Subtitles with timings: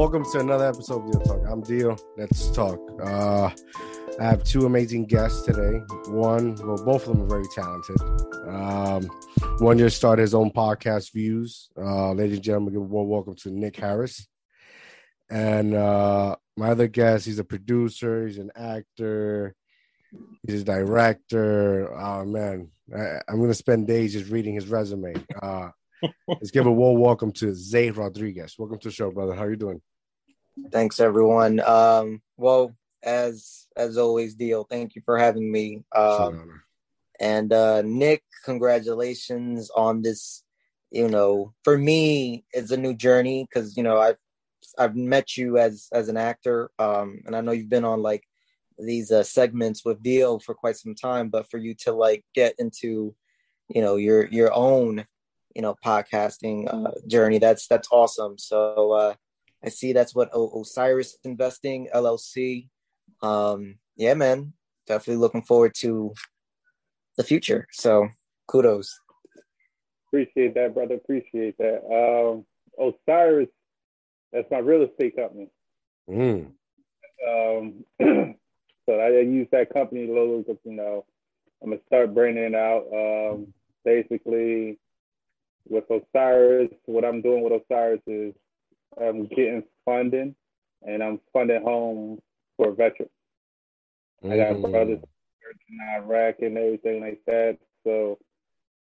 [0.00, 1.40] welcome to another episode of Deal Talk.
[1.48, 1.96] I'm Deal.
[2.16, 2.80] Let's talk.
[3.00, 3.50] Uh,
[4.18, 5.78] I have two amazing guests today.
[6.08, 8.00] One, well, both of them are very talented.
[8.48, 9.10] Um,
[9.60, 11.68] one just started his own podcast, Views.
[11.76, 14.26] Uh, ladies and gentlemen, give a warm welcome to Nick Harris.
[15.30, 19.54] And uh, my other guest, he's a producer, he's an actor,
[20.46, 21.92] he's a director.
[21.94, 25.14] Oh man, I, am gonna spend days just reading his resume.
[25.40, 25.68] Uh,
[26.28, 28.56] let's give a warm welcome to Zay Rodriguez.
[28.58, 29.34] Welcome to the show, brother.
[29.34, 29.82] How are you doing?
[30.72, 31.60] Thanks, everyone.
[31.60, 34.64] Um, well, as as always, Deal.
[34.64, 35.84] Thank you for having me.
[35.94, 36.62] Um,
[37.20, 40.42] and uh, Nick, congratulations on this.
[40.90, 44.16] You know, for me, it's a new journey because you know I've
[44.78, 48.24] I've met you as as an actor, um, and I know you've been on like
[48.78, 51.28] these uh, segments with Deal for quite some time.
[51.28, 53.14] But for you to like get into,
[53.68, 55.04] you know, your your own,
[55.54, 58.36] you know, podcasting uh, journey, that's that's awesome.
[58.38, 59.14] So uh,
[59.64, 62.68] I see that's what o- Osiris Investing LLC.
[63.22, 64.54] Um, yeah, man,
[64.86, 66.14] definitely looking forward to
[67.20, 67.66] the future.
[67.70, 68.08] So
[68.46, 68.98] kudos.
[70.08, 70.94] Appreciate that, brother.
[70.94, 71.84] Appreciate that.
[71.86, 72.44] Um,
[72.78, 73.48] Osiris,
[74.32, 75.48] that's my real estate company.
[76.08, 76.52] Mm.
[77.28, 77.84] Um,
[78.86, 81.04] so I use that company logo because you know
[81.62, 82.86] I'm gonna start branding out.
[82.92, 83.52] Um,
[83.84, 84.78] basically,
[85.68, 88.34] with Osiris, what I'm doing with Osiris is
[89.00, 90.34] I'm getting funding,
[90.86, 92.20] and I'm funding homes
[92.56, 93.12] for veterans.
[94.24, 94.32] Mm.
[94.32, 94.70] I got mm.
[94.72, 95.00] brothers
[95.68, 97.58] in Iraq and everything like that.
[97.84, 98.18] So,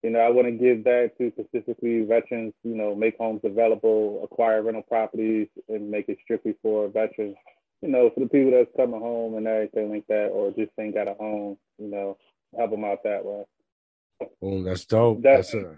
[0.04, 2.54] you know, I want to give that to specifically veterans.
[2.64, 7.36] You know, make homes available, acquire rental properties, and make it strictly for veterans.
[7.82, 10.96] You know, for the people that's coming home and everything like that, or just ain't
[10.96, 11.58] got a home.
[11.78, 12.18] You know,
[12.58, 13.44] help them out that way.
[14.42, 15.22] Oh, that's dope.
[15.22, 15.78] That's, that's a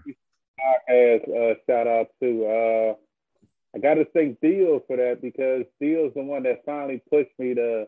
[0.89, 1.29] podcast.
[1.29, 2.93] Uh, shout out to uh,
[3.75, 7.53] I got to thank Deal for that because Deal's the one that finally pushed me
[7.55, 7.87] to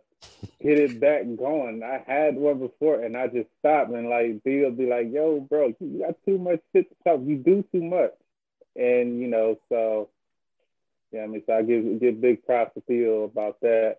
[0.61, 1.81] get it back going.
[1.83, 5.73] I had one before and I just stopped and like Deal be like, "Yo, bro,
[5.79, 7.21] you got too much shit to talk.
[7.25, 8.13] You do too much,"
[8.75, 10.09] and you know, so
[11.11, 13.97] yeah, I mean, so I give give big props to Theo about that.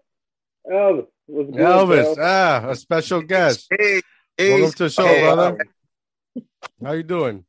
[0.71, 2.25] Elvis, what's good, Elvis, bro?
[2.25, 3.69] ah, a special guest.
[3.71, 4.03] Hey,
[4.39, 5.59] welcome to the show, hey, brother.
[6.83, 7.45] How you doing?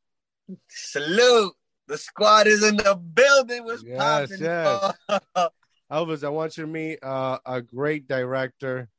[0.68, 1.54] Salute.
[1.88, 3.64] The squad is in the building.
[3.64, 4.44] Was yes, popping?
[4.44, 5.50] Yes.
[5.92, 8.90] Elvis, I want you to meet uh, a great director,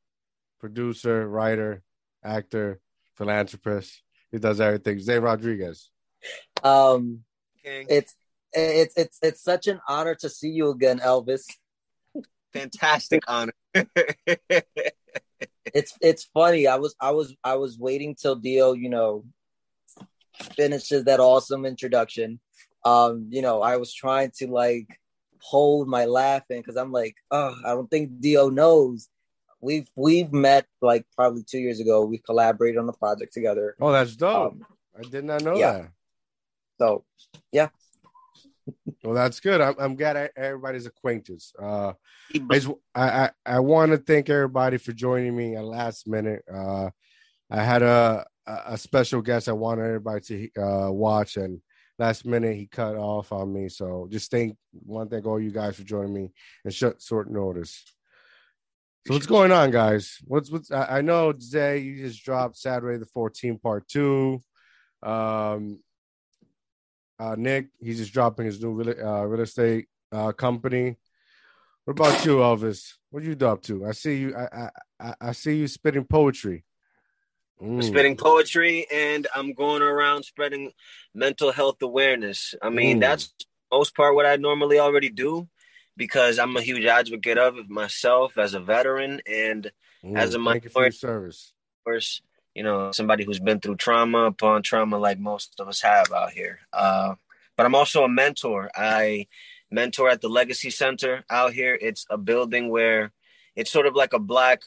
[0.59, 1.83] producer, writer,
[2.23, 2.79] actor,
[3.15, 4.01] philanthropist.
[4.31, 4.99] He does everything.
[4.99, 5.89] Zay Rodriguez.
[6.63, 7.23] Um,
[7.63, 7.87] King.
[7.89, 8.15] it's
[8.53, 11.43] it's it's it's such an honor to see you again, Elvis.
[12.53, 13.53] Fantastic honor.
[13.73, 16.67] it's it's funny.
[16.67, 19.25] I was I was I was waiting till Dio, you know,
[20.55, 22.39] finishes that awesome introduction
[22.87, 24.87] um, you know, I was trying to like
[25.41, 29.09] hold my laughing because I'm like, oh, I don't think Dio knows.
[29.61, 32.05] We've we've met like probably two years ago.
[32.05, 33.75] We collaborated on the project together.
[33.81, 34.53] Oh, that's dope.
[34.53, 34.65] Um,
[34.97, 35.73] I did not know yeah.
[35.73, 35.91] that.
[36.79, 37.05] So,
[37.51, 37.69] yeah.
[39.03, 39.61] well, that's good.
[39.61, 41.53] I'm, I'm glad everybody's acquaintance.
[41.59, 41.93] Uh,
[42.49, 42.61] I,
[42.95, 46.43] I, I want to thank everybody for joining me at last minute.
[46.51, 46.89] Uh,
[47.49, 51.61] I had a a special guest I wanted everybody to uh, watch, and
[51.99, 53.69] last minute he cut off on me.
[53.69, 56.31] So just thank one thank all you guys for joining me
[56.63, 57.83] and short short notice.
[59.07, 60.17] So what's going on, guys?
[60.25, 64.41] What's what's I, know Zay, you just dropped Saturday the 14th part two.
[65.01, 65.79] Um
[67.19, 70.97] uh Nick, he's just dropping his new real, uh, real estate uh company.
[71.85, 72.93] What about you, Elvis?
[73.09, 73.85] What you up to?
[73.85, 74.69] I see you I
[74.99, 76.65] I I see you spitting poetry.
[77.61, 77.83] Mm.
[77.83, 80.73] spitting poetry and I'm going around spreading
[81.15, 82.53] mental health awareness.
[82.61, 83.01] I mean, mm.
[83.01, 83.33] that's
[83.71, 85.47] most part what I normally already do
[85.95, 89.71] because I'm a huge advocate of it myself as a veteran and
[90.03, 90.17] mm.
[90.17, 91.53] as a minority service.
[91.79, 92.21] Of course,
[92.53, 96.31] you know, somebody who's been through trauma upon trauma like most of us have out
[96.31, 96.59] here.
[96.71, 97.15] Uh,
[97.55, 98.69] but I'm also a mentor.
[98.75, 99.27] I
[99.71, 101.77] mentor at the Legacy Center out here.
[101.79, 103.11] It's a building where
[103.55, 104.61] it's sort of like a black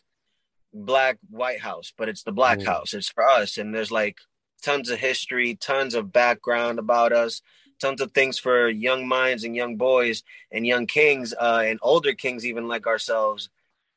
[0.72, 2.66] black White House, but it's the Black mm.
[2.66, 2.94] House.
[2.94, 4.18] It's for us, and there's like
[4.62, 7.42] tons of history, tons of background about us,
[7.80, 10.22] tons of things for young minds and young boys
[10.52, 13.48] and young kings uh, and older kings, even like ourselves,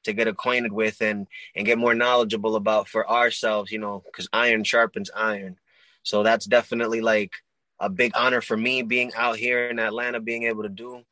[0.03, 3.71] to get acquainted with and and get more knowledgeable about for ourselves.
[3.71, 5.57] You know, because iron sharpens iron.
[6.03, 7.31] So that's definitely like
[7.79, 11.03] a big honor for me being out here in Atlanta, being able to do.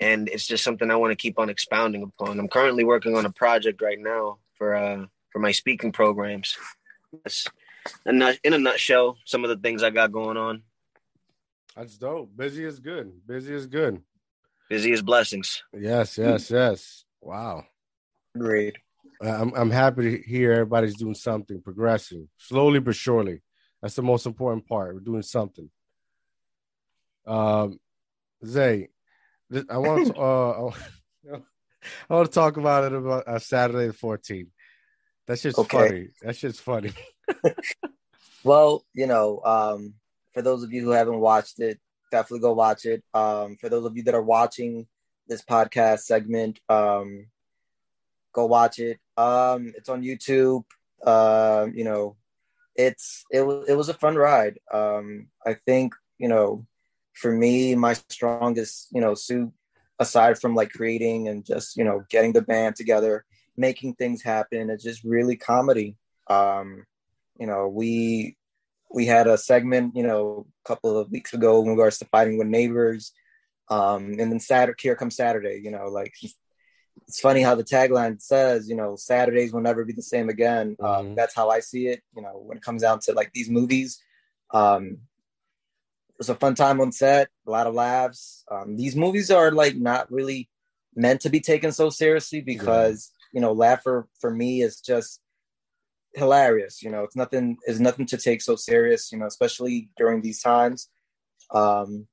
[0.00, 2.38] And it's just something I want to keep on expounding upon.
[2.38, 6.56] I'm currently working on a project right now for uh for my speaking programs.
[7.12, 7.46] That's
[8.04, 10.62] in a nutshell, some of the things I got going on.
[11.76, 12.36] That's dope.
[12.36, 13.12] Busy is good.
[13.26, 14.02] Busy is good.
[14.68, 15.62] Busy is blessings.
[15.72, 17.04] Yes, yes, yes.
[17.22, 17.64] Wow.
[18.36, 18.76] Great.
[19.20, 23.42] I'm I'm happy to hear everybody's doing something, progressing slowly but surely.
[23.80, 24.94] That's the most important part.
[24.94, 25.70] We're doing something.
[27.26, 27.78] Um,
[28.44, 28.88] Zay,
[29.70, 30.70] I want to uh,
[32.08, 34.48] I want to talk about it about uh, Saturday the 14th.
[35.26, 35.76] That's just okay.
[35.76, 36.08] funny.
[36.22, 36.92] That shit's funny.
[38.44, 39.94] well, you know, um,
[40.32, 41.78] for those of you who haven't watched it,
[42.10, 43.04] definitely go watch it.
[43.12, 44.86] Um, for those of you that are watching
[45.26, 47.26] this podcast segment, um,
[48.32, 48.98] go watch it.
[49.16, 50.64] Um, it's on YouTube.
[51.04, 52.16] Uh, you know,
[52.74, 54.58] it's it was it was a fun ride.
[54.72, 56.66] Um, I think you know,
[57.14, 59.52] for me, my strongest you know suit
[59.98, 63.24] aside from like creating and just you know getting the band together,
[63.56, 65.96] making things happen, it's just really comedy.
[66.28, 66.84] Um,
[67.38, 68.36] you know, we
[68.90, 72.38] we had a segment, you know, a couple of weeks ago in regards to fighting
[72.38, 73.12] with neighbors.
[73.70, 76.14] Um, and then Saturday, here comes Saturday, you know, like
[77.06, 80.76] it's funny how the tagline says, you know, Saturdays will never be the same again.
[80.80, 81.08] Um, mm-hmm.
[81.08, 82.02] Um, that's how I see it.
[82.16, 84.02] You know, when it comes down to like these movies,
[84.52, 84.98] um,
[86.18, 88.44] was a fun time on set, a lot of laughs.
[88.50, 90.50] Um, these movies are like not really
[90.94, 93.38] meant to be taken so seriously because yeah.
[93.38, 95.20] you know, laugher for me is just
[96.14, 96.82] hilarious.
[96.82, 99.12] You know, it's nothing is nothing to take so serious.
[99.12, 100.88] You know, especially during these times.
[101.52, 102.06] Um,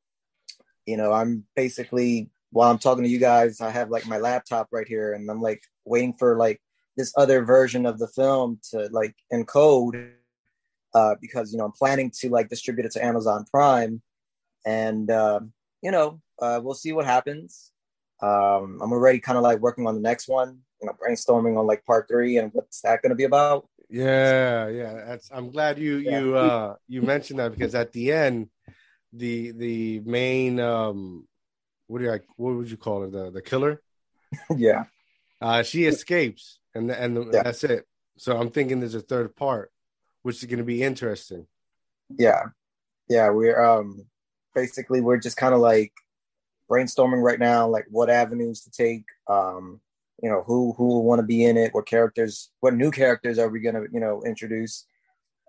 [0.86, 4.70] you know, I'm basically while I'm talking to you guys, I have like my laptop
[4.72, 6.62] right here, and I'm like waiting for like
[6.96, 10.12] this other version of the film to like encode
[10.96, 14.02] uh, because you know I'm planning to like distribute it to Amazon Prime,
[14.66, 15.42] and uh,
[15.84, 17.72] you know uh, we'll see what happens.
[18.22, 21.68] Um, I'm already kind of like working on the next one, you know, brainstorming on
[21.68, 23.68] like part three and what's that going to be about.
[23.90, 24.94] Yeah, yeah.
[25.06, 25.30] That's.
[25.32, 26.20] I'm glad you yeah.
[26.20, 28.50] you uh you mentioned that because at the end,
[29.14, 31.28] the the main um,
[31.88, 32.26] what do you like?
[32.38, 33.10] What would you call her?
[33.10, 33.82] The the killer.
[34.56, 34.86] yeah.
[35.42, 37.44] Uh, she escapes, and and the, yeah.
[37.44, 37.86] that's it.
[38.18, 39.72] So I'm thinking there's a third part,
[40.26, 41.46] which is going to be interesting.
[42.18, 42.46] Yeah,
[43.08, 43.30] yeah.
[43.30, 44.08] We're um
[44.56, 45.94] basically we're just kind of like
[46.68, 49.04] brainstorming right now, like what avenues to take.
[49.30, 49.82] Um,
[50.24, 53.38] you know who who will want to be in it what characters what new characters
[53.38, 54.86] are we going to you know introduce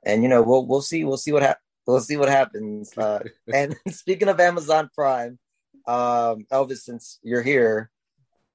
[0.04, 3.22] and you know we'll we'll see we'll see what happens we'll see what happens uh,
[3.54, 5.38] and speaking of amazon prime
[5.86, 7.92] um elvis since you're here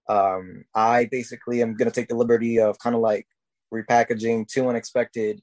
[0.10, 3.26] um i basically am going to take the liberty of kind of like
[3.74, 5.42] repackaging two Unexpected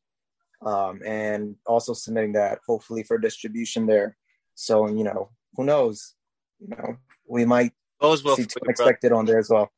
[0.65, 4.17] um and also submitting that hopefully for distribution there
[4.55, 6.15] so you know who knows
[6.61, 6.97] you know
[7.27, 9.73] we might Goes well see Too Unexpected on there as well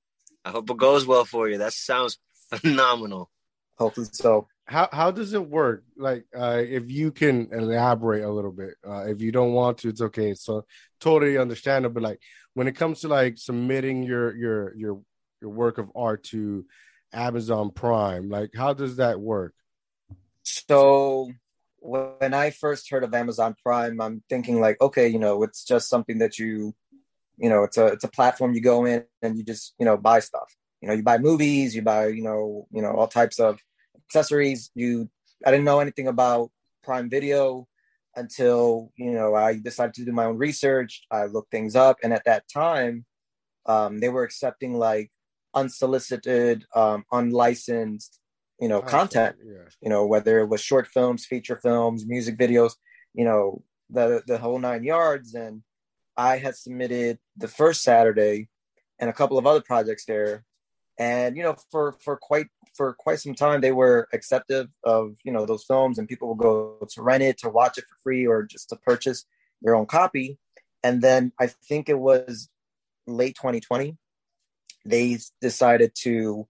[0.45, 1.59] I hope it goes well for you.
[1.59, 2.19] That sounds
[2.51, 3.31] phenomenal.
[3.79, 4.49] Hopefully so.
[4.67, 5.85] How how does it work?
[5.97, 8.75] Like, uh, if you can elaborate a little bit.
[8.87, 10.35] Uh, if you don't want to, it's okay.
[10.35, 10.65] So
[11.01, 11.95] totally understandable.
[11.95, 12.21] But like,
[12.55, 15.01] when it comes to like submitting your your your
[15.41, 16.65] your work of art to
[17.13, 19.55] Amazon Prime, like, how does that work?
[20.43, 21.33] So
[21.79, 25.89] when I first heard of Amazon Prime, I'm thinking like, okay, you know, it's just
[25.89, 26.75] something that you
[27.41, 29.97] you know it's a it's a platform you go in and you just you know
[29.97, 30.55] buy stuff.
[30.81, 33.59] You know you buy movies you buy you know you know all types of
[34.07, 34.71] accessories.
[34.75, 35.11] You
[35.45, 36.51] i didn't know anything about
[36.83, 37.67] prime video
[38.17, 41.03] until you know i decided to do my own research.
[41.11, 41.97] I looked things up.
[42.03, 43.07] And at that time
[43.67, 45.11] um, they were accepting like
[45.55, 48.20] unsolicited um, unlicensed
[48.61, 49.69] you know content yeah.
[49.81, 52.73] you know whether it was short films feature films music videos
[53.15, 55.63] you know the the whole nine yards and
[56.21, 58.49] I had submitted the first Saturday
[58.99, 60.45] and a couple of other projects there.
[60.99, 65.33] And you know, for for quite for quite some time, they were acceptive of you
[65.33, 68.27] know those films, and people would go to rent it, to watch it for free,
[68.27, 69.25] or just to purchase
[69.63, 70.39] their own copy.
[70.85, 72.51] And then I think it was
[73.07, 73.97] late 2020,
[74.85, 76.47] they decided to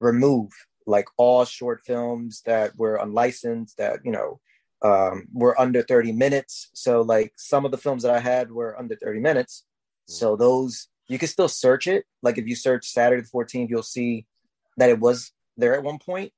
[0.00, 0.50] remove
[0.86, 4.40] like all short films that were unlicensed, that you know
[4.82, 6.70] um, were under 30 minutes.
[6.74, 9.64] So like some of the films that I had were under 30 minutes.
[10.06, 12.04] So those you can still search it.
[12.22, 14.26] Like if you search Saturday the 14th, you'll see
[14.76, 16.32] that it was there at one point.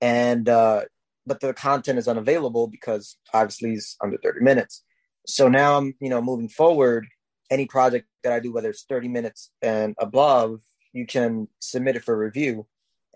[0.00, 0.82] And uh,
[1.26, 4.82] but the content is unavailable because obviously it's under 30 minutes.
[5.26, 7.06] So now I'm, you know, moving forward,
[7.50, 10.60] any project that I do, whether it's 30 minutes and above,
[10.92, 12.66] you can submit it for review.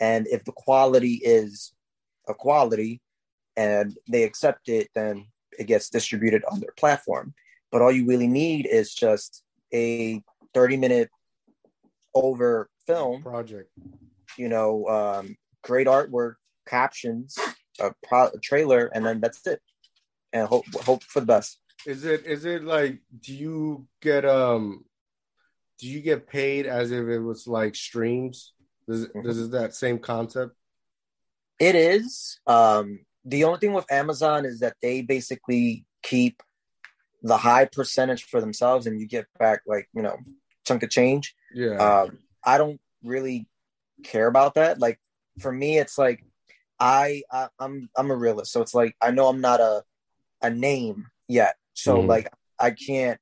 [0.01, 1.73] And if the quality is
[2.29, 3.01] a quality,
[3.57, 5.27] and they accept it, then
[5.59, 7.35] it gets distributed on their platform.
[7.71, 10.23] but all you really need is just a
[10.55, 11.11] 30 minute
[12.15, 13.69] over film project.
[14.39, 16.35] You know, um, great artwork,
[16.69, 17.37] captions,
[17.81, 19.61] a, pro- a trailer, and then that's it.
[20.33, 21.59] And hope hope for the best.
[21.87, 24.85] Is it is it like do you get um
[25.79, 28.53] do you get paid as if it was like streams?
[28.89, 29.23] Does mm-hmm.
[29.23, 30.55] does that same concept?
[31.59, 32.41] It is.
[32.47, 36.43] Um the only thing with Amazon is that they basically keep
[37.23, 40.19] the high percentage for themselves and you get back like, you know,
[40.67, 41.35] chunk of change.
[41.55, 41.77] Yeah.
[41.77, 43.49] Um I don't really
[44.03, 44.79] care about that.
[44.79, 44.99] Like
[45.41, 46.25] for me it's like
[46.79, 48.53] I, I I'm I'm a realist.
[48.53, 49.85] So it's like I know I'm not a
[50.43, 51.57] a name yet.
[51.73, 52.07] So mm.
[52.07, 53.19] like I can't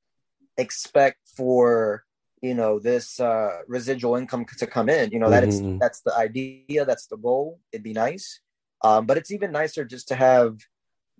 [0.57, 2.05] expect for
[2.43, 5.75] you know this uh residual income to come in you know that mm-hmm.
[5.75, 7.61] is that's the idea that's the goal.
[7.73, 8.41] It'd be nice.
[8.83, 10.59] Um but it's even nicer just to have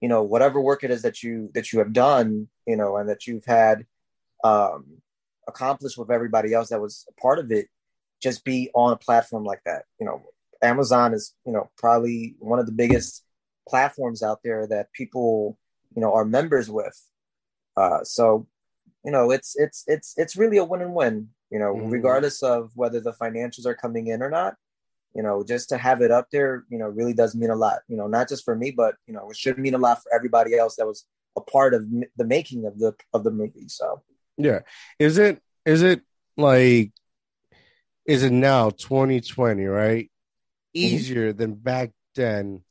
[0.01, 3.09] you know whatever work it is that you that you have done you know and
[3.09, 3.87] that you've had
[4.43, 4.99] um
[5.49, 7.69] accomplished with everybody else that was a part of it
[8.21, 9.85] just be on a platform like that.
[9.99, 10.23] You know
[10.61, 13.25] amazon is you know probably one of the biggest
[13.69, 15.57] platforms out there that people
[15.95, 17.01] you know are members with.
[17.77, 18.49] Uh so
[19.05, 21.91] you know it's it's it's it's really a win and win you know mm-hmm.
[21.91, 24.55] regardless of whether the financials are coming in or not
[25.15, 27.81] you know just to have it up there you know really does mean a lot
[27.89, 30.15] you know not just for me but you know it should mean a lot for
[30.15, 31.07] everybody else that was
[31.37, 31.85] a part of
[32.17, 34.03] the making of the of the movie so
[34.37, 34.61] yeah
[34.99, 36.03] is it is it
[36.37, 36.93] like
[38.07, 40.11] is it now 2020 right mm-hmm.
[40.75, 41.39] easier mm-hmm.
[41.39, 42.63] than back then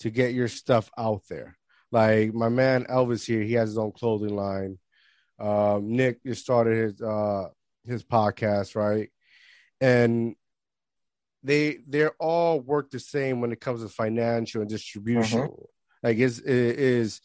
[0.00, 1.56] to get your stuff out there
[1.90, 4.78] like my man elvis here he has his own clothing line
[5.42, 7.48] um, Nick just started his uh,
[7.84, 9.10] his podcast, right?
[9.80, 10.36] And
[11.42, 15.40] they they're all work the same when it comes to financial and distribution.
[15.40, 15.62] Mm-hmm.
[16.04, 17.20] Like is is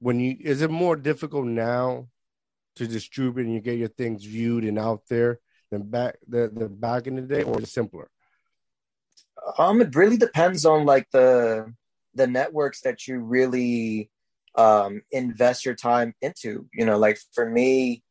[0.00, 2.08] when you is it more difficult now
[2.76, 5.38] to distribute and you get your things viewed and out there
[5.70, 8.10] than back the, the back in the day, or is it simpler?
[9.58, 11.72] Um, it really depends on like the
[12.14, 14.10] the networks that you really
[14.56, 16.68] um, invest your time into.
[16.72, 18.02] You know, like for me,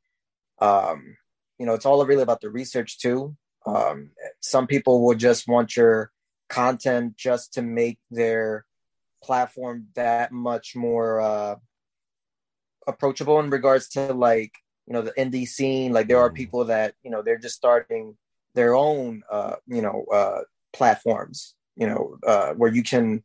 [0.60, 1.18] um,
[1.58, 3.36] you know, it's all really about the research too.
[3.66, 6.12] Um, some people will just want your
[6.50, 8.66] content just to make their
[9.24, 11.56] platform that much more uh,
[12.86, 14.52] approachable in regards to like
[14.86, 15.94] you know the indie scene.
[15.94, 16.36] Like there are mm.
[16.36, 18.18] people that you know they're just starting
[18.54, 20.42] their own uh, you know uh,
[20.74, 21.56] platforms.
[21.76, 23.24] You know uh, where you can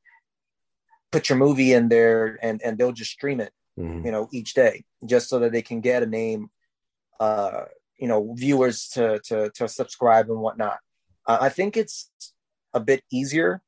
[1.11, 4.05] put your movie in there and and they'll just stream it mm-hmm.
[4.05, 6.51] you know each day just so that they can get a name
[7.21, 7.65] uh
[7.99, 10.79] you know viewers to to to subscribe and whatnot
[11.27, 12.11] uh, i think it's
[12.75, 13.63] a bit easier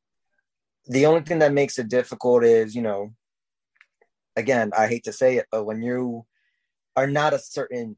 [0.88, 3.12] the only thing that makes it difficult is you know
[4.36, 6.24] again i hate to say it but when you
[6.96, 7.96] are not a certain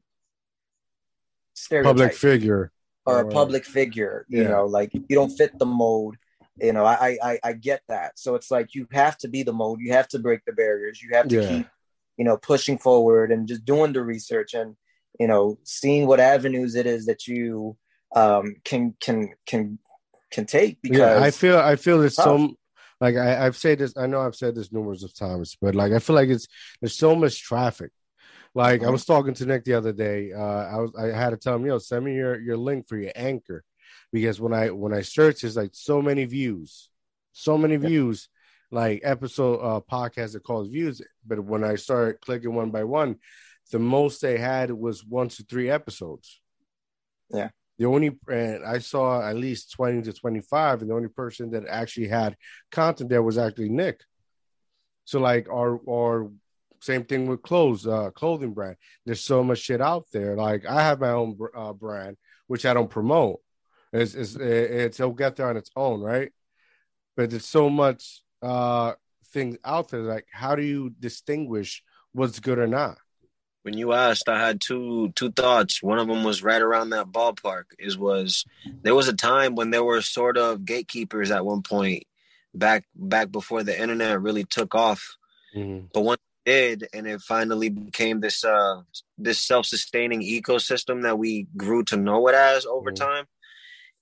[1.53, 2.71] stereotype public figure
[3.05, 4.49] or a public figure you yeah.
[4.49, 6.15] know like you don't fit the mold
[6.57, 9.53] you know I, I i get that so it's like you have to be the
[9.53, 11.47] mold you have to break the barriers you have to yeah.
[11.47, 11.67] keep
[12.17, 14.75] you know pushing forward and just doing the research and
[15.19, 17.75] you know seeing what avenues it is that you
[18.15, 19.79] um can can can
[20.31, 22.53] can take because yeah, i feel i feel there's so
[23.01, 25.91] like I, i've said this i know i've said this numerous of times but like
[25.91, 26.47] i feel like it's
[26.81, 27.91] there's so much traffic
[28.53, 28.89] like mm-hmm.
[28.89, 31.55] i was talking to nick the other day uh i was i had to tell
[31.55, 33.63] him yo send me your your link for your anchor
[34.13, 36.89] because when I when I search, it's like so many views,
[37.33, 38.29] so many views,
[38.71, 41.01] like episode uh podcast that calls views.
[41.25, 43.17] But when I started clicking one by one,
[43.71, 46.39] the most they had was one to three episodes.
[47.31, 47.49] Yeah.
[47.79, 51.67] The only and I saw at least 20 to 25, and the only person that
[51.67, 52.37] actually had
[52.71, 54.01] content there was actually Nick.
[55.05, 56.29] So like our our
[56.81, 58.75] same thing with clothes, uh, clothing brand.
[59.05, 60.35] There's so much shit out there.
[60.35, 63.39] Like I have my own uh, brand, which I don't promote,
[63.93, 66.31] it's, it's, it's it'll get there on its own, right?
[67.15, 68.93] But there's so much uh
[69.27, 70.01] things out there.
[70.01, 72.97] Like, how do you distinguish what's good or not?
[73.61, 75.81] When you asked, I had two two thoughts.
[75.81, 77.65] One of them was right around that ballpark.
[77.79, 78.45] Is was
[78.81, 82.03] there was a time when there were sort of gatekeepers at one point
[82.53, 85.17] back back before the internet really took off.
[85.55, 85.85] Mm-hmm.
[85.93, 88.81] But once it did, and it finally became this uh
[89.17, 93.05] this self sustaining ecosystem that we grew to know it as over mm-hmm.
[93.05, 93.27] time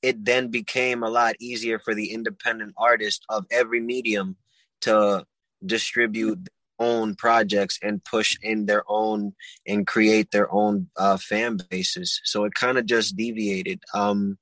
[0.01, 4.36] it then became a lot easier for the independent artist of every medium
[4.81, 5.25] to
[5.65, 9.34] distribute own projects and push in their own
[9.67, 12.20] and create their own uh, fan bases.
[12.24, 13.84] So it kind of just deviated.
[13.93, 14.39] Um,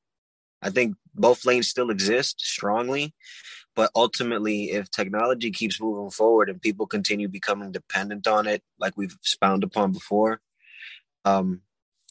[0.61, 3.13] I think both lanes still exist strongly,
[3.75, 8.93] but ultimately, if technology keeps moving forward and people continue becoming dependent on it, like
[8.95, 10.41] we've spound upon before,
[11.25, 11.61] um,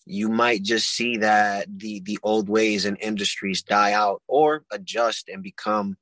[0.09, 5.29] you might just see that the the old ways and industries die out or adjust
[5.29, 5.97] and become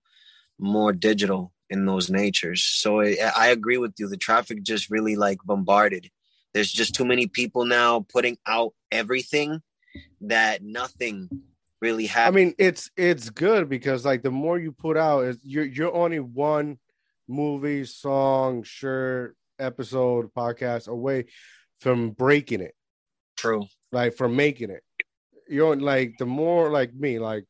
[0.58, 2.62] more digital in those natures.
[2.62, 4.08] So I, I agree with you.
[4.08, 6.08] The traffic just really like bombarded.
[6.54, 9.60] There's just too many people now putting out everything
[10.22, 11.28] that nothing
[11.82, 12.34] really happens.
[12.34, 15.94] I mean, it's it's good because like the more you put out, is you're you're
[15.94, 16.78] only one
[17.28, 21.26] movie, song, shirt, episode, podcast away
[21.80, 22.74] from breaking it.
[23.36, 23.66] True.
[23.96, 24.82] Like from making it.
[25.48, 27.44] You're like the more like me, like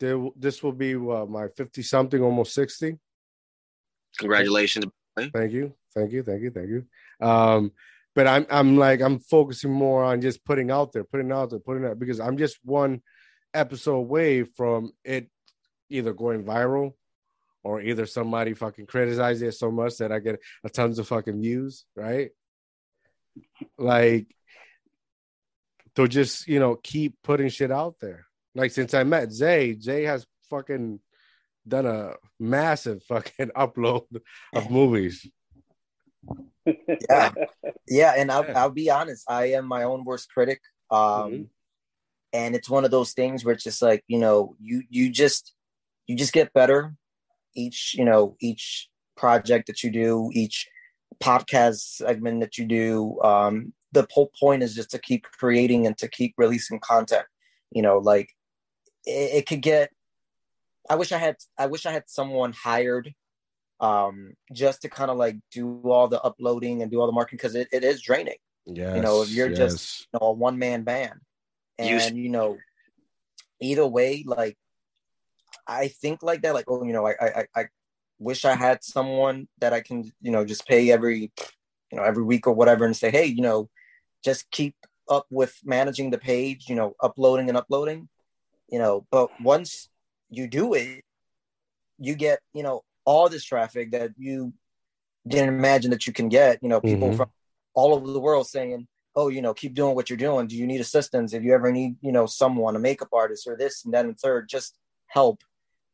[0.00, 2.96] there, this will be what, my 50 something, almost 60.
[4.18, 4.86] Congratulations.
[5.16, 5.74] Thank you.
[5.94, 6.22] Thank you.
[6.22, 6.50] Thank you.
[6.50, 6.86] Thank you.
[7.20, 7.72] Um,
[8.14, 11.58] but I'm I'm like I'm focusing more on just putting out there, putting out there,
[11.58, 13.02] putting out because I'm just one
[13.52, 15.28] episode away from it
[15.90, 16.94] either going viral
[17.62, 21.42] or either somebody fucking criticize it so much that I get a tons of fucking
[21.42, 22.30] views, right?
[23.76, 24.34] Like
[25.96, 28.26] to just you know keep putting shit out there.
[28.54, 31.00] Like since I met Zay, Zay has fucking
[31.66, 34.06] done a massive fucking upload
[34.54, 35.28] of movies
[37.10, 37.32] yeah,
[37.88, 39.24] yeah, and I'll, I'll be honest.
[39.28, 40.60] I am my own worst critic.
[40.90, 41.42] Um, mm-hmm.
[42.32, 45.52] and it's one of those things where it's just like you know, you you just
[46.06, 46.94] you just get better
[47.54, 50.68] each you know each project that you do, each
[51.22, 53.20] podcast segment that you do.
[53.22, 57.26] Um, the whole point is just to keep creating and to keep releasing content.
[57.72, 58.30] You know, like
[59.04, 59.90] it, it could get.
[60.88, 61.36] I wish I had.
[61.58, 63.12] I wish I had someone hired
[63.80, 67.38] um, just to kind of like do all the uploading and do all the marketing
[67.38, 68.36] because it, it is draining.
[68.66, 69.58] Yeah, you know, if you're yes.
[69.58, 71.20] just you know, a one man band,
[71.78, 72.58] and you, you know,
[73.60, 74.56] either way, like
[75.66, 77.64] I think like that, like oh, you know, I I I
[78.18, 81.32] wish I had someone that I can you know just pay every
[81.92, 83.68] you know every week or whatever and say hey you know
[84.26, 84.74] just keep
[85.08, 88.00] up with managing the page you know uploading and uploading
[88.68, 89.88] you know but once
[90.30, 91.04] you do it
[91.98, 94.52] you get you know all this traffic that you
[95.26, 96.62] didn't imagine that you can get.
[96.62, 97.16] You know, people mm-hmm.
[97.16, 97.30] from
[97.74, 100.46] all over the world saying, "Oh, you know, keep doing what you're doing.
[100.46, 101.32] Do you need assistance?
[101.32, 104.18] If you ever need, you know, someone, a makeup artist, or this and that and
[104.18, 105.42] third, just help."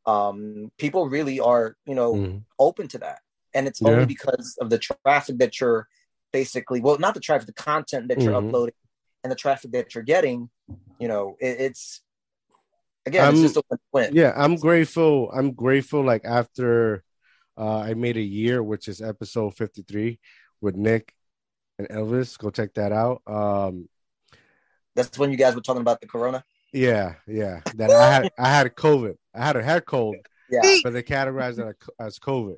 [0.05, 2.39] Um, people really are, you know, mm-hmm.
[2.59, 3.21] open to that,
[3.55, 5.87] and it's only because of the traffic that you're
[6.33, 8.49] basically, well, not the traffic, the content that you're mm-hmm.
[8.49, 8.75] uploading,
[9.23, 10.51] and the traffic that you're getting.
[10.99, 12.03] You know, it, it's
[13.07, 14.15] again, I'm, it's just a win.
[14.15, 15.31] Yeah, I'm grateful.
[15.33, 16.03] I'm grateful.
[16.03, 17.05] Like after
[17.57, 20.19] uh, I made a year, which is episode 53
[20.61, 21.15] with Nick
[21.79, 22.39] and Elvis.
[22.39, 23.23] Go check that out.
[23.27, 23.89] Um,
[24.95, 26.45] That's when you guys were talking about the corona.
[26.73, 27.61] Yeah, yeah.
[27.75, 29.17] That I had I had a COVID.
[29.35, 30.17] I had a head cold.
[30.51, 32.57] Yeah, but they categorized it as COVID.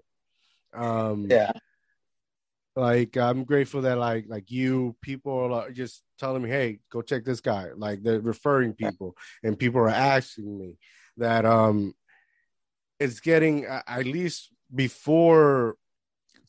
[0.72, 1.52] Um, yeah
[2.76, 7.24] like i'm grateful that like like you people are just telling me hey go check
[7.24, 7.68] this guy.
[7.76, 10.78] Like they're referring people and people are asking me
[11.16, 11.94] that um
[12.98, 15.76] it's getting at least before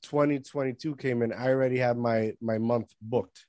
[0.04, 3.46] 2022 came in i already have my my month booked.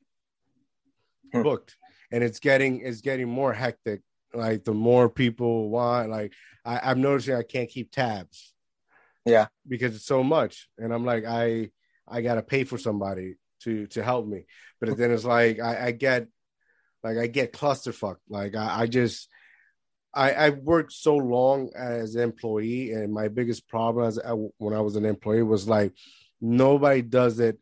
[1.32, 1.42] Hmm.
[1.42, 1.76] booked.
[2.12, 4.00] And it's getting it's getting more hectic.
[4.32, 6.32] Like the more people want like
[6.64, 8.54] I, i'm noticing i can't keep tabs.
[9.24, 9.46] Yeah.
[9.66, 10.68] Because it's so much.
[10.78, 11.70] And i'm like i
[12.08, 14.46] I gotta pay for somebody to to help me.
[14.80, 16.28] But then it's like I, I get
[17.02, 18.16] like I get clusterfuck.
[18.28, 19.28] Like I, I just
[20.14, 24.74] I I worked so long as an employee, and my biggest problem as I, when
[24.74, 25.92] I was an employee was like
[26.40, 27.58] nobody does it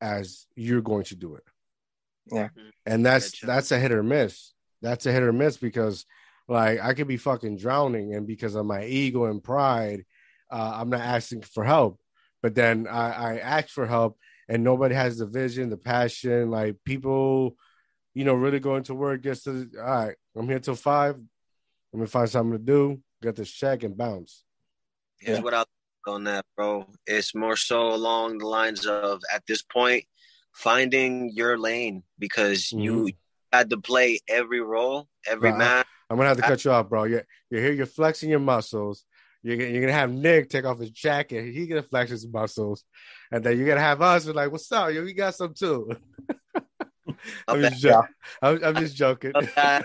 [0.00, 1.44] as you're going to do it.
[2.30, 2.48] Yeah,
[2.86, 4.52] and that's that's a hit or miss.
[4.80, 6.04] That's a hit or miss because
[6.48, 10.04] like I could be fucking drowning, and because of my ego and pride,
[10.50, 11.98] uh, I'm not asking for help.
[12.42, 16.50] But then I, I asked for help, and nobody has the vision, the passion.
[16.50, 17.56] Like people,
[18.14, 19.22] you know, really going to work.
[19.22, 20.16] just to all right.
[20.36, 21.14] I'm here till five.
[21.16, 23.00] I'm gonna find something to do.
[23.22, 24.44] Get this check and bounce.
[25.20, 25.44] Here's yeah.
[25.44, 25.68] what I think
[26.14, 26.86] on that, bro.
[27.06, 30.04] It's more so along the lines of at this point
[30.52, 32.80] finding your lane because mm-hmm.
[32.80, 33.10] you
[33.52, 35.86] had to play every role, every match.
[36.10, 37.04] I'm gonna have to cut you off, bro.
[37.04, 37.72] You're, you're here.
[37.72, 39.04] You're flexing your muscles.
[39.42, 41.52] You're, you're gonna have Nick take off his jacket.
[41.52, 42.84] He gonna flex his muscles,
[43.30, 44.24] and then you're gonna have us.
[44.24, 44.92] We're like, "What's up?
[44.92, 45.90] Yo, we got some too."
[47.48, 48.06] I'm, just jo-
[48.40, 49.32] I'm, I'm, just joking.
[49.56, 49.84] I'm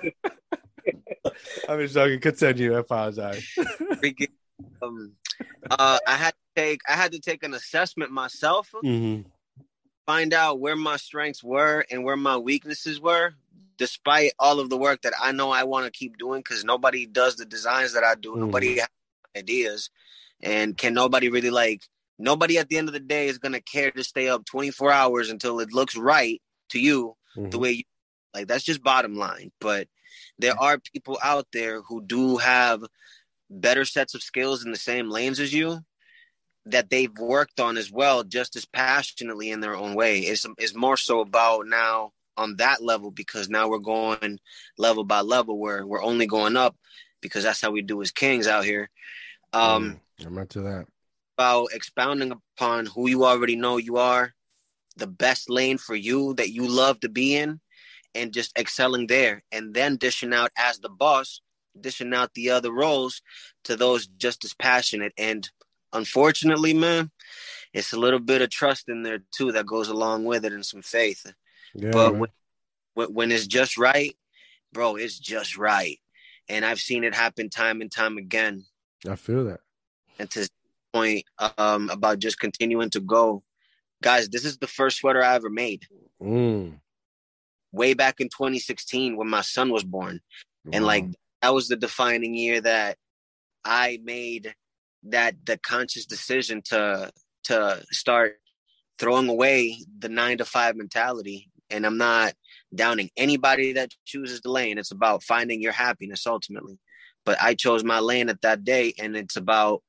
[1.79, 2.19] just joking.
[2.19, 2.75] Continue.
[2.75, 3.47] I apologize.
[4.81, 5.13] um,
[5.69, 9.27] uh, I had to take I had to take an assessment myself, mm-hmm.
[10.05, 13.33] find out where my strengths were and where my weaknesses were.
[13.77, 17.05] Despite all of the work that I know I want to keep doing, because nobody
[17.05, 18.31] does the designs that I do.
[18.31, 18.39] Mm-hmm.
[18.39, 18.79] Nobody
[19.37, 19.89] ideas
[20.41, 21.81] and can nobody really like
[22.19, 24.91] nobody at the end of the day is going to care to stay up 24
[24.91, 27.49] hours until it looks right to you mm-hmm.
[27.49, 27.83] the way you
[28.33, 29.51] Like that's just bottom line.
[29.59, 29.87] But
[30.39, 32.83] there are people out there who do have
[33.49, 35.79] better sets of skills in the same lanes as you
[36.65, 40.19] that they've worked on as well, just as passionately in their own way.
[40.19, 44.39] It's, it's more so about now on that level because now we're going
[44.77, 46.75] level by level where we're only going up
[47.21, 48.89] because that's how we do as kings out here.
[49.53, 50.87] Um, mm, I'm into that.
[51.37, 54.33] About expounding upon who you already know you are,
[54.95, 57.59] the best lane for you that you love to be in,
[58.15, 61.41] and just excelling there, and then dishing out as the boss,
[61.79, 63.21] dishing out the other roles
[63.63, 65.13] to those just as passionate.
[65.17, 65.47] And
[65.93, 67.11] unfortunately, man,
[67.73, 70.65] it's a little bit of trust in there too that goes along with it and
[70.65, 71.31] some faith.
[71.75, 72.15] Yeah, but
[72.95, 74.15] when, when it's just right,
[74.73, 75.99] bro, it's just right.
[76.49, 78.65] And I've seen it happen time and time again.
[79.07, 79.61] I feel that.
[80.19, 80.49] And to
[80.93, 81.23] point
[81.57, 83.43] um, about just continuing to go,
[84.01, 85.83] guys, this is the first sweater I ever made.
[86.21, 86.79] Mm.
[87.71, 90.19] Way back in 2016 when my son was born.
[90.65, 90.71] Wow.
[90.73, 91.05] And like
[91.41, 92.97] that was the defining year that
[93.63, 94.53] I made
[95.03, 97.11] that the conscious decision to
[97.45, 98.37] to start
[98.99, 101.49] throwing away the nine to five mentality.
[101.69, 102.33] And I'm not
[102.73, 104.77] downing anybody that chooses the lane.
[104.77, 106.79] It's about finding your happiness ultimately.
[107.27, 109.83] But I chose my lane at that day, and it's about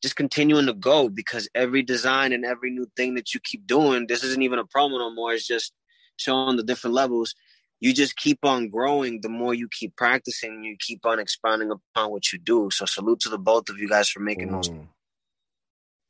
[0.00, 4.06] just continuing to go because every design and every new thing that you keep doing,
[4.06, 5.32] this isn't even a promo no more.
[5.32, 5.72] It's just
[6.18, 7.34] showing the different levels.
[7.80, 12.12] You just keep on growing the more you keep practicing, you keep on expounding upon
[12.12, 12.70] what you do.
[12.70, 14.52] So salute to the both of you guys for making mm.
[14.52, 14.70] those.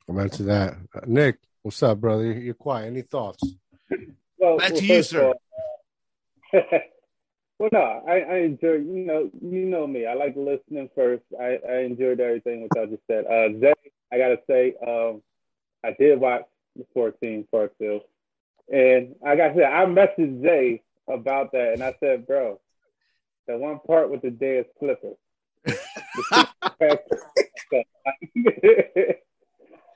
[0.07, 0.75] I'm into that.
[0.93, 2.31] Uh, Nick, what's up, brother?
[2.31, 2.85] You're quiet.
[2.85, 3.41] Any thoughts?
[4.37, 5.33] Well, Back well, to you, sir.
[7.59, 8.73] well, no, I, I enjoy.
[8.73, 10.05] You know, you know me.
[10.05, 11.23] I like listening first.
[11.39, 13.25] I, I enjoyed everything what I just said.
[13.25, 13.73] Uh, Zay,
[14.11, 15.21] I gotta say, um,
[15.83, 16.43] I did watch
[16.75, 18.01] the 14 part two,
[18.71, 22.59] and like I said, I messaged Zay about that, and I said, bro,
[23.47, 25.13] that one part with the dead flipper.
[25.67, 25.75] so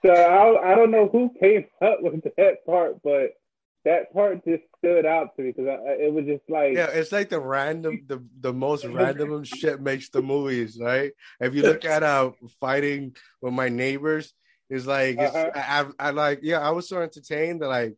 [0.05, 3.38] I, I don't know who came up with that part, but
[3.85, 7.29] that part just stood out to me because it was just like yeah, it's like
[7.29, 11.11] the random, the the most random shit makes the movies, right?
[11.39, 14.33] If you look at uh fighting with my neighbors,
[14.69, 15.91] it's like it's, uh-huh.
[15.99, 17.95] I, I like yeah, I was so entertained that like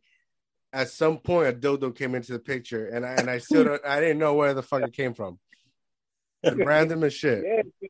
[0.72, 3.84] at some point a dildo came into the picture, and I and I still don't,
[3.84, 5.38] I didn't know where the fuck it came from.
[6.56, 7.44] random as shit.
[7.44, 7.88] Yeah,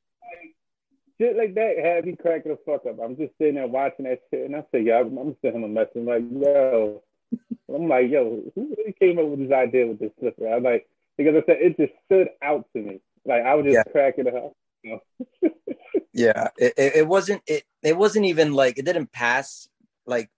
[1.18, 2.98] shit like that had me cracking the fuck up.
[3.02, 5.64] I'm just sitting there watching that shit, and I said, "Yeah, I'm, I'm sending him
[5.64, 7.02] a message like, yo."
[7.74, 10.48] I'm like, yo, who really came up with this idea with this slipper?
[10.48, 13.00] I'm like, because I said it just stood out to me.
[13.24, 13.92] Like I was just yeah.
[13.92, 14.52] cracking up.
[14.82, 15.00] You
[15.42, 15.50] know?
[16.12, 19.68] yeah, it, it wasn't it it wasn't even like it didn't pass
[20.06, 20.30] like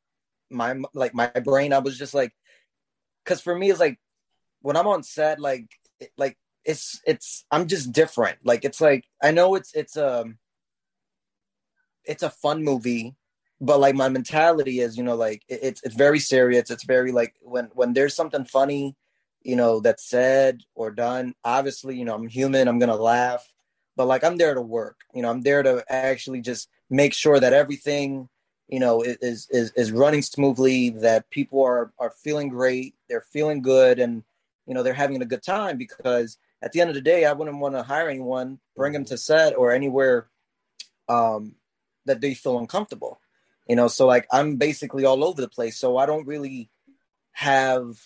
[0.51, 1.73] my like my brain.
[1.73, 2.33] I was just like,
[3.25, 3.99] because for me it's like
[4.61, 5.67] when I'm on set, like
[6.01, 8.39] it, like it's it's I'm just different.
[8.45, 10.39] Like it's like I know it's it's um
[12.05, 13.15] it's a fun movie
[13.61, 16.71] but like my mentality is you know like it's it's very serious.
[16.71, 18.97] It's very like when when there's something funny
[19.45, 23.47] you know that's said or done obviously you know i'm human i'm gonna laugh
[23.95, 24.97] but like i'm there to work.
[25.15, 28.29] You know i'm there to actually just make sure that everything
[28.69, 33.63] you know is is is running smoothly that people are are feeling great they're feeling
[33.63, 34.25] good and
[34.67, 37.33] you know they're having a good time because at the end of the day i
[37.33, 40.29] wouldn't want to hire anyone bring them to set or anywhere
[41.09, 41.55] um
[42.07, 43.21] that they feel uncomfortable
[43.69, 45.79] you know so like i'm basically all over the place.
[45.79, 46.71] So i don't really
[47.33, 47.97] have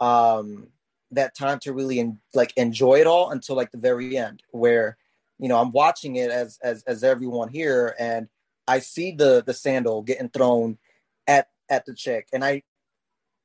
[0.00, 0.68] um
[1.12, 4.96] that time to really in, like enjoy it all until like the very end where
[5.38, 8.28] you know i'm watching it as as as everyone here and
[8.68, 10.78] i see the the sandal getting thrown
[11.26, 12.62] at at the chick and i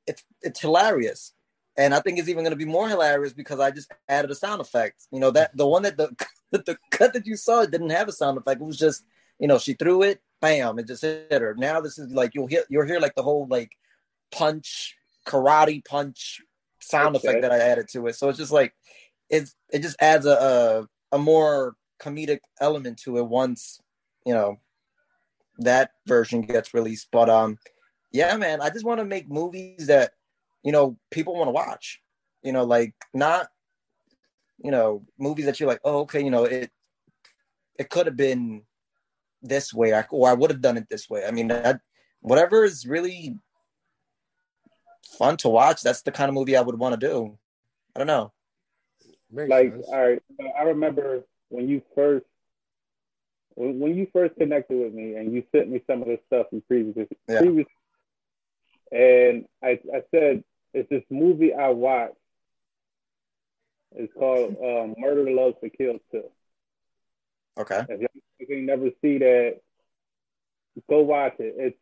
[0.07, 1.33] it's it's hilarious.
[1.77, 4.35] And i think it's even going to be more hilarious because i just added a
[4.35, 5.07] sound effect.
[5.11, 6.15] You know that the one that the
[6.51, 8.61] the cut that you saw it didn't have a sound effect.
[8.61, 9.03] It was just
[9.39, 11.55] you know she threw it bam, it just hit her.
[11.57, 13.71] Now this is like you'll hear you'll hear like the whole like
[14.31, 16.41] punch, karate punch
[16.79, 17.27] sound okay.
[17.27, 18.15] effect that I added to it.
[18.15, 18.73] So it's just like
[19.29, 23.79] it's it just adds a, a a more comedic element to it once
[24.25, 24.59] you know
[25.59, 27.07] that version gets released.
[27.11, 27.57] But um,
[28.11, 30.11] yeah, man, I just want to make movies that
[30.63, 32.01] you know people want to watch.
[32.43, 33.47] You know, like not
[34.63, 36.71] you know movies that you're like, oh, okay, you know it.
[37.79, 38.63] It could have been
[39.41, 41.25] this way, or I would have done it this way.
[41.25, 41.81] I mean, that,
[42.21, 43.35] whatever is really
[45.17, 47.37] fun to watch, that's the kind of movie I would want to do.
[47.95, 48.31] I don't know.
[49.31, 49.87] Makes like, sense.
[49.87, 50.21] all right,
[50.59, 52.25] I remember when you first
[53.55, 56.47] when, when you first connected with me and you sent me some of the stuff
[56.51, 57.39] you previously, yeah.
[57.39, 57.71] previously
[58.91, 62.15] and I, I said it's this movie I watched
[63.95, 66.23] It's called um, Murder Loves to Kill Too.
[67.57, 67.85] Okay.
[67.89, 68.01] If
[68.49, 69.59] you never see that,
[70.89, 71.55] go watch it.
[71.57, 71.77] It's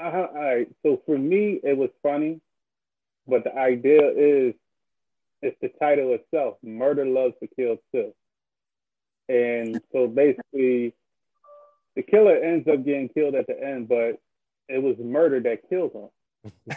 [0.00, 0.68] uh, all right.
[0.84, 2.40] So for me, it was funny,
[3.26, 4.54] but the idea is
[5.42, 6.56] it's the title itself.
[6.62, 8.12] Murder loves to kill too.
[9.28, 10.94] And so basically,
[11.94, 14.20] the killer ends up getting killed at the end, but
[14.68, 16.76] it was murder that killed him.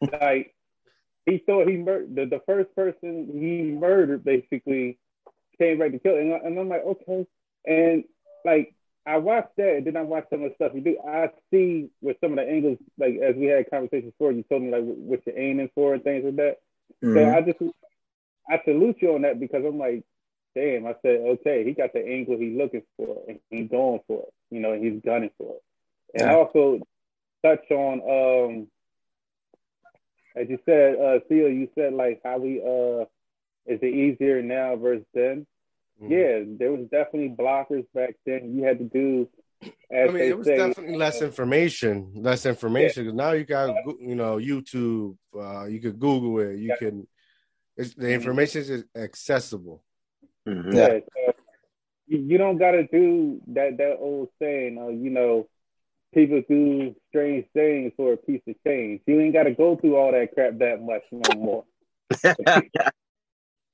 [0.20, 0.54] like
[1.24, 4.98] he thought he murdered the, the first person he murdered basically
[5.58, 6.16] came right to kill.
[6.16, 7.26] And, and I'm like, okay.
[7.66, 8.04] And
[8.44, 8.74] like
[9.06, 10.98] I watched that and then I watched some of the stuff you do.
[11.06, 14.62] I see with some of the angles, like as we had conversations before, you told
[14.62, 16.56] me like what you're aiming for and things like that.
[17.04, 17.14] Mm-hmm.
[17.14, 17.76] So I just
[18.48, 20.04] I salute you on that because I'm like,
[20.56, 24.22] damn, I said, okay, he got the angle he's looking for and he's going for
[24.22, 24.34] it.
[24.50, 25.62] You know, he's gunning for it.
[26.20, 26.36] And yeah.
[26.36, 26.80] also
[27.44, 28.66] touch on um
[30.34, 33.04] as you said, uh Theo, you said like how we uh
[33.66, 35.46] is it easier now versus then?
[36.02, 36.12] Mm-hmm.
[36.12, 38.56] Yeah, there was definitely blockers back then.
[38.56, 39.28] You had to do.
[39.90, 43.04] I mean, it was say, definitely less information, less information.
[43.04, 43.24] Because yeah.
[43.24, 45.16] now you got, you know, YouTube.
[45.34, 46.58] Uh, you could Google it.
[46.58, 46.76] You yeah.
[46.76, 47.06] can.
[47.76, 48.04] the mm-hmm.
[48.06, 49.82] information is accessible.
[50.46, 50.72] Mm-hmm.
[50.72, 51.32] Yeah, so
[52.06, 53.78] you, you don't got to do that.
[53.78, 55.48] That old saying, uh, you know,
[56.14, 59.00] people do strange things for a piece of change.
[59.06, 61.64] You ain't got to go through all that crap that much no more.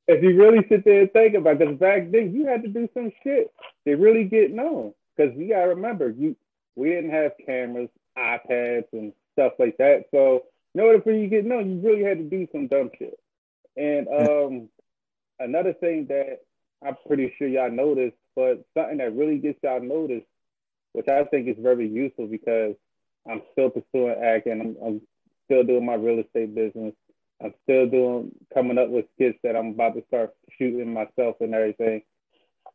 [0.08, 2.68] if you really sit there and think about it, because back then you had to
[2.68, 3.52] do some shit
[3.86, 4.92] to really get known.
[5.16, 6.36] Because you gotta remember, you
[6.74, 10.04] we didn't have cameras, iPads, and stuff like that.
[10.10, 12.90] So in order for you to get known, you really had to do some dumb
[12.98, 13.18] shit.
[13.76, 14.68] And um,
[15.38, 16.40] another thing that
[16.84, 20.26] I'm pretty sure y'all noticed, but something that really gets y'all noticed,
[20.92, 22.74] which I think is very useful because
[23.30, 24.60] I'm still pursuing acting.
[24.60, 25.00] I'm, I'm
[25.44, 26.94] still doing my real estate business.
[27.42, 31.54] I'm still doing coming up with skits that I'm about to start shooting myself and
[31.54, 32.02] everything.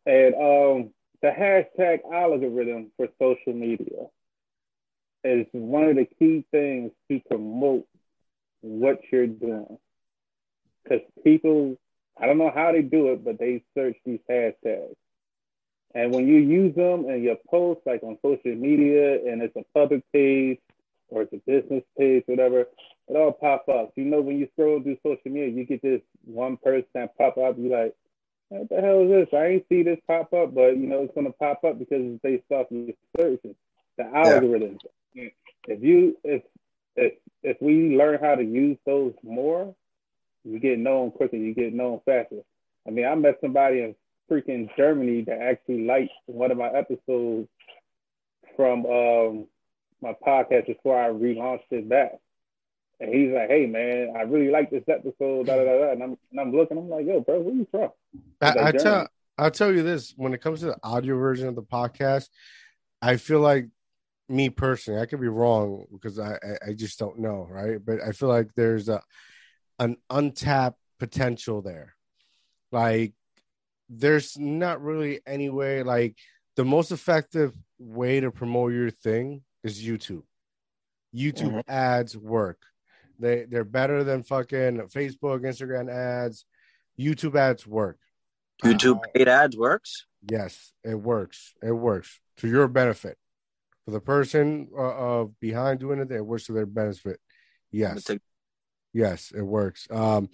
[0.05, 0.89] And um,
[1.21, 4.07] the hashtag algorithm for social media
[5.23, 7.85] is one of the key things to promote
[8.61, 9.77] what you're doing.
[10.83, 11.77] Because people,
[12.19, 14.95] I don't know how they do it, but they search these hashtags.
[15.95, 19.63] And when you use them in your posts, like on social media, and it's a
[19.73, 20.59] public page
[21.09, 22.67] or it's a business page, whatever,
[23.07, 23.91] it all pop up.
[23.95, 27.37] You know, when you scroll through social media, you get this one person that pop
[27.37, 27.57] up.
[27.57, 27.95] You like,
[28.49, 29.27] what the hell is this?
[29.33, 32.21] I ain't see this pop up, but you know, it's gonna pop up because it's
[32.21, 33.55] based off your searches,
[33.97, 34.79] the algorithms.
[35.13, 35.29] Yeah.
[35.67, 36.43] If you if
[36.95, 39.73] if if we learn how to use those more,
[40.43, 41.37] you get known quicker.
[41.37, 42.41] You get known faster.
[42.87, 43.95] I mean, I met somebody in
[44.29, 47.47] freaking Germany that actually liked one of my episodes
[48.55, 49.47] from um,
[50.01, 52.13] my podcast before I relaunched it back.
[52.99, 55.91] And he's like, "Hey man, I really like this episode." Da, da, da.
[55.91, 56.77] And I'm and I'm looking.
[56.77, 57.89] I'm like, "Yo, bro, where you from?"
[58.41, 59.07] I, like, I tell
[59.37, 62.29] I'll tell you this: when it comes to the audio version of the podcast,
[63.01, 63.67] I feel like
[64.29, 67.83] me personally, I could be wrong because I I, I just don't know, right?
[67.83, 69.01] But I feel like there's a
[69.79, 71.93] an untapped potential there.
[72.71, 73.13] Like,
[73.89, 75.83] there's not really any way.
[75.83, 76.17] Like,
[76.55, 80.23] the most effective way to promote your thing is YouTube.
[81.15, 81.71] YouTube mm-hmm.
[81.71, 82.59] ads work
[83.19, 86.45] they they're better than fucking Facebook, Instagram ads,
[86.99, 87.97] YouTube ads work.
[88.63, 90.05] YouTube uh, paid ads works.
[90.29, 91.53] Yes, it works.
[91.61, 93.17] It works to your benefit.
[93.85, 97.19] For the person uh, of behind doing it, it works to their benefit.
[97.71, 98.21] Yes, take-
[98.93, 99.87] yes, it works.
[99.89, 100.29] Um,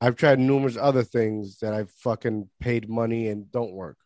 [0.00, 3.98] I've tried numerous other things that I've fucking paid money and don't work.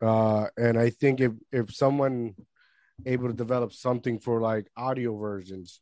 [0.00, 2.34] Uh, and I think if if someone
[3.04, 5.80] able to develop something for like audio versions,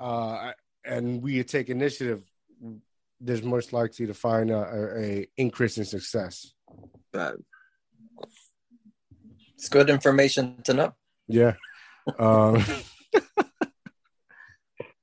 [0.00, 0.52] uh,
[0.84, 2.22] and we take initiative,
[3.20, 6.52] there's most likely to find a, a, increase in success.
[9.54, 10.94] it's good information to know.
[11.28, 11.54] Yeah.
[12.18, 12.64] Um,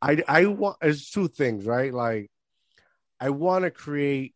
[0.01, 1.93] I I want it's two things, right?
[1.93, 2.31] Like
[3.19, 4.33] I want to create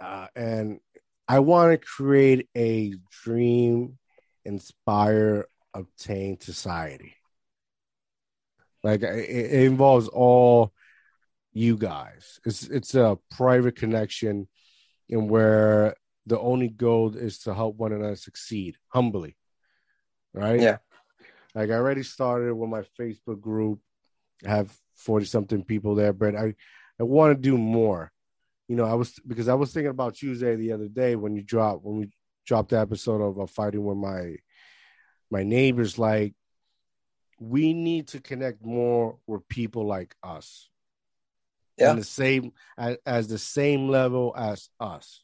[0.00, 0.80] uh, and
[1.26, 3.98] I want to create a dream
[4.44, 7.14] inspire obtain society.
[8.84, 10.72] Like it, it involves all
[11.54, 12.38] you guys.
[12.44, 14.46] It's it's a private connection,
[15.08, 19.36] and where the only goal is to help one another succeed humbly.
[20.34, 20.60] Right?
[20.60, 20.78] Yeah.
[21.54, 23.80] Like I already started with my Facebook group.
[24.46, 26.54] I have 40 something people there, but I
[27.00, 28.12] I want to do more.
[28.68, 31.42] You know, I was because I was thinking about Tuesday the other day when you
[31.42, 32.10] dropped when we
[32.46, 34.36] dropped the episode of uh, fighting with my
[35.30, 36.34] my neighbors like
[37.40, 40.68] we need to connect more with people like us
[41.76, 41.92] yeah.
[41.94, 45.22] the same as, as, the same level as us.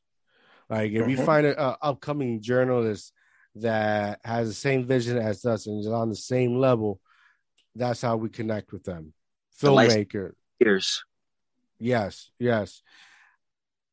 [0.69, 1.11] Like if mm-hmm.
[1.11, 3.13] you find an upcoming journalist
[3.57, 7.01] that has the same vision as us and is on the same level,
[7.75, 9.13] that's how we connect with them.
[9.61, 10.33] Filmmaker.
[10.59, 11.05] Years.
[11.79, 12.83] Yes, yes.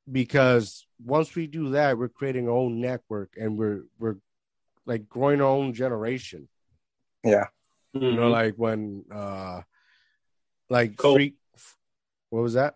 [0.09, 4.17] Because once we do that, we're creating our own network and we're we're
[4.85, 6.47] like growing our own generation.
[7.23, 7.47] Yeah.
[7.95, 8.05] Mm-hmm.
[8.05, 9.61] You know, like when uh
[10.69, 11.35] like Co- freak
[12.29, 12.75] what was that?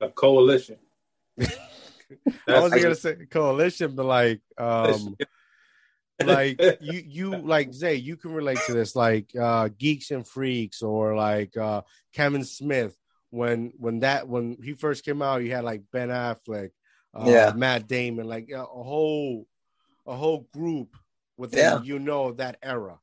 [0.00, 0.76] A coalition.
[1.40, 5.16] I was gonna say coalition, but like um
[6.22, 10.82] like you you like Zay, you can relate to this, like uh Geeks and Freaks
[10.82, 12.96] or like uh Kevin Smith
[13.30, 16.70] when when that when he first came out, you had like Ben Affleck,
[17.14, 19.46] uh, yeah, Matt Damon, like a, a whole
[20.06, 20.94] a whole group
[21.36, 21.82] within yeah.
[21.82, 22.98] you know that era.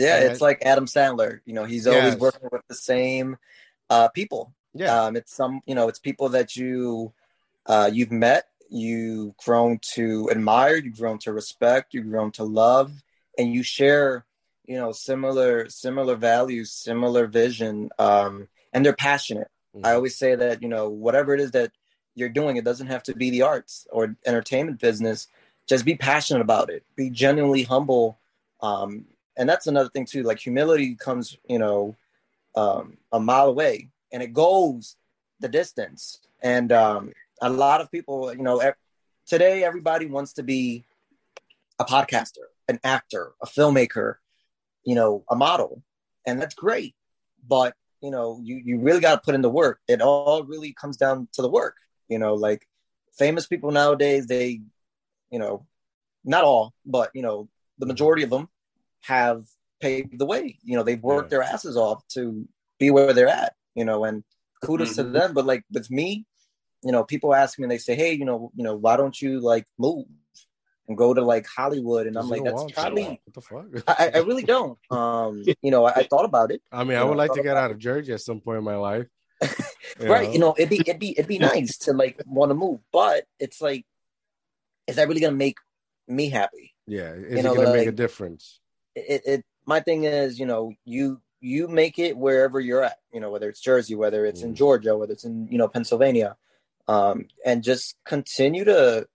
[0.00, 1.40] Yeah, and it's like Adam Sandler.
[1.44, 2.18] You know, he's always yes.
[2.18, 3.36] working with the same
[3.88, 4.52] uh, people.
[4.74, 7.12] Yeah, um, it's some you know, it's people that you
[7.66, 12.92] uh, you've met, you've grown to admire, you've grown to respect, you've grown to love,
[13.38, 14.24] and you share
[14.66, 19.48] you know similar similar values, similar vision, um, and they're passionate.
[19.76, 19.86] Mm-hmm.
[19.86, 21.72] I always say that you know whatever it is that
[22.14, 25.28] you're doing, it doesn't have to be the arts or entertainment business
[25.70, 28.18] just be passionate about it be genuinely humble
[28.60, 29.04] um,
[29.40, 31.96] and that's another thing too like humility comes you know
[32.54, 34.96] um, a mile away and it goes
[35.40, 36.20] the distance.
[36.42, 38.62] And um, a lot of people you know
[39.26, 40.84] today everybody wants to be
[41.78, 44.16] a podcaster an actor a filmmaker
[44.84, 45.82] you know a model.
[46.26, 46.94] And that's great.
[47.48, 49.80] But you know you, you really got to put in the work.
[49.88, 51.76] It all really comes down to the work
[52.08, 52.66] you know like
[53.12, 54.60] famous people nowadays they
[55.30, 55.64] you know,
[56.24, 57.48] not all, but you know,
[57.78, 58.48] the majority of them
[59.02, 59.44] have
[59.80, 60.58] paved the way.
[60.62, 62.46] You know, they've worked their asses off to
[62.78, 63.54] be where they're at.
[63.74, 64.24] You know, and
[64.62, 65.12] kudos mm-hmm.
[65.12, 65.34] to them.
[65.34, 66.26] But like with me,
[66.82, 69.20] you know, people ask me and they say, "Hey, you know, you know, why don't
[69.20, 70.06] you like move
[70.88, 74.18] and go to like Hollywood?" And I'm like, "That's probably what the fuck." I, I
[74.18, 74.78] really don't.
[74.90, 76.62] Um, you know, I, I, thought about it.
[76.72, 78.64] I mean, I would know, like to get out of Jersey at some point in
[78.64, 79.06] my life.
[80.00, 80.26] right.
[80.26, 80.32] Know?
[80.32, 83.24] You know, it'd be it'd be it'd be nice to like want to move, but
[83.38, 83.84] it's like
[84.86, 85.56] is that really to make
[86.08, 86.74] me happy?
[86.86, 88.59] Yeah, is you know, it going to like, make a difference?
[88.94, 89.44] It, it.
[89.66, 92.98] My thing is, you know, you you make it wherever you're at.
[93.12, 94.46] You know, whether it's Jersey, whether it's mm.
[94.46, 96.36] in Georgia, whether it's in you know Pennsylvania,
[96.88, 99.06] um, and just continue to,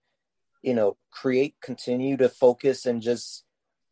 [0.62, 3.44] you know, create, continue to focus, and just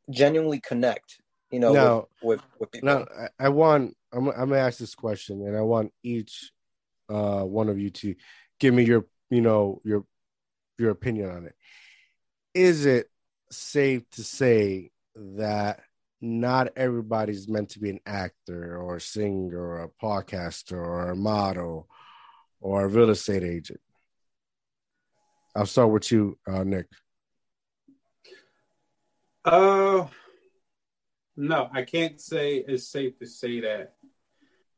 [0.10, 1.20] genuinely connect.
[1.52, 2.88] You know, now, with, with, with people.
[2.88, 3.06] Now,
[3.40, 3.96] I, I want.
[4.12, 6.52] I'm, I'm gonna ask this question, and I want each
[7.10, 8.16] uh, one of you to
[8.60, 10.06] give me your, you know, your
[10.78, 11.56] your opinion on it
[12.54, 13.10] is it
[13.52, 15.82] safe to say that
[16.22, 21.16] not everybody's meant to be an actor or a singer or a podcaster or a
[21.16, 21.88] model
[22.62, 23.80] or a real estate agent?
[25.56, 26.88] I'll start with you, uh, Nick.
[29.46, 30.08] Uh,
[31.36, 33.96] no, I can't say it's safe to say that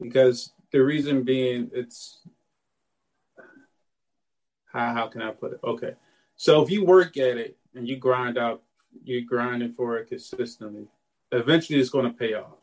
[0.02, 2.22] because the reason being it's
[4.72, 5.60] how how can I put it?
[5.64, 5.94] Okay,
[6.36, 8.64] so if you work at it and you grind out,
[9.04, 10.88] you're grinding for it consistently,
[11.32, 12.58] eventually it's going to pay off.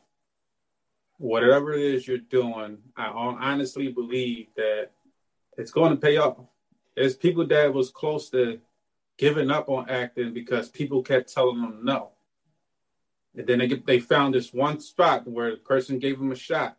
[1.18, 4.90] Whatever it is you're doing, I honestly believe that
[5.56, 6.38] it's going to pay off.
[6.96, 8.60] There's people that was close to
[9.18, 12.10] giving up on acting because people kept telling them no.
[13.36, 16.36] And then they get, they found this one spot where the person gave them a
[16.36, 16.76] shot.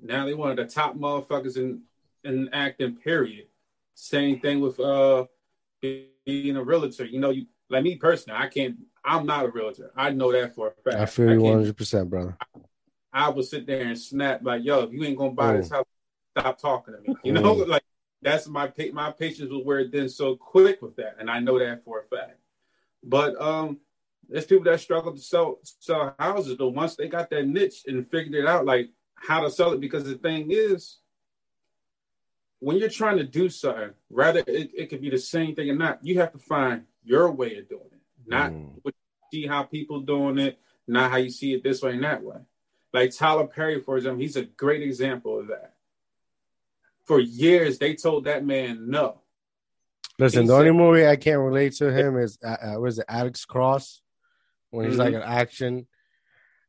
[0.00, 1.82] Now they one of the top motherfuckers in
[2.24, 2.96] in acting.
[2.96, 3.46] Period.
[3.94, 5.26] Same thing with uh
[5.80, 7.04] being a realtor.
[7.04, 8.76] You know, you like me personally, I can't.
[9.04, 9.90] I'm not a realtor.
[9.96, 11.00] I know that for a fact.
[11.00, 12.36] I feel you 100, percent brother.
[13.12, 15.56] I, I will sit there and snap like, "Yo, if you ain't gonna buy oh.
[15.58, 15.86] this house,
[16.36, 17.52] stop talking to me." You know, oh.
[17.66, 17.84] like
[18.22, 21.84] that's my my patience will wear thin so quick with that, and I know that
[21.84, 22.38] for a fact.
[23.02, 23.78] But um,
[24.28, 28.08] there's people that struggle to sell sell houses, but once they got that niche and
[28.10, 30.98] figured it out, like how to sell it, because the thing is,
[32.60, 35.74] when you're trying to do something, rather it, it could be the same thing or
[35.74, 38.92] not, you have to find your way of doing it, not mm.
[39.32, 42.36] see how people doing it, not how you see it this way and that way.
[42.92, 45.74] Like Tyler Perry, for example, he's a great example of that.
[47.04, 49.22] For years, they told that man no.
[50.18, 52.98] Listen, he the said, only movie I can't relate to him is uh, uh, was
[52.98, 54.02] it Alex Cross
[54.70, 55.02] when he's mm-hmm.
[55.02, 55.86] like an action,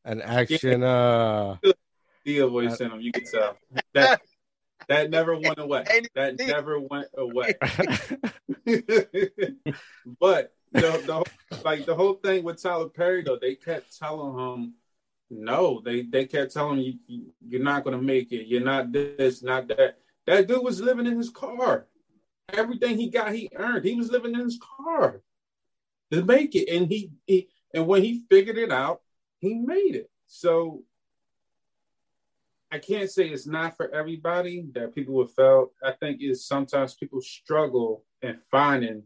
[0.05, 0.81] an action.
[0.81, 0.87] Yeah.
[0.87, 1.57] uh
[2.25, 3.57] Deal voice in him, you can tell
[3.93, 4.21] that
[4.87, 5.83] that never went away.
[6.15, 7.53] That never went away.
[10.19, 11.23] but the, the
[11.63, 14.73] like the whole thing with Tyler Perry though, they kept telling him
[15.29, 16.93] No, they they kept telling you
[17.45, 18.47] you're not gonna make it.
[18.47, 19.97] You're not this, not that.
[20.27, 21.87] That dude was living in his car.
[22.53, 23.85] Everything he got, he earned.
[23.85, 25.21] He was living in his car
[26.11, 29.01] to make it, and he, he and when he figured it out,
[29.39, 30.09] he made it.
[30.27, 30.83] So
[32.71, 35.71] I can't say it's not for everybody that people have felt.
[35.83, 39.03] I think is sometimes people struggle in finding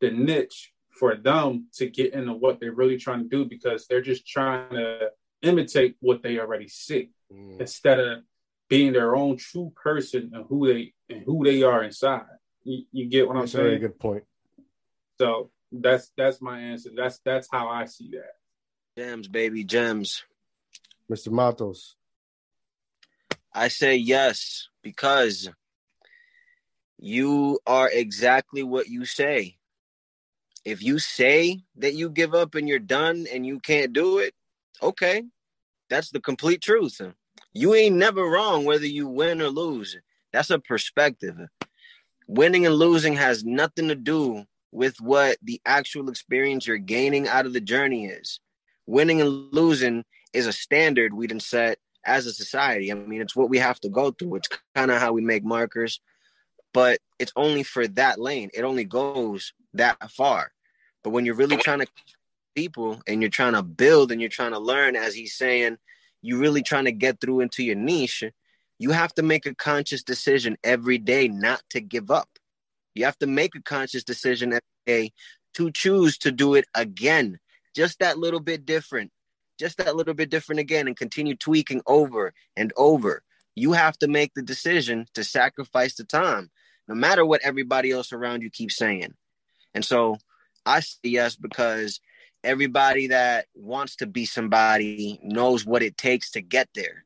[0.00, 4.02] the niche for them to get into what they're really trying to do because they're
[4.02, 5.10] just trying to
[5.42, 7.60] imitate what they already see mm.
[7.60, 8.18] instead of
[8.68, 12.22] being their own true person and who they and who they are inside.
[12.62, 13.64] You, you get what that's I'm saying?
[13.64, 14.24] Very good point.
[15.18, 16.90] So that's that's my answer.
[16.94, 18.32] That's that's how I see that.
[18.96, 20.24] Gems, baby, gems.
[21.10, 21.30] Mr.
[21.30, 21.96] Matos.
[23.54, 25.50] I say yes because
[26.98, 29.56] you are exactly what you say.
[30.64, 34.34] If you say that you give up and you're done and you can't do it,
[34.82, 35.24] okay,
[35.90, 37.00] that's the complete truth.
[37.52, 39.96] You ain't never wrong whether you win or lose.
[40.32, 41.36] That's a perspective.
[42.26, 47.44] Winning and losing has nothing to do with what the actual experience you're gaining out
[47.44, 48.40] of the journey is.
[48.86, 52.90] Winning and losing is a standard we didn't set as a society.
[52.90, 54.36] I mean, it's what we have to go through.
[54.36, 56.00] It's kind of how we make markers,
[56.72, 58.50] but it's only for that lane.
[58.54, 60.52] It only goes that far.
[61.04, 61.86] But when you're really trying to
[62.54, 65.78] people and you're trying to build and you're trying to learn, as he's saying,
[66.20, 68.24] you're really trying to get through into your niche,
[68.78, 72.28] you have to make a conscious decision every day not to give up.
[72.94, 75.12] You have to make a conscious decision every day
[75.54, 77.38] to choose to do it again,
[77.74, 79.10] just that little bit different,
[79.62, 83.22] just that little bit different again, and continue tweaking over and over.
[83.54, 86.50] You have to make the decision to sacrifice the time,
[86.88, 89.14] no matter what everybody else around you keeps saying.
[89.72, 90.16] And so
[90.66, 92.00] I say yes because
[92.42, 97.04] everybody that wants to be somebody knows what it takes to get there.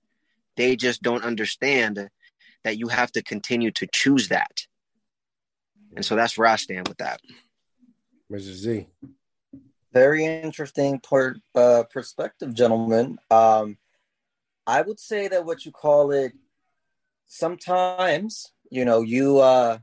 [0.56, 2.08] They just don't understand
[2.64, 4.66] that you have to continue to choose that.
[5.94, 7.20] And so that's where I stand with that.
[8.32, 8.54] Mrs.
[8.64, 8.86] Z.
[9.96, 13.18] Very interesting per, uh, perspective, gentlemen.
[13.30, 13.78] Um,
[14.66, 16.34] I would say that what you call it,
[17.26, 19.78] sometimes, you know, you uh,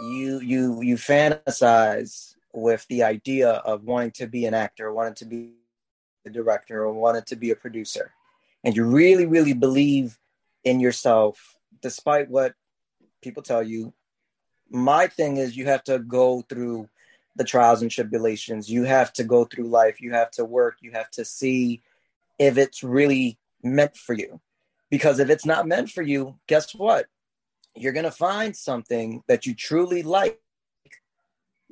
[0.00, 5.24] you you you fantasize with the idea of wanting to be an actor, wanting to
[5.24, 5.54] be
[6.24, 8.12] a director, or wanting to be a producer,
[8.62, 10.20] and you really, really believe
[10.62, 12.54] in yourself, despite what
[13.22, 13.92] people tell you.
[14.70, 16.88] My thing is, you have to go through
[17.38, 18.70] the trials and tribulations.
[18.70, 20.00] You have to go through life.
[20.00, 20.76] You have to work.
[20.80, 21.82] You have to see
[22.38, 24.40] if it's really meant for you.
[24.90, 27.06] Because if it's not meant for you, guess what?
[27.74, 30.40] You're going to find something that you truly like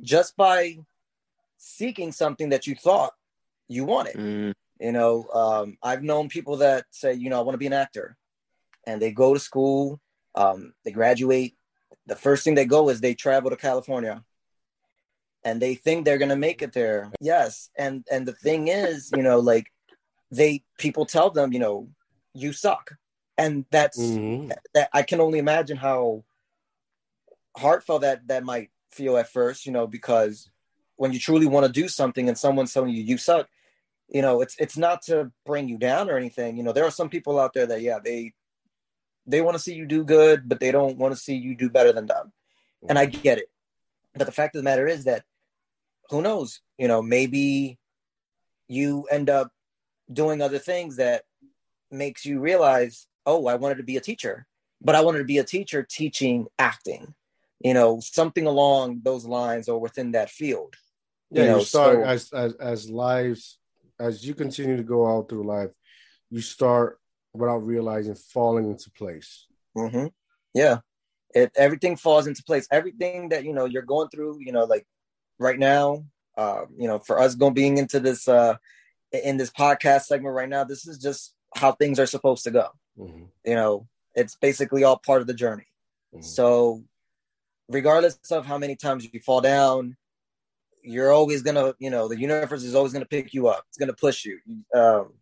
[0.00, 0.78] just by
[1.58, 3.12] seeking something that you thought
[3.68, 4.16] you wanted.
[4.16, 4.54] Mm.
[4.80, 7.72] You know, um, I've known people that say, you know, I want to be an
[7.72, 8.16] actor,
[8.86, 10.00] and they go to school,
[10.34, 11.56] um, they graduate.
[12.06, 14.22] The first thing they go is they travel to California,
[15.46, 17.12] and they think they're gonna make it there.
[17.20, 19.72] Yes, and and the thing is, you know, like
[20.32, 21.88] they people tell them, you know,
[22.34, 22.96] you suck,
[23.38, 24.50] and that's mm-hmm.
[24.74, 24.90] that.
[24.92, 26.24] I can only imagine how
[27.56, 30.50] heartfelt that that might feel at first, you know, because
[30.96, 33.48] when you truly want to do something and someone's telling you you suck,
[34.08, 36.56] you know, it's it's not to bring you down or anything.
[36.56, 38.32] You know, there are some people out there that yeah, they
[39.28, 41.70] they want to see you do good, but they don't want to see you do
[41.70, 42.32] better than them.
[42.88, 43.48] And I get it.
[44.16, 45.24] But the fact of the matter is that
[46.10, 47.78] who knows, you know, maybe
[48.68, 49.50] you end up
[50.12, 51.22] doing other things that
[51.90, 54.46] makes you realize, oh, I wanted to be a teacher,
[54.80, 57.14] but I wanted to be a teacher teaching acting
[57.60, 60.74] you know, something along those lines or within that field.
[61.30, 63.58] Yeah, you, know, you start so, as, as as lives
[63.98, 65.72] as you continue to go out through life,
[66.30, 67.00] you start
[67.32, 69.46] without realizing falling into place.
[69.76, 70.06] Mm-hmm.
[70.54, 70.78] Yeah,
[71.34, 72.68] it everything falls into place.
[72.70, 74.86] Everything that you know you're going through, you know, like
[75.38, 76.04] right now,
[76.36, 78.56] uh, you know, for us going being into this uh
[79.12, 82.68] in this podcast segment right now, this is just how things are supposed to go.
[82.98, 83.24] Mm-hmm.
[83.44, 85.66] You know, it's basically all part of the journey.
[86.14, 86.22] Mm-hmm.
[86.22, 86.82] So
[87.68, 89.96] regardless of how many times you fall down,
[90.82, 93.64] you're always gonna, you know, the universe is always gonna pick you up.
[93.68, 94.38] It's gonna push you.
[94.74, 95.14] Um,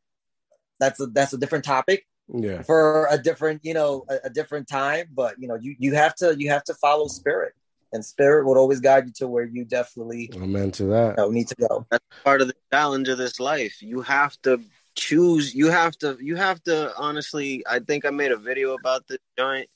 [0.78, 2.06] that's a that's a different topic.
[2.32, 2.62] Yeah.
[2.62, 6.14] For a different, you know, a, a different time, but you know, you you have
[6.16, 7.54] to you have to follow spirit,
[7.94, 10.30] and spirit would always guide you to where you definitely.
[10.34, 11.14] Amen to that.
[11.16, 11.86] You know, need to go.
[11.90, 13.80] That's part of the challenge of this life.
[13.80, 14.60] You have to
[14.94, 15.54] choose.
[15.54, 16.18] You have to.
[16.20, 16.92] You have to.
[16.98, 19.70] Honestly, I think I made a video about this joint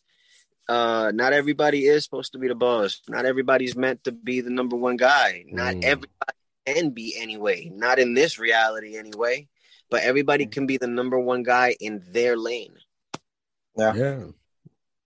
[0.69, 3.01] uh, not everybody is supposed to be the boss.
[3.09, 5.45] Not everybody's meant to be the number one guy.
[5.49, 5.85] Not mm.
[5.85, 6.33] everybody
[6.67, 7.71] can be anyway.
[7.73, 9.49] Not in this reality anyway.
[9.91, 12.75] but everybody can be the number one guy in their lane.
[13.75, 13.95] Yeah.
[13.95, 14.25] Yeah.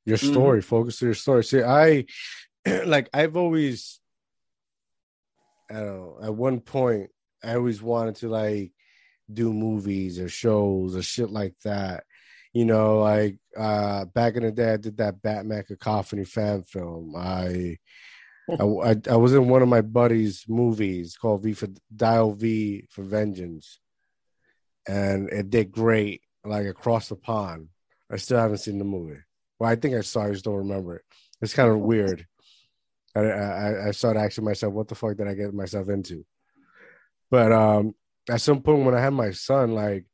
[0.04, 0.68] Your story, mm-hmm.
[0.68, 1.44] focus on your story.
[1.44, 2.06] See, I
[2.86, 4.00] like I've always
[5.70, 7.10] I don't know, at one point
[7.42, 8.72] I always wanted to like
[9.32, 12.04] do movies or shows or shit like that.
[12.52, 17.14] You know, like uh back in the day I did that Batman Cacophony fan film.
[17.16, 17.78] I
[18.50, 23.02] I, I, was in one of my buddies' movies called V for Dial V for
[23.02, 23.78] Vengeance,
[24.86, 27.68] and it did great, like across the pond.
[28.10, 29.20] I still haven't seen the movie.
[29.58, 30.24] Well, I think I saw.
[30.24, 31.02] it, I just don't remember it.
[31.40, 32.26] It's kind of weird.
[33.14, 36.24] I, I, I started asking myself, what the fuck did I get myself into?
[37.30, 37.94] But um,
[38.28, 40.06] at some point when I had my son, like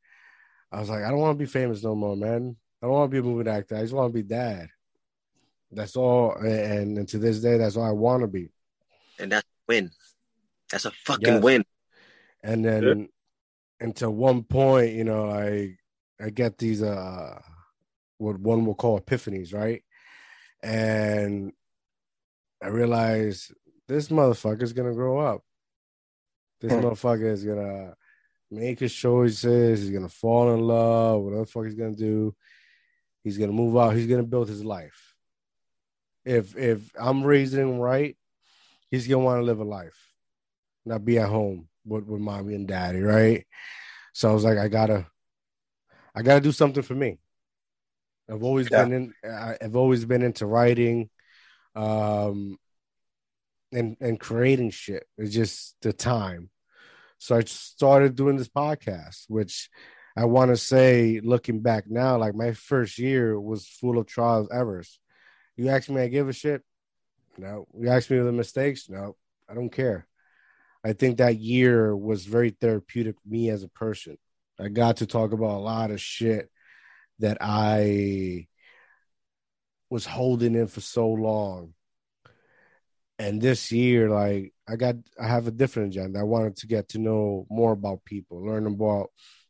[0.71, 2.55] I was like, I don't want to be famous no more, man.
[2.81, 3.75] I don't want to be a movie actor.
[3.75, 4.69] I just want to be dad.
[5.71, 6.33] That's all.
[6.33, 8.49] And, and to this day, that's all I want to be.
[9.19, 9.91] And that's a win.
[10.71, 11.43] That's a fucking yes.
[11.43, 11.65] win.
[12.43, 13.05] And then yeah.
[13.85, 15.75] until one point, you know, I
[16.21, 17.39] I get these uh
[18.17, 19.83] what one will call epiphanies, right?
[20.63, 21.53] And
[22.61, 23.51] I realize
[23.87, 25.41] this motherfucker is gonna grow up.
[26.61, 26.79] This hmm.
[26.79, 27.95] motherfucker is gonna
[28.51, 29.81] make his choices.
[29.81, 31.21] He's gonna fall in love.
[31.21, 32.35] Whatever the fuck he's gonna do,
[33.23, 33.95] he's gonna move out.
[33.95, 35.15] He's gonna build his life.
[36.25, 38.17] If if I'm raising him right,
[38.91, 39.97] he's gonna want to live a life,
[40.85, 43.45] not be at home with with mommy and daddy, right?
[44.13, 45.07] So I was like, I gotta,
[46.13, 47.19] I gotta do something for me.
[48.29, 48.83] I've always yeah.
[48.83, 49.29] been in.
[49.61, 51.09] I've always been into writing,
[51.75, 52.57] um,
[53.71, 55.05] and and creating shit.
[55.17, 56.49] It's just the time.
[57.17, 59.69] So I started doing this podcast, which
[60.15, 64.47] I want to say, looking back now, like my first year was full of trials
[64.51, 64.99] errors.
[65.55, 66.61] You ask me, I give a shit.
[67.37, 67.67] No.
[67.77, 68.89] You ask me the mistakes.
[68.89, 69.15] No,
[69.49, 70.07] I don't care.
[70.83, 74.17] I think that year was very therapeutic me as a person.
[74.59, 76.49] I got to talk about a lot of shit
[77.19, 78.47] that I
[79.89, 81.73] was holding in for so long.
[83.17, 86.19] And this year, like I got, I have a different agenda.
[86.19, 89.09] I wanted to get to know more about people, learn about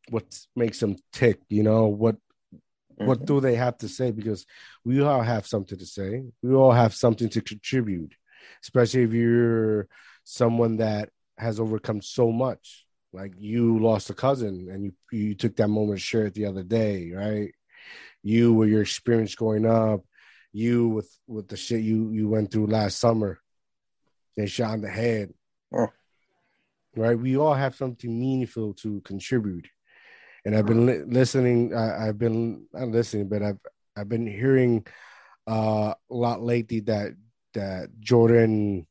[0.10, 0.26] what
[0.56, 1.40] makes them tick.
[1.50, 3.06] You know what, mm-hmm.
[3.06, 4.12] what do they have to say?
[4.12, 4.46] Because
[4.84, 6.24] we all have something to say.
[6.42, 8.16] We all have something to contribute,
[8.64, 9.88] especially if you're
[10.24, 12.86] someone that has overcome so much.
[13.12, 16.46] Like you lost a cousin, and you you took that moment to share it the
[16.46, 17.52] other day, right?
[18.24, 20.02] you with your experience growing up,
[20.52, 23.39] you with with the shit you you went through last summer,
[24.36, 25.34] they shot in the head.
[25.74, 25.88] Oh.
[26.95, 29.68] Right, we all have something meaningful to contribute,
[30.43, 31.74] and I've been li- listening.
[31.74, 33.60] I, have been not listening, but I've
[33.95, 34.86] I've been hearing
[35.47, 37.16] uh, a lot lately that
[37.54, 38.88] that Jordan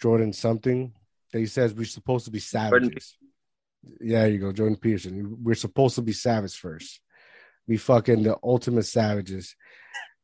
[0.00, 0.94] Jordan something
[1.32, 3.18] that he says we're supposed to be savages.
[4.00, 5.36] Yeah, you go, Jordan Peterson.
[5.42, 7.00] We're supposed to be savage first
[7.68, 9.54] be fucking the ultimate savages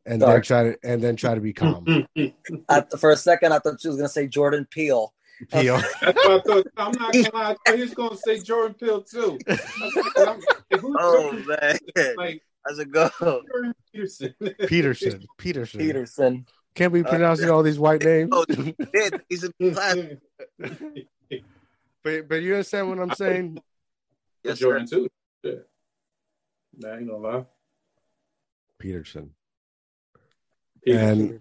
[0.06, 0.32] and Sorry.
[0.34, 2.06] then try to and then try to be calm.
[2.98, 5.12] for a second, I thought she was gonna say Jordan Peele.
[5.50, 5.80] Peele.
[6.02, 6.66] I thought.
[6.76, 7.50] I'm not gonna lie.
[7.50, 9.38] I thought he was gonna say Jordan Peele too.
[10.80, 11.78] oh man,
[12.16, 13.10] like, how's it go?
[13.92, 14.34] Peterson.
[14.66, 15.26] Peterson.
[15.38, 15.80] Peterson.
[15.80, 16.46] Peterson.
[16.74, 18.30] Can't be pronouncing uh, all these white names.
[18.32, 18.44] Oh,
[19.28, 19.96] he's in class.
[22.02, 23.58] but but you understand what I'm saying?
[24.42, 25.08] Yes, Jordan too.
[25.42, 25.52] Yeah.
[26.84, 27.44] I ain't gonna lie.
[28.78, 29.30] Peterson.
[30.84, 31.08] Peterson.
[31.08, 31.40] And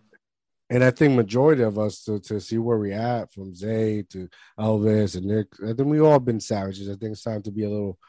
[0.69, 4.27] and I think majority of us to, to see where we at from Zay to
[4.59, 6.89] Elvis and Nick, I think we all been savages.
[6.89, 7.99] I think it's time to be a little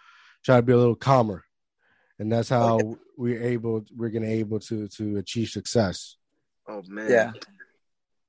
[0.44, 1.44] try to be a little calmer.
[2.18, 2.94] And that's how okay.
[3.16, 6.16] we're able we're gonna able to to achieve success.
[6.68, 7.10] Oh man.
[7.10, 7.32] Yeah.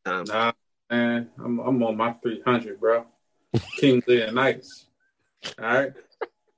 [0.06, 0.52] Um, nah,
[0.90, 1.30] man.
[1.38, 3.06] I'm I'm on my three hundred, bro.
[3.78, 4.88] King Leonidas.
[5.60, 5.94] All right.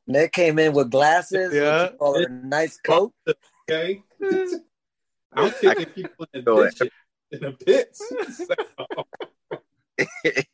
[0.07, 1.53] Nick came in with glasses.
[1.53, 1.89] Yeah.
[1.99, 3.13] a nice coat.
[3.69, 4.01] Okay.
[5.37, 6.91] I'm kicking people in the, ditch,
[7.31, 8.01] in the pits.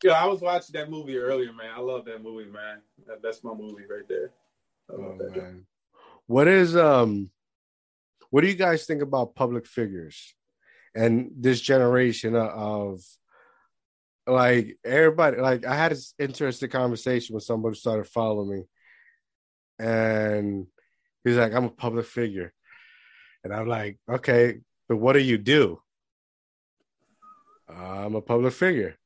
[0.02, 1.70] Yo, I was watching that movie earlier, man.
[1.74, 2.80] I love that movie, man.
[3.22, 4.30] That's my movie right there.
[4.90, 5.66] Oh, man.
[6.26, 7.30] What is um
[8.30, 10.34] what do you guys think about public figures
[10.94, 13.00] and this generation of
[14.26, 18.64] like everybody like I had this interesting conversation with somebody who started following me
[19.80, 20.66] and
[21.24, 22.52] he's like, I'm a public figure.
[23.44, 25.80] And I'm like, okay, but what do you do?
[27.68, 28.96] I'm a public figure.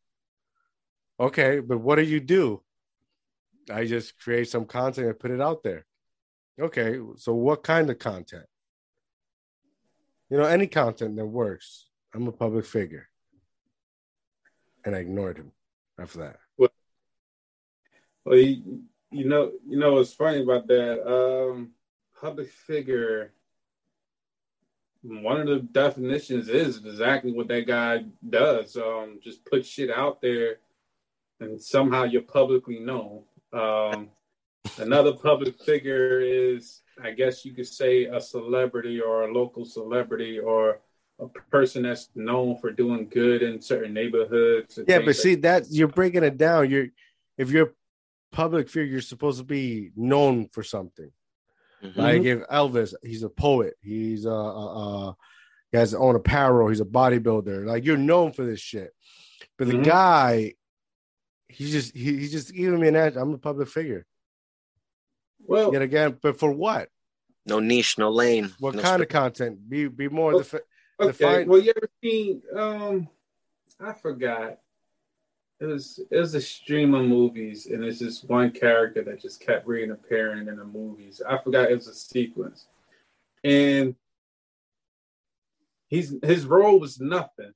[1.20, 2.62] Okay, but what do you do?
[3.70, 5.86] I just create some content and put it out there.
[6.60, 8.46] Okay, so what kind of content?
[10.30, 11.88] You know, any content that works.
[12.14, 13.08] I'm a public figure.
[14.84, 15.52] And I ignored him
[15.98, 16.36] after that.
[16.58, 16.70] Well,
[18.24, 18.62] well he,
[19.10, 21.06] you know, you know what's funny about that?
[21.06, 21.72] Um,
[22.20, 23.32] public figure.
[25.04, 28.74] One of the definitions is exactly what that guy does.
[28.76, 30.56] Um, just put shit out there,
[31.40, 33.24] and somehow you're publicly known.
[33.52, 34.08] Um,
[34.78, 40.38] another public figure is, I guess you could say, a celebrity or a local celebrity
[40.38, 40.80] or
[41.20, 44.78] a person that's known for doing good in certain neighborhoods.
[44.88, 46.70] Yeah, but like see that you're breaking it down.
[46.70, 46.86] You're
[47.36, 47.74] if you're
[48.32, 51.10] public figure, you're supposed to be known for something.
[51.84, 52.00] Mm-hmm.
[52.00, 55.16] Like if Elvis, he's a poet, he's a, a, a
[55.70, 57.66] he has own apparel, he's a bodybuilder.
[57.66, 58.90] Like you're known for this shit.
[59.58, 59.82] But the mm-hmm.
[59.82, 60.54] guy,
[61.48, 63.16] he's just he, he's just giving me an edge.
[63.16, 64.06] I'm a public figure.
[65.46, 66.88] Well, yet again, but for what?
[67.44, 68.50] No niche, no lane.
[68.58, 69.68] What no kind sp- of content?
[69.68, 70.38] Be be more okay.
[70.38, 70.64] defi-
[71.00, 71.06] okay.
[71.08, 71.50] Defined.
[71.50, 72.42] Well, you ever seen?
[72.56, 73.08] Um,
[73.78, 74.58] I forgot
[75.64, 79.40] it was it was a stream of movies, and it's just one character that just
[79.40, 81.22] kept reappearing in the movies.
[81.26, 82.66] I forgot it was a sequence,
[83.42, 83.94] and
[85.88, 87.52] he's his role was nothing,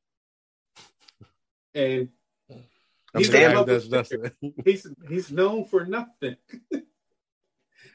[1.75, 2.09] and
[3.17, 3.31] he's
[3.91, 4.31] nothing.
[4.65, 6.37] he's he's known for nothing.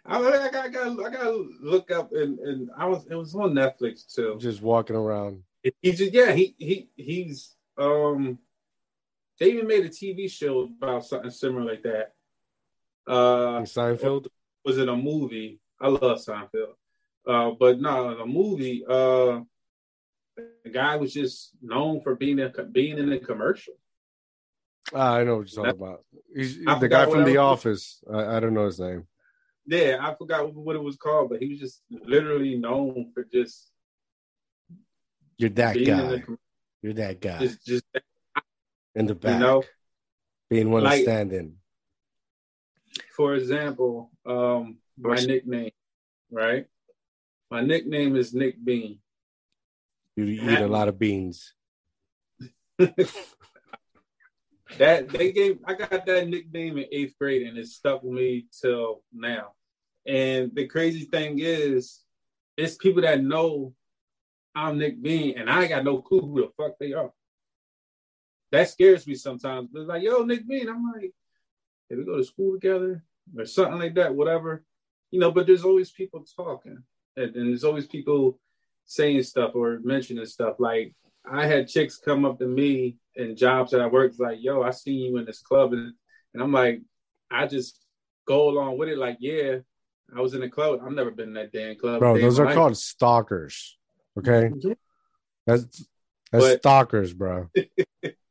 [0.05, 3.15] I, I, got, I got I got to look up and and I was it
[3.15, 4.37] was on Netflix too.
[4.39, 5.43] Just walking around.
[5.81, 8.37] He just yeah he he he's um
[9.39, 12.13] they even made a TV show about something similar like that.
[13.07, 14.27] Uh, Seinfeld
[14.63, 15.59] was it a movie?
[15.81, 16.75] I love Seinfeld,
[17.27, 18.83] uh, but no, the movie.
[18.87, 19.41] Uh,
[20.35, 23.73] the guy was just known for being a, being in a commercial.
[24.93, 26.05] Uh, I know what you're talking about.
[26.35, 28.03] He's, the guy from The Office.
[28.11, 29.07] I, I, don't know his name.
[29.65, 33.71] Yeah, I forgot what it was called, but he was just literally known for just.
[35.37, 36.23] You're that guy.
[36.81, 37.39] You're that guy.
[37.39, 37.83] Just, just
[38.95, 39.63] in the back, you know,
[40.49, 41.55] being one like, to stand in.
[43.15, 45.71] For example, um, my nickname,
[46.31, 46.67] right?
[47.49, 48.99] My nickname is Nick Bean.
[50.15, 51.53] You eat a lot of beans.
[54.77, 58.45] that they gave I got that nickname in eighth grade and it stuck with me
[58.61, 59.53] till now.
[60.05, 62.01] And the crazy thing is,
[62.57, 63.73] it's people that know
[64.55, 67.11] I'm Nick Bean and I got no clue who the fuck they are
[68.53, 69.69] that scares me sometimes.
[69.73, 70.69] It's like, yo, Nick Bean.
[70.69, 71.11] I'm like,
[71.89, 73.03] did we go to school together
[73.35, 74.13] or something like that?
[74.13, 74.63] Whatever,
[75.09, 75.31] you know.
[75.31, 76.77] But there's always people talking,
[77.17, 78.39] and, and there's always people
[78.85, 80.57] saying stuff or mentioning stuff.
[80.59, 80.93] Like
[81.29, 84.69] I had chicks come up to me in jobs that I worked, like, yo, I
[84.69, 85.93] seen you in this club, and
[86.35, 86.79] and I'm like,
[87.31, 87.83] I just
[88.27, 88.99] go along with it.
[88.99, 89.57] Like, yeah,
[90.15, 90.79] I was in the club.
[90.85, 92.01] I've never been in that damn club.
[92.01, 92.55] Bro, those are life.
[92.55, 93.79] called stalkers.
[94.19, 94.49] Okay.
[94.49, 94.73] Mm-hmm.
[95.47, 95.65] That's
[96.31, 97.49] that's but, stalkers, bro.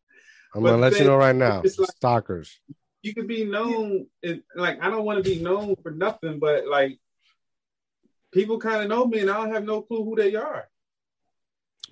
[0.55, 1.63] I'm gonna let you know right now.
[1.63, 2.61] Like, stalkers.
[3.03, 4.07] You could be known,
[4.55, 6.99] like I don't want to be known for nothing, but like
[8.33, 10.69] people kind of know me, and I don't have no clue who they are.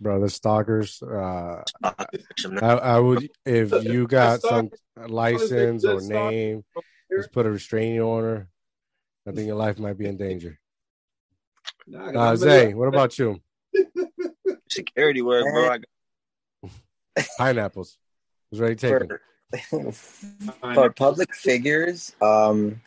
[0.00, 1.02] Brother stalkers.
[1.02, 6.64] Uh, I, I, would if you got some license or name,
[7.14, 8.48] just put a restraining order.
[9.26, 10.58] I think your life might be in danger.
[11.86, 13.40] Nah, uh, Zay, what about you?
[14.70, 16.70] Security work, bro.
[17.38, 17.98] Pineapples
[18.50, 19.08] was ready taken.
[19.68, 19.92] For,
[20.74, 22.80] for public figures, um,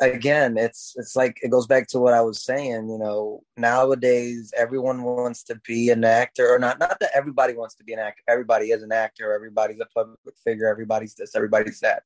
[0.00, 2.88] again, it's it's like it goes back to what I was saying.
[2.88, 6.78] You know, nowadays everyone wants to be an actor, or not.
[6.78, 8.22] Not that everybody wants to be an actor.
[8.28, 9.32] Everybody is an actor.
[9.32, 10.68] Everybody's a public figure.
[10.68, 11.34] Everybody's this.
[11.34, 12.02] Everybody's that.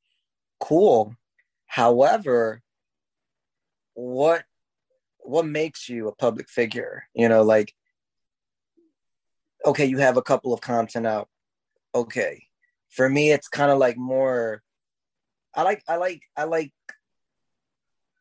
[0.61, 1.15] Cool.
[1.67, 2.63] However,
[3.95, 4.45] what
[5.19, 7.05] what makes you a public figure?
[7.15, 7.75] You know, like
[9.67, 11.29] okay, you have a couple of content out
[11.95, 12.45] okay.
[12.91, 14.63] For me, it's kind of like more.
[15.55, 16.73] I like I like I like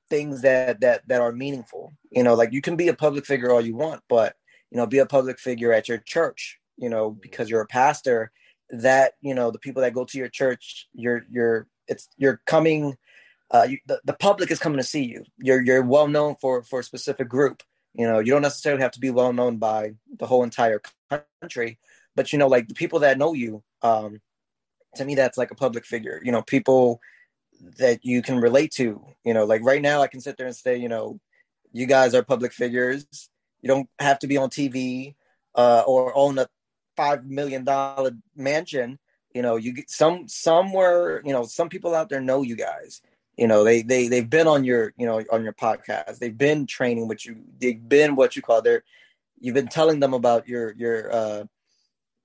[0.09, 1.93] things that that that are meaningful.
[2.11, 4.35] You know, like you can be a public figure all you want, but
[4.71, 6.59] you know, be a public figure at your church.
[6.77, 8.31] You know, because you're a pastor.
[8.71, 12.97] That you know, the people that go to your church, you're you're it's you're coming.
[13.51, 15.23] Uh, you, the, the public is coming to see you.
[15.39, 17.63] You're you're well known for for a specific group.
[17.95, 20.81] You know, you don't necessarily have to be well known by the whole entire
[21.41, 21.79] country,
[22.19, 24.19] but you know, like the people that know you, um,
[24.95, 26.19] to me, that's like a public figure.
[26.21, 26.99] You know, people
[27.77, 29.01] that you can relate to.
[29.23, 31.21] You know, like right now, I can sit there and say, you know,
[31.71, 33.07] you guys are public figures.
[33.61, 35.15] You don't have to be on TV
[35.55, 36.49] uh, or own a
[36.97, 38.99] five million dollar mansion.
[39.33, 41.21] You know, you get some somewhere.
[41.23, 43.01] You know, some people out there know you guys.
[43.37, 46.19] You know, they they they've been on your you know on your podcast.
[46.19, 47.37] They've been training with you.
[47.61, 48.83] They've been what you call their.
[49.39, 51.43] You've been telling them about your your uh,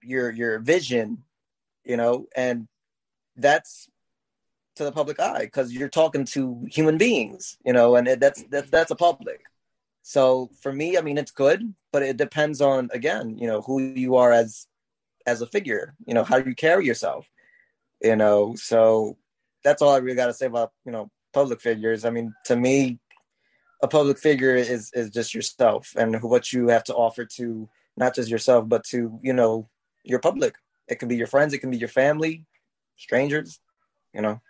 [0.05, 1.23] your your vision
[1.85, 2.69] you know and
[3.37, 3.89] that's
[4.77, 8.43] to the public eye because you're talking to human beings, you know, and it, that's
[8.45, 9.43] that's that's a public.
[10.03, 13.81] So for me, I mean, it's good, but it depends on again, you know, who
[13.81, 14.67] you are as
[15.27, 17.27] as a figure, you know, how you carry yourself,
[18.03, 18.55] you know.
[18.57, 19.17] So
[19.63, 22.05] that's all I really got to say about you know public figures.
[22.05, 22.99] I mean, to me,
[23.83, 28.15] a public figure is is just yourself and what you have to offer to not
[28.15, 29.69] just yourself, but to you know
[30.05, 30.55] your public.
[30.89, 32.45] It can be your friends, it can be your family,
[32.97, 33.59] strangers,
[34.13, 34.41] you know.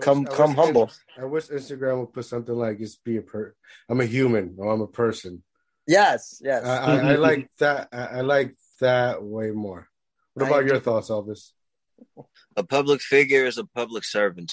[0.00, 0.90] come wish, come humble.
[1.18, 3.54] I wish Instagram would put something like "Just be a per.
[3.88, 5.42] I'm a human or I'm a person."
[5.86, 6.64] Yes, yes.
[6.64, 7.88] I, I, I like that.
[7.92, 9.88] I, I, like that way more.
[10.34, 11.52] What about your thoughts, Elvis?
[12.56, 14.52] A public figure is a public servant.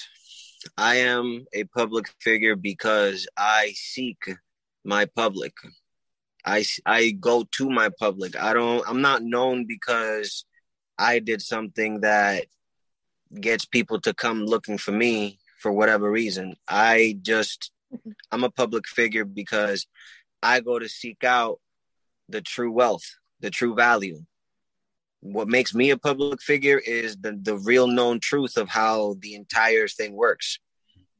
[0.78, 4.18] I am a public figure because I seek
[4.84, 5.54] my public.
[6.44, 8.40] I I go to my public.
[8.40, 8.86] I don't.
[8.88, 10.44] I'm not known because
[10.98, 12.46] I did something that
[13.40, 16.56] gets people to come looking for me for whatever reason.
[16.68, 17.72] I just
[18.32, 19.86] I'm a public figure because
[20.42, 21.60] I go to seek out
[22.28, 23.04] the true wealth,
[23.40, 24.24] the true value.
[25.20, 29.34] What makes me a public figure is the the real known truth of how the
[29.34, 30.58] entire thing works.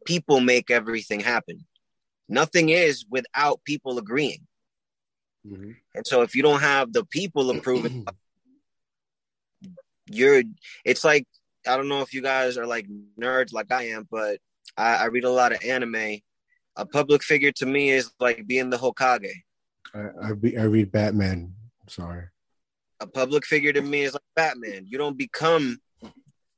[0.04, 1.64] People make everything happen.
[2.28, 4.46] Nothing is without people agreeing.
[5.46, 5.72] Mm-hmm.
[5.94, 8.06] And so if you don't have the people approving
[10.06, 10.42] you're
[10.84, 11.26] it's like
[11.66, 12.86] I don't know if you guys are like
[13.18, 14.38] nerds like I am, but
[14.76, 16.18] I, I read a lot of anime.
[16.76, 19.30] A public figure to me is like being the Hokage.
[19.94, 21.54] I I, be, I read Batman.
[21.88, 22.24] sorry.
[23.00, 24.86] A public figure to me is like Batman.
[24.86, 25.78] You don't become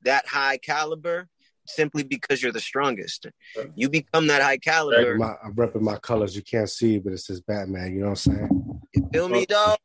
[0.03, 1.27] that high caliber
[1.67, 3.27] simply because you're the strongest.
[3.75, 5.17] You become that high caliber.
[5.17, 6.35] My, I'm repping my colors.
[6.35, 7.93] You can't see, but it says Batman.
[7.93, 8.81] You know what I'm saying?
[8.95, 9.77] You feel me, dog?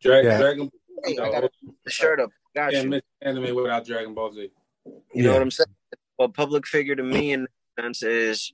[0.00, 0.38] Dragon, yeah.
[0.38, 0.70] Dragon.
[1.04, 1.50] Hey, I got
[1.84, 2.30] the shirt up.
[2.54, 4.50] Got Can't miss anime without Dragon Ball Z.
[4.86, 5.22] You yeah.
[5.24, 5.74] know what I'm saying?
[6.18, 8.52] Well, public figure to me in that sense is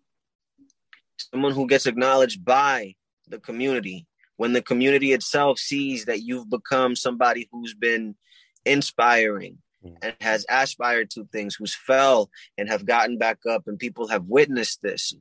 [1.19, 2.95] someone who gets acknowledged by
[3.29, 4.07] the community.
[4.37, 8.15] When the community itself sees that you've become somebody who's been
[8.65, 9.59] inspiring.
[9.83, 14.25] And has aspired to things, who's fell and have gotten back up, and people have
[14.25, 15.15] witnessed this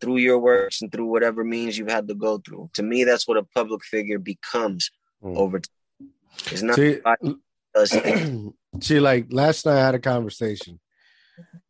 [0.00, 2.70] through your works and through whatever means you've had to go through.
[2.74, 4.90] To me, that's what a public figure becomes
[5.22, 5.36] mm.
[5.36, 6.10] over time.
[6.50, 10.78] It's not See, See, like last night I had a conversation,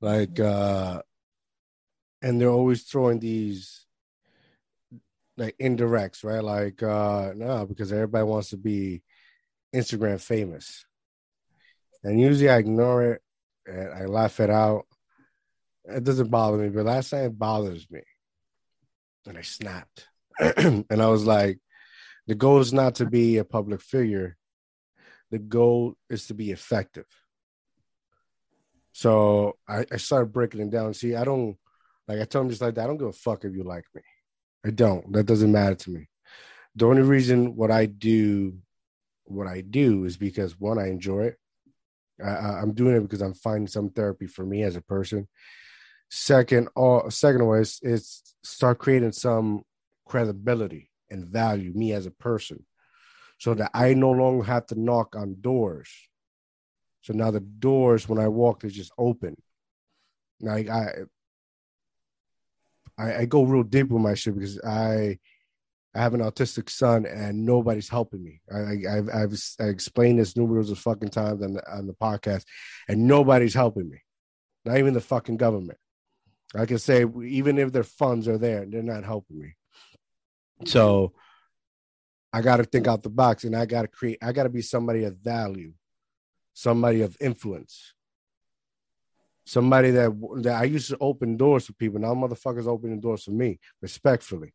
[0.00, 1.00] like, uh
[2.20, 3.86] and they're always throwing these
[5.36, 6.44] like indirects, right?
[6.44, 9.02] Like, uh no, because everybody wants to be
[9.74, 10.84] Instagram famous.
[12.04, 13.22] And usually I ignore it
[13.66, 14.86] and I laugh it out.
[15.86, 18.00] It doesn't bother me, but last night it bothers me.
[19.26, 20.06] And I snapped.
[20.38, 21.58] and I was like,
[22.26, 24.36] the goal is not to be a public figure
[25.34, 27.06] the goal is to be effective.
[28.92, 30.94] So I, I started breaking it down.
[30.94, 31.56] See, I don't
[32.06, 32.84] like I told him just like that.
[32.84, 34.02] I don't give a fuck if you like me.
[34.64, 35.12] I don't.
[35.12, 36.08] That doesn't matter to me.
[36.76, 38.58] The only reason what I do,
[39.24, 41.38] what I do, is because one, I enjoy it.
[42.22, 45.28] I, am doing it because I'm finding some therapy for me as a person.
[46.10, 49.62] Second, all second was is start creating some
[50.06, 52.64] credibility and value me as a person
[53.38, 55.90] so that I no longer have to knock on doors.
[57.02, 59.36] So now the doors, when I walk, they just open.
[60.40, 60.92] Like I,
[62.96, 65.18] I, I go real deep with my shit because I,
[65.94, 68.40] I have an autistic son and nobody's helping me.
[68.52, 72.44] I, have I've I explained this numerous of fucking times on the, on the podcast,
[72.88, 73.98] and nobody's helping me.
[74.64, 75.78] Not even the fucking government.
[76.56, 79.54] I can say even if their funds are there, they're not helping me.
[80.64, 81.12] So
[82.32, 84.48] I got to think out the box and I got to create, I got to
[84.48, 85.72] be somebody of value,
[86.52, 87.94] somebody of influence,
[89.44, 90.10] somebody that,
[90.42, 92.00] that I used to open doors for people.
[92.00, 94.52] Now motherfuckers opening doors for me respectfully.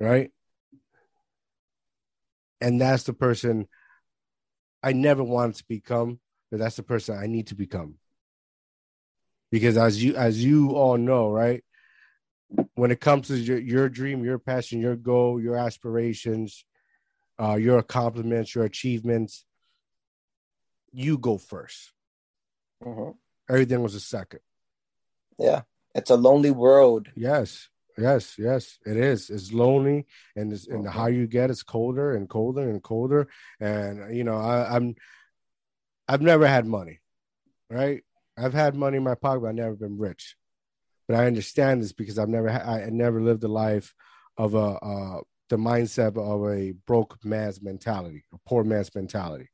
[0.00, 0.30] Right.
[2.60, 3.68] And that's the person
[4.82, 7.96] I never wanted to become, but that's the person I need to become.
[9.50, 11.64] Because as you as you all know, right?
[12.74, 16.64] When it comes to your, your dream, your passion, your goal, your aspirations,
[17.40, 19.44] uh, your accomplishments, your achievements.
[20.92, 21.90] You go 1st
[22.84, 23.10] mm-hmm.
[23.50, 24.40] Everything was a second.
[25.38, 25.62] Yeah,
[25.94, 27.08] it's a lonely world.
[27.16, 27.68] Yes,
[27.98, 28.78] yes, yes.
[28.86, 29.30] It is.
[29.30, 30.98] It's lonely, and it's, and the mm-hmm.
[30.98, 33.28] higher you get, it's colder and colder and colder.
[33.60, 34.94] And you know, I, I'm,
[36.08, 37.00] I've never had money,
[37.70, 38.02] right?
[38.36, 40.36] I've had money in my pocket, but I've never been rich.
[41.06, 43.94] But I understand this because I've never, ha- I never lived a life
[44.36, 45.20] of a, a
[45.50, 49.48] the mindset of a broke man's mentality, a poor man's mentality.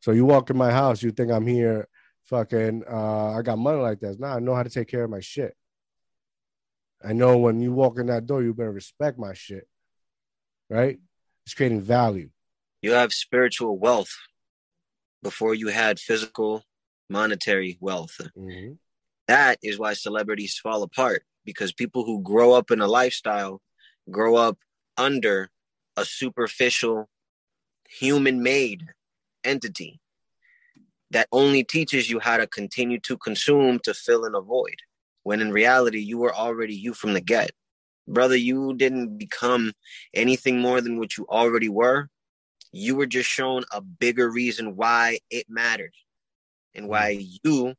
[0.00, 1.88] So you walk in my house, you think I'm here
[2.24, 4.20] fucking uh I got money like that.
[4.20, 5.54] Now I know how to take care of my shit.
[7.02, 9.66] I know when you walk in that door, you better respect my shit.
[10.68, 10.98] Right?
[11.44, 12.30] It's creating value.
[12.82, 14.14] You have spiritual wealth
[15.22, 16.62] before you had physical
[17.08, 18.20] monetary wealth.
[18.36, 18.74] Mm-hmm.
[19.28, 23.60] That is why celebrities fall apart because people who grow up in a lifestyle
[24.10, 24.58] grow up
[24.96, 25.50] under
[25.96, 27.08] a superficial
[27.88, 28.86] human made
[29.44, 30.00] entity
[31.10, 34.76] that only teaches you how to continue to consume to fill in a void
[35.30, 37.52] when in reality you were already you from the get.
[38.08, 39.72] Brother you didn't become
[40.12, 42.08] anything more than what you already were.
[42.72, 45.94] You were just shown a bigger reason why it mattered
[46.74, 47.38] and why mm.
[47.44, 47.74] you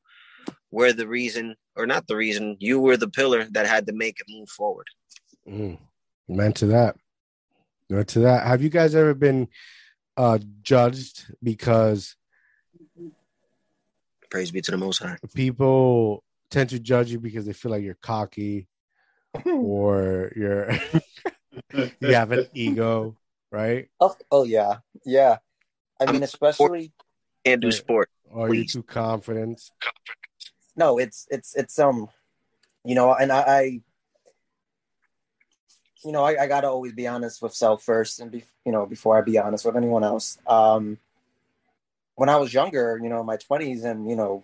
[0.72, 4.22] were the reason or not the reason you were the pillar that had to make
[4.22, 4.88] it move forward.
[5.46, 5.78] Mm.
[6.30, 6.96] meant to that.
[7.90, 8.48] Meant to that.
[8.48, 9.50] Have you guys ever been
[10.16, 12.16] uh judged because
[14.30, 15.18] praise be to the most high.
[15.34, 18.68] people tend to judge you because they feel like you're cocky
[19.46, 20.72] or you're
[21.74, 23.16] you have an ego
[23.52, 23.90] right?
[24.00, 24.78] Oh, oh yeah.
[25.06, 25.38] Yeah.
[26.00, 26.94] I mean especially
[27.46, 29.62] and do sport or are you too confident?
[30.76, 32.10] No it's it's it's um
[32.84, 33.62] you know and i, I
[36.04, 38.86] you know I, I gotta always be honest with self first and be you know
[38.86, 40.38] before i be honest with anyone else.
[40.48, 40.98] Um
[42.16, 44.44] when i was younger you know my 20s and you know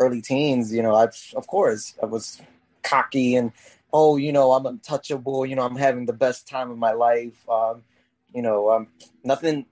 [0.00, 2.40] early teens you know i of course i was
[2.82, 3.52] cocky and
[3.92, 7.48] oh you know i'm untouchable you know i'm having the best time of my life
[7.48, 7.82] um
[8.34, 8.88] you know um
[9.24, 9.66] nothing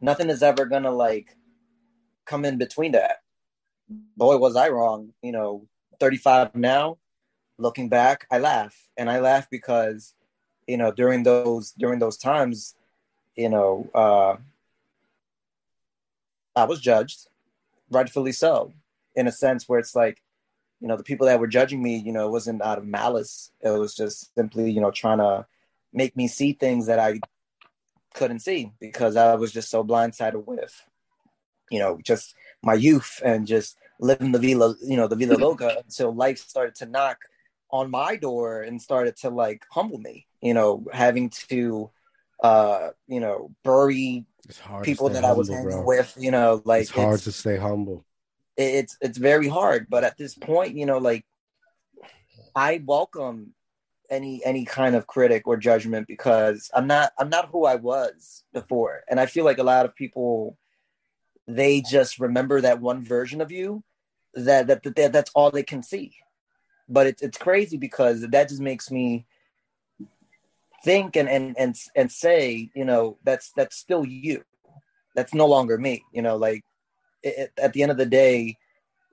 [0.00, 1.36] nothing is ever gonna like
[2.26, 3.22] come in between that
[4.16, 5.12] boy, was I wrong.
[5.22, 5.66] You know,
[6.00, 6.98] 35 now,
[7.58, 8.76] looking back, I laugh.
[8.96, 10.14] And I laugh because,
[10.66, 12.74] you know, during those during those times,
[13.36, 14.36] you know, uh
[16.56, 17.28] I was judged,
[17.90, 18.72] rightfully so,
[19.18, 20.22] in a sense where it's like,
[20.80, 23.50] you know, the people that were judging me, you know, it wasn't out of malice.
[23.60, 25.44] It was just simply, you know, trying to
[25.92, 27.18] make me see things that I
[28.14, 30.72] couldn't see because I was just so blindsided with,
[31.68, 35.82] you know, just my youth and just living the villa, you know, the villa loca
[35.84, 37.18] until life started to knock
[37.70, 41.90] on my door and started to like humble me, you know, having to
[42.40, 44.24] uh, you know, bury
[44.82, 45.84] people that humble, I was hanging bro.
[45.84, 48.04] with, you know, like it's hard it's, to stay humble.
[48.58, 51.24] It's it's very hard, but at this point, you know, like
[52.54, 53.54] I welcome
[54.10, 58.44] any any kind of critic or judgment because I'm not I'm not who I was
[58.52, 59.04] before.
[59.08, 60.58] And I feel like a lot of people
[61.46, 63.82] they just remember that one version of you
[64.34, 66.12] that that, that that's all they can see
[66.88, 69.26] but it's it's crazy because that just makes me
[70.84, 74.42] think and and and and say you know that's that's still you
[75.14, 76.64] that's no longer me you know like
[77.22, 78.56] it, at the end of the day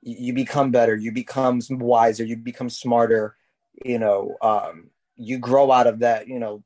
[0.01, 3.36] you become better you become wiser you become smarter
[3.84, 6.64] you know um you grow out of that you know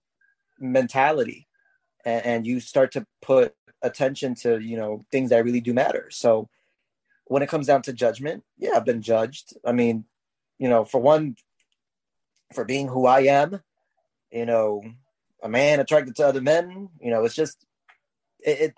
[0.60, 1.48] mentality.
[2.06, 6.10] And, and you start to put attention to you know things that really do matter.
[6.12, 6.50] So
[7.26, 9.54] when it comes down to judgment yeah i've been judged.
[9.66, 10.06] I mean
[10.58, 11.36] you know for one
[12.54, 13.62] for being who i am
[14.32, 14.84] you know
[15.44, 17.66] a man attracted to other men you know it's just
[18.40, 18.76] it, it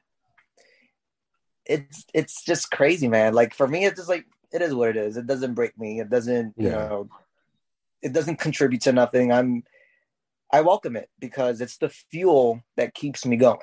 [1.65, 3.33] it's it's just crazy man.
[3.33, 5.17] Like for me it's just like it is what it is.
[5.17, 5.99] It doesn't break me.
[5.99, 7.09] It doesn't you know
[8.01, 9.31] it doesn't contribute to nothing.
[9.31, 9.63] I'm
[10.53, 13.59] i welcome it because it's the fuel that keeps me going.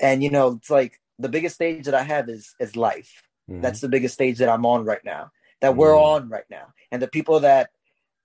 [0.00, 3.22] And you know it's like the biggest stage that i have is is life.
[3.48, 3.62] Mm-hmm.
[3.62, 5.30] that's the biggest stage that i'm on right now
[5.62, 5.78] that mm-hmm.
[5.78, 6.66] we're on right now.
[6.92, 7.70] And the people that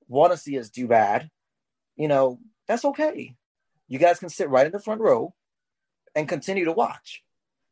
[0.10, 1.30] want to see us do bad
[1.96, 3.36] you know that's okay.
[3.88, 5.34] You guys can sit right in the front row
[6.16, 7.24] and continue to watch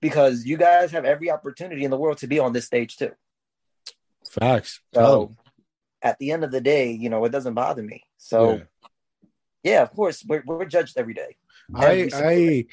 [0.01, 3.11] because you guys have every opportunity in the world to be on this stage too.
[4.29, 4.81] Facts.
[4.93, 5.35] So
[6.01, 8.03] at the end of the day you know it doesn't bother me.
[8.17, 8.63] So yeah,
[9.63, 11.37] yeah of course we're, we're judged every day.
[11.73, 12.65] I,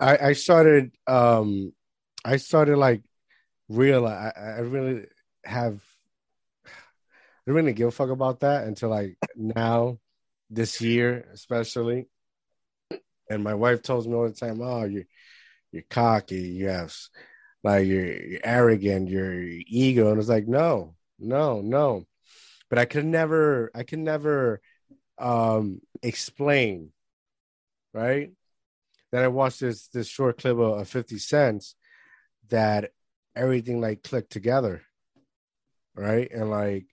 [0.00, 1.72] I I started um
[2.24, 3.02] I started like
[3.68, 5.06] real I, I really
[5.44, 5.82] have
[6.64, 6.70] I
[7.46, 9.98] didn't really give a fuck about that until like now
[10.48, 12.08] this year especially.
[13.28, 15.04] And my wife tells me all the time oh you're
[15.76, 16.94] you're cocky you have
[17.62, 22.04] like you're, you're arrogant you're ego and it's like no no no
[22.68, 24.60] but i could never i can never
[25.18, 26.90] um explain
[27.92, 28.30] right
[29.12, 31.74] then I watched this this short clip of 50 cents
[32.48, 32.90] that
[33.34, 34.82] everything like clicked together.
[35.94, 36.30] Right?
[36.30, 36.86] And like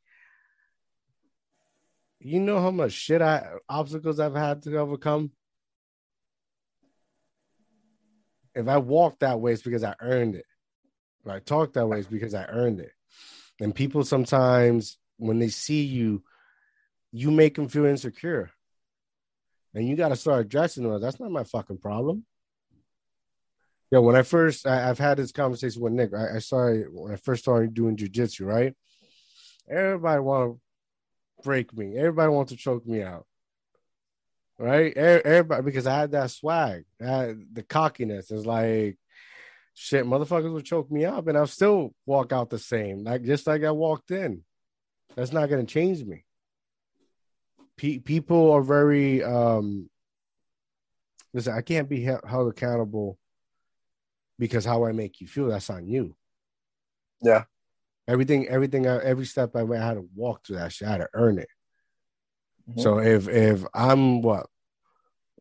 [2.19, 5.31] you know how much shit I obstacles I've had to overcome?
[8.55, 10.45] If I walk that way, it's because I earned it.
[11.25, 12.91] If I talk that way it's because I earned it.
[13.59, 16.23] And people sometimes, when they see you,
[17.11, 18.51] you make them feel insecure.
[19.73, 21.01] And you got to start addressing them.
[21.01, 22.25] That's not my fucking problem.
[23.91, 26.15] Yeah, when I first, I, have had this conversation with Nick.
[26.15, 28.73] I, I started when I first started doing jujitsu, right?
[29.69, 31.95] Everybody want to break me.
[31.97, 33.27] Everybody wants to choke me out,
[34.59, 34.95] right?
[34.95, 38.31] Everybody because I had that swag, had the cockiness.
[38.31, 38.97] It's like
[39.73, 43.47] shit, motherfuckers would choke me up, and I'll still walk out the same, like just
[43.47, 44.43] like I walked in.
[45.15, 46.25] That's not gonna change me.
[47.77, 49.89] P- people are very um.
[51.33, 53.17] Listen, I can't be held accountable
[54.37, 55.47] because how I make you feel.
[55.47, 56.15] That's on you.
[57.21, 57.45] Yeah.
[58.07, 60.87] Everything, everything, every step I went, I had to walk through that shit.
[60.87, 61.47] I had to earn it.
[62.69, 62.81] Mm-hmm.
[62.81, 64.47] So if if I'm what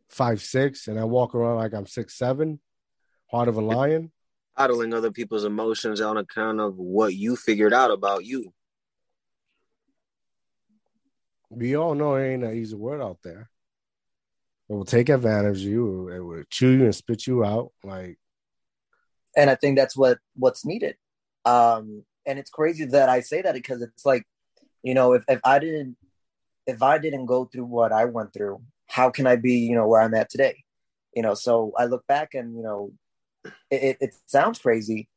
[0.09, 2.59] five six and I walk around like I'm six seven,
[3.31, 4.11] heart of a lion,
[4.57, 8.53] coddling other people's emotions on account of what you figured out about you.
[11.49, 13.49] We all know it ain't an easy word out there.
[14.69, 16.09] It will take advantage of you.
[16.09, 17.71] It will chew you and spit you out.
[17.83, 18.17] Like,
[19.35, 20.95] and I think that's what what's needed.
[21.45, 24.25] Um, and it's crazy that I say that because it's like,
[24.81, 25.97] you know, if if I didn't
[26.65, 29.87] if I didn't go through what I went through, how can I be, you know,
[29.87, 30.63] where I'm at today?
[31.15, 32.91] You know, so I look back and you know,
[33.69, 35.09] it, it sounds crazy,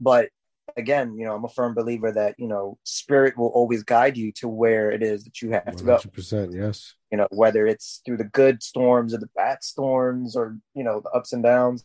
[0.00, 0.30] but
[0.76, 4.32] again, you know, I'm a firm believer that you know, spirit will always guide you
[4.32, 5.98] to where it is that you have 100%, to go.
[6.12, 6.94] Percent, yes.
[7.10, 11.00] You know, whether it's through the good storms or the bad storms, or you know,
[11.00, 11.84] the ups and downs.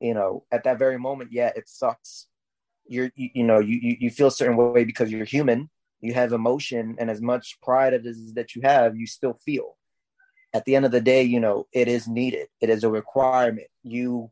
[0.00, 2.26] You know, at that very moment, yeah, it sucks.
[2.86, 5.70] You're, you, you know, you, you you feel a certain way because you're human.
[6.00, 9.76] You have emotion, and as much pride as that you have, you still feel.
[10.52, 12.48] At the end of the day, you know, it is needed.
[12.60, 13.68] It is a requirement.
[13.82, 14.30] You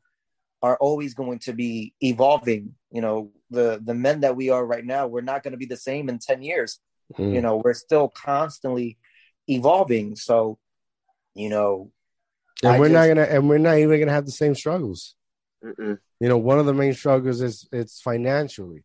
[0.63, 2.75] are always going to be evolving.
[2.91, 5.67] You know, the the men that we are right now, we're not going to be
[5.67, 6.79] the same in 10 years.
[7.19, 7.35] Mm.
[7.35, 8.99] You know, we're still constantly
[9.49, 10.17] evolving.
[10.17, 10.59] So,
[11.35, 11.91] you know,
[12.63, 15.17] and I we're just, not gonna and we're not even gonna have the same struggles.
[15.63, 15.99] Mm-mm.
[16.21, 18.85] You know, one of the main struggles is it's financially.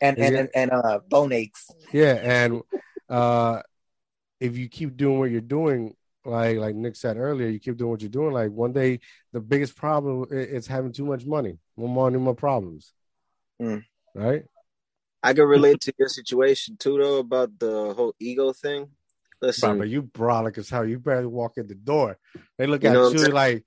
[0.00, 1.70] And and, and, and uh bone aches.
[1.92, 2.62] Yeah, and
[3.08, 3.62] uh
[4.40, 5.94] if you keep doing what you're doing,
[6.24, 8.32] like like Nick said earlier, you keep doing what you're doing.
[8.32, 9.00] Like one day,
[9.32, 11.58] the biggest problem is having too much money.
[11.76, 12.92] More money, more problems.
[13.60, 13.84] Mm.
[14.14, 14.44] Right.
[15.22, 18.90] I can relate to your situation too, though, about the whole ego thing.
[19.42, 20.86] Listen, but you brolic as hell.
[20.86, 22.18] You barely walk in the door.
[22.56, 23.64] They look you at you like,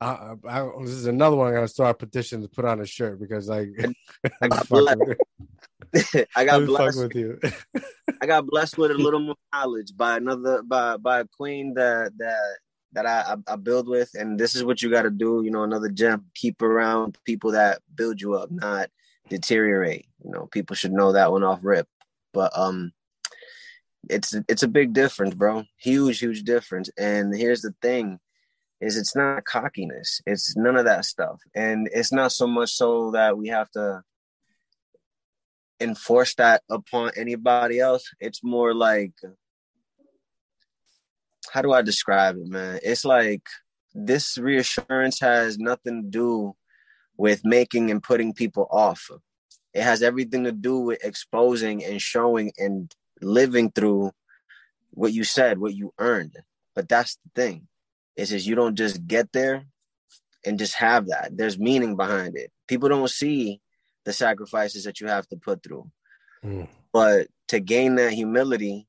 [0.00, 1.48] I, I, this is another one.
[1.48, 3.68] I gotta start a petition to put on a shirt because like
[4.42, 4.68] I, got
[6.36, 7.38] I got blessed with you.
[8.22, 12.12] I got blessed with a little more knowledge by another by by a queen that
[12.18, 12.56] that
[12.92, 15.42] that I, I, I build with, and this is what you got to do.
[15.44, 18.90] You know, another gem: keep around people that build you up, not
[19.28, 20.06] deteriorate.
[20.24, 21.86] You know, people should know that one off rip.
[22.32, 22.92] But um,
[24.08, 25.64] it's it's a big difference, bro.
[25.78, 26.90] Huge, huge difference.
[26.98, 28.18] And here's the thing:
[28.80, 30.20] is it's not cockiness.
[30.26, 34.02] It's none of that stuff, and it's not so much so that we have to
[35.82, 38.04] enforce that upon anybody else.
[38.20, 39.12] It's more like
[41.50, 42.78] how do I describe it, man?
[42.82, 43.42] It's like
[43.94, 46.56] this reassurance has nothing to do
[47.16, 49.10] with making and putting people off.
[49.74, 54.12] It has everything to do with exposing and showing and living through
[54.90, 56.36] what you said, what you earned.
[56.74, 57.68] But that's the thing.
[58.16, 59.64] Is just you don't just get there
[60.44, 61.30] and just have that.
[61.32, 62.50] There's meaning behind it.
[62.68, 63.60] People don't see
[64.04, 65.90] the sacrifices that you have to put through.
[66.44, 66.68] Mm.
[66.92, 68.86] But to gain that humility,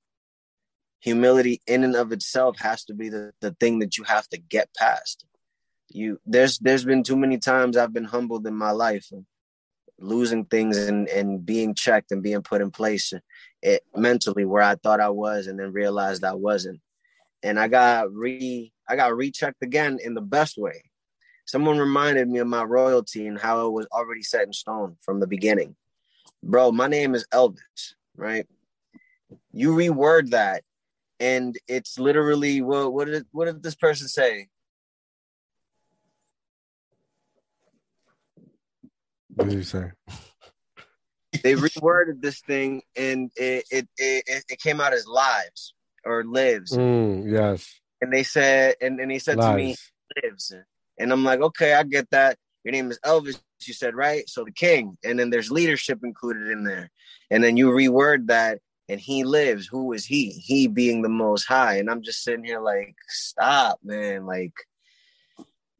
[0.99, 4.37] humility in and of itself has to be the, the thing that you have to
[4.37, 5.25] get past.
[5.89, 9.11] You there's there's been too many times I've been humbled in my life,
[9.99, 13.13] losing things and, and being checked and being put in place
[13.61, 16.81] it, mentally where I thought I was and then realized I wasn't.
[17.43, 20.83] And I got re I got rechecked again in the best way.
[21.45, 25.19] Someone reminded me of my royalty and how it was already set in stone from
[25.19, 25.75] the beginning
[26.43, 28.45] bro, my name is Elvis, right?
[29.53, 30.63] You reword that,
[31.19, 34.47] and it's literally what what did what did this person say?
[39.33, 39.91] What did you say?
[41.43, 45.73] they reworded this thing, and it it it, it came out as lives
[46.05, 46.71] or lives.
[46.71, 47.79] Mm, yes.
[48.01, 49.49] And they said, and, and he said lives.
[49.49, 49.75] to me,
[50.21, 50.53] lives.
[50.99, 52.37] And I'm like, okay, I get that.
[52.63, 54.27] Your name is Elvis you said, right?
[54.29, 56.89] So the king, and then there's leadership included in there.
[57.29, 59.67] And then you reword that, and he lives.
[59.67, 60.29] Who is he?
[60.29, 61.77] He being the most high.
[61.77, 64.25] And I'm just sitting here like, stop, man.
[64.25, 64.53] Like,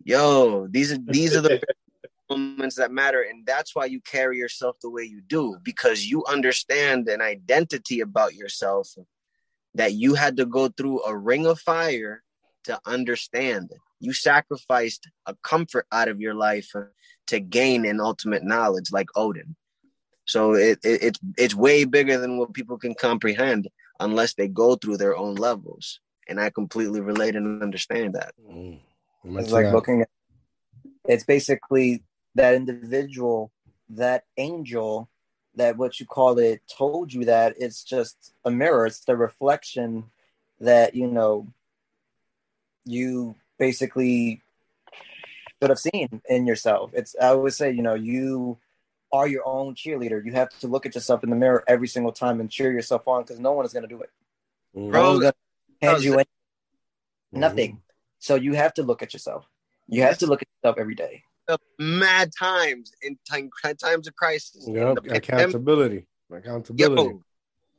[0.04, 1.62] yo, these are these are the
[2.30, 6.24] moments that matter and that's why you carry yourself the way you do because you
[6.26, 8.96] understand an identity about yourself
[9.76, 12.24] that you had to go through a ring of fire
[12.64, 13.70] to understand
[14.04, 16.70] you sacrificed a comfort out of your life
[17.28, 19.56] to gain an ultimate knowledge like odin
[20.26, 23.68] so it, it, it's it's way bigger than what people can comprehend
[24.00, 28.80] unless they go through their own levels and i completely relate and understand that mm.
[29.26, 30.10] it's like looking at
[31.06, 32.04] it's basically
[32.36, 33.52] that individual,
[33.90, 35.10] that angel,
[35.56, 38.86] that what you call it told you that it's just a mirror.
[38.86, 40.06] It's the reflection
[40.60, 41.48] that, you know,
[42.86, 44.42] you basically
[45.62, 46.92] should have seen in yourself.
[46.94, 48.58] It's, I always say, you know, you
[49.12, 50.24] are your own cheerleader.
[50.24, 53.08] You have to look at yourself in the mirror every single time and cheer yourself
[53.08, 54.10] on because no one is going to do it.
[54.74, 55.34] Bro, no going
[55.82, 57.40] to hand you mm-hmm.
[57.40, 57.82] nothing.
[58.20, 59.46] So you have to look at yourself.
[59.88, 61.24] You have to look at yourself every day
[61.80, 63.50] mad times in time,
[63.82, 64.68] times of crisis.
[64.68, 66.08] Yep, accountability.
[66.32, 67.02] Accountability.
[67.02, 67.22] Yo,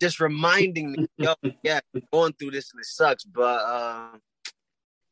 [0.00, 1.80] just reminding me, yo, yeah,
[2.12, 4.08] going through this and it sucks, but uh,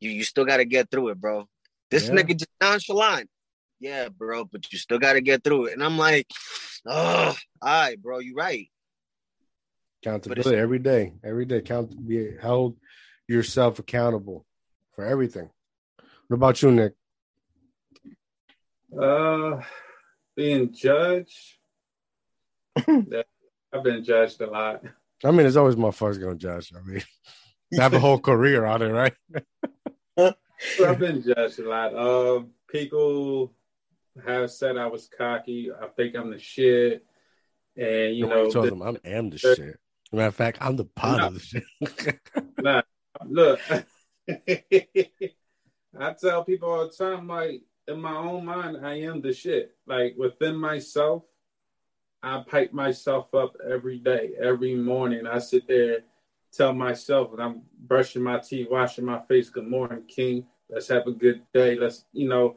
[0.02, 1.46] you you still got to get through it, bro.
[1.90, 2.14] This yeah.
[2.14, 3.28] nigga just nonchalant.
[3.80, 5.72] Yeah, bro, but you still got to get through it.
[5.72, 6.26] And I'm like,
[6.86, 8.68] oh, all right, bro, you right.
[10.02, 11.60] Accountability every day, every day.
[11.60, 12.76] Count, be held
[13.28, 14.44] yourself accountable
[14.94, 15.50] for everything.
[16.26, 16.94] What about you, Nick?
[19.00, 19.60] Uh,
[20.36, 21.56] being judged.
[22.76, 24.82] I've been judged a lot.
[25.24, 26.72] I mean, it's always my motherfuckers gonna judge.
[26.76, 27.02] I mean,
[27.78, 29.14] I have a whole career on it, right?
[30.18, 31.94] I've been judged a lot.
[31.94, 33.52] Uh, people
[34.24, 35.70] have said I was cocky.
[35.72, 37.04] I think I'm the shit.
[37.76, 39.78] And you know, told them I am the shit.
[40.12, 41.64] Matter of fact, I'm the pot nah, of the shit.
[42.58, 42.82] nah,
[43.24, 43.60] look,
[45.98, 49.74] I tell people all the time, like in my own mind, I am the shit.
[49.86, 51.24] Like within myself,
[52.22, 55.26] I pipe myself up every day, every morning.
[55.26, 56.00] I sit there,
[56.52, 60.46] tell myself when I'm brushing my teeth, washing my face, good morning, King.
[60.68, 61.76] Let's have a good day.
[61.76, 62.56] Let's, you know,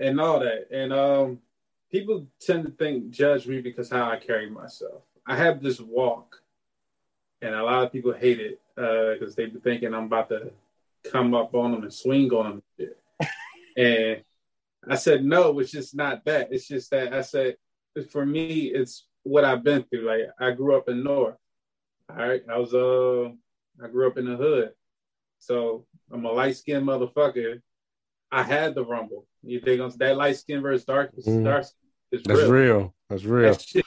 [0.00, 0.68] and all that.
[0.70, 1.38] And um,
[1.90, 5.02] people tend to think, judge me because how I carry myself.
[5.26, 6.40] I have this walk,
[7.42, 10.52] and a lot of people hate it because uh, they be thinking I'm about to
[11.10, 12.90] come up on them and swing on them.
[13.76, 14.22] and
[14.88, 16.52] I said, no, it's just not that.
[16.52, 17.56] It's just that I said,
[18.10, 20.06] for me, it's what I've been through.
[20.06, 21.36] Like I grew up in North.
[22.10, 22.42] All right.
[22.50, 23.30] I was uh
[23.82, 24.70] I grew up in the hood.
[25.38, 27.60] So I'm a light skinned motherfucker.
[28.32, 29.26] I had the rumble.
[29.42, 31.44] You think that light skin versus dark, mm.
[31.44, 31.66] dark
[32.10, 32.50] is That's real.
[32.50, 32.94] real.
[33.08, 33.52] That's real.
[33.52, 33.86] That shit,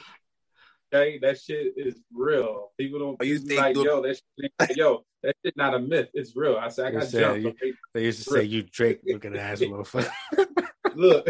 [0.92, 2.70] okay, that shit is real.
[2.78, 6.08] People don't oh, you think like, yo, that shit, yo, that shit not a myth.
[6.14, 6.56] It's real.
[6.56, 7.42] I said I got jumped.
[7.62, 10.10] You, they used to say you Drake looking ass motherfucker.
[10.94, 11.28] Look.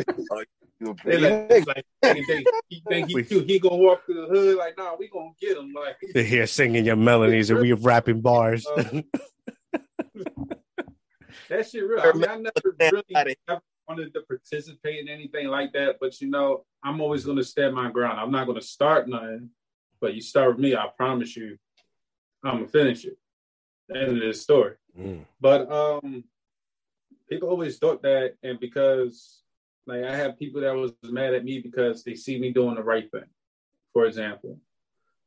[0.81, 4.97] They like, like they, he think he, he gonna walk through the hood like, nah,
[4.99, 5.75] we gonna get him.
[5.75, 8.67] Like they're here singing your melodies and we rapping bars.
[8.67, 9.03] Uh,
[11.51, 12.01] that shit real.
[12.01, 13.37] I, mean, I never really
[13.87, 17.91] wanted to participate in anything like that, but you know, I'm always gonna stand my
[17.91, 18.19] ground.
[18.19, 19.51] I'm not gonna start nothing,
[20.01, 21.59] but you start with me, I promise you,
[22.43, 23.19] I'm gonna finish it.
[23.95, 24.77] End of this story.
[24.99, 25.27] Mm.
[25.41, 26.25] But um,
[27.29, 29.40] people always thought that, and because
[29.87, 32.83] like I have people that was mad at me because they see me doing the
[32.83, 33.29] right thing,
[33.93, 34.59] for example.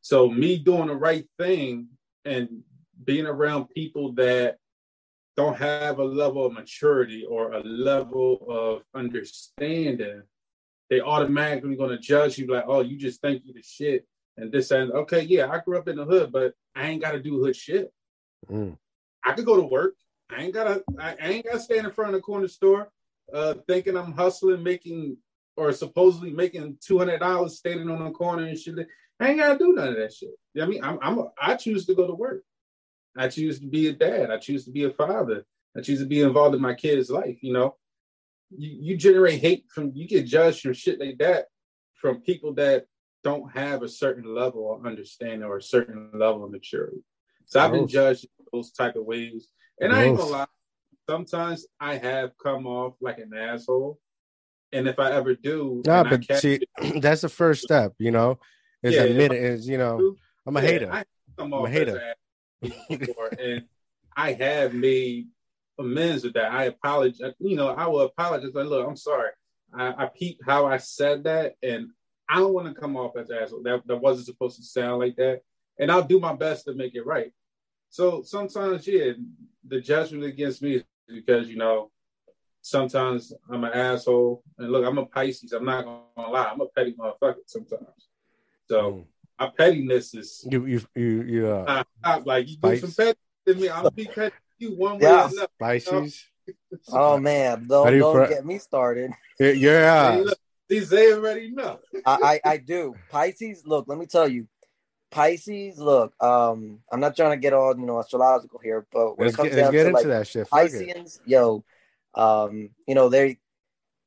[0.01, 1.87] So me doing the right thing
[2.25, 2.63] and
[3.03, 4.57] being around people that
[5.35, 10.21] don't have a level of maturity or a level of understanding,
[10.89, 14.05] they automatically gonna judge you like, oh, you just think you the shit
[14.37, 17.19] and this and okay, yeah, I grew up in the hood, but I ain't gotta
[17.19, 17.91] do hood shit.
[18.49, 18.77] Mm.
[19.23, 19.95] I could go to work.
[20.29, 22.91] I ain't gotta I ain't gotta stand in front of the corner store
[23.31, 25.17] uh, thinking I'm hustling, making
[25.55, 28.87] or supposedly making two hundred dollars standing on the corner and shit.
[29.19, 30.31] I ain't gotta do none of that shit.
[30.53, 32.43] You know I mean, I'm, I'm a, I choose to go to work.
[33.17, 34.31] I choose to be a dad.
[34.31, 35.45] I choose to be a father.
[35.77, 37.43] I choose to be involved in my kid's life.
[37.43, 37.75] You know,
[38.49, 41.45] you, you generate hate from you get judged from shit like that
[41.93, 42.85] from people that
[43.23, 46.97] don't have a certain level of understanding or a certain level of maturity.
[47.45, 49.47] So I've been judged in those type of ways.
[49.79, 50.45] And I ain't gonna lie,
[51.09, 53.99] sometimes I have come off like an asshole.
[54.71, 56.59] And if I ever do, no, but see,
[56.95, 58.39] that's the first step, you know,
[58.81, 60.15] is yeah, admit it is, you know,
[60.47, 60.91] I'm a yeah, hater.
[60.91, 61.05] I
[61.37, 62.15] come off I'm a hater.
[62.89, 63.65] Before, and
[64.15, 65.27] I have made
[65.77, 66.51] amends with that.
[66.51, 67.33] I apologize.
[67.39, 68.51] You know, I will apologize.
[68.53, 69.31] Like, look, I'm sorry.
[69.73, 71.89] I, I peeped how I said that, and
[72.27, 73.63] I don't want to come off as asshole.
[73.63, 75.41] That that wasn't supposed to sound like that.
[75.79, 77.31] And I'll do my best to make it right.
[77.89, 79.11] So sometimes, yeah,
[79.67, 81.91] the judgment against me is because you know
[82.63, 84.43] sometimes I'm an asshole.
[84.57, 85.51] And look, I'm a Pisces.
[85.51, 86.49] I'm not gonna lie.
[86.51, 88.07] I'm a petty motherfucker sometimes.
[88.67, 89.05] So mm.
[89.39, 93.19] my pettiness is you you you, you uh, I, I, like you do some petty
[93.45, 93.69] to me.
[93.69, 95.25] I'm be petty you one way yeah.
[95.25, 95.47] or another.
[95.59, 96.25] Pisces.
[96.89, 99.11] oh man, don't, don't get me started.
[99.39, 100.23] Yeah.
[100.69, 101.79] These they already know.
[102.05, 102.95] I, I I do.
[103.11, 104.47] Pisces, look, let me tell you.
[105.13, 109.27] Pisces, look, um, I'm not trying to get all you know astrological here, but when
[109.27, 110.49] let's it comes get, down to like that shit.
[110.49, 111.63] Pisceans, yo,
[112.15, 113.37] um, you know, they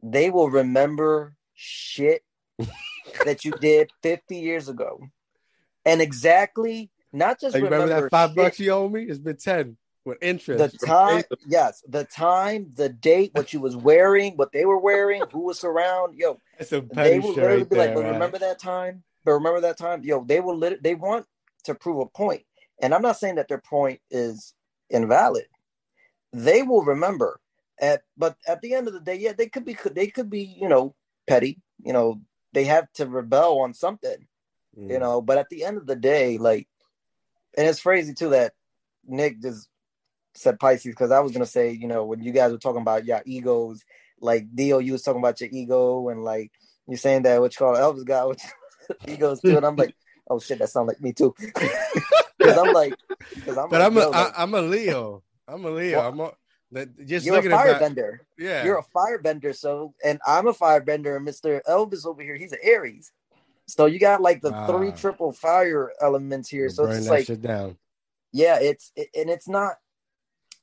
[0.02, 2.22] they will remember shit
[3.24, 5.00] that you did 50 years ago.
[5.84, 9.04] And exactly not just remember, remember, that five shit, bucks you owe me?
[9.04, 10.78] It's been 10 with interest.
[10.78, 15.22] The time, yes, the time, the date, what you was wearing, what they were wearing,
[15.32, 16.16] who was around.
[16.16, 19.02] Yo, That's a they will literally right be like, there, but remember that time?
[19.26, 20.04] But remember that time?
[20.04, 21.26] Yo, they will lit- they want
[21.64, 22.44] to prove a point.
[22.80, 24.54] And I'm not saying that their point is
[24.88, 25.46] invalid.
[26.32, 27.40] They will remember
[27.80, 30.42] at, but at the end of the day, yeah, they could be they could be
[30.42, 30.94] you know
[31.26, 31.60] petty.
[31.82, 32.20] You know,
[32.52, 34.28] they have to rebel on something.
[34.78, 34.90] Mm.
[34.90, 36.68] You know, but at the end of the day, like,
[37.58, 38.52] and it's crazy too that
[39.04, 39.68] Nick just
[40.34, 43.06] said Pisces because I was gonna say, you know, when you guys were talking about
[43.06, 43.82] your egos,
[44.20, 46.52] like Dio, you was talking about your ego, and like
[46.86, 48.42] you're saying that what you call Elvis got which
[49.06, 49.94] egos too, and I'm like,
[50.28, 51.34] oh shit, that sounds like me too.
[52.38, 52.94] Because I'm like,
[53.34, 55.22] because I'm, but like, I'm a, like, I'm a Leo.
[55.48, 55.98] I'm a Leo.
[55.98, 56.32] Well, I'm a,
[56.72, 58.18] that, just you're a firebender.
[58.38, 59.56] Yeah, you're a firebender.
[59.56, 63.10] So, and I'm a firebender, and Mister Elvis over here, he's an Aries.
[63.66, 64.66] So you got like the wow.
[64.66, 66.68] three triple fire elements here.
[66.68, 67.76] so it's like down.
[68.32, 69.76] Yeah, it's it, and it's not.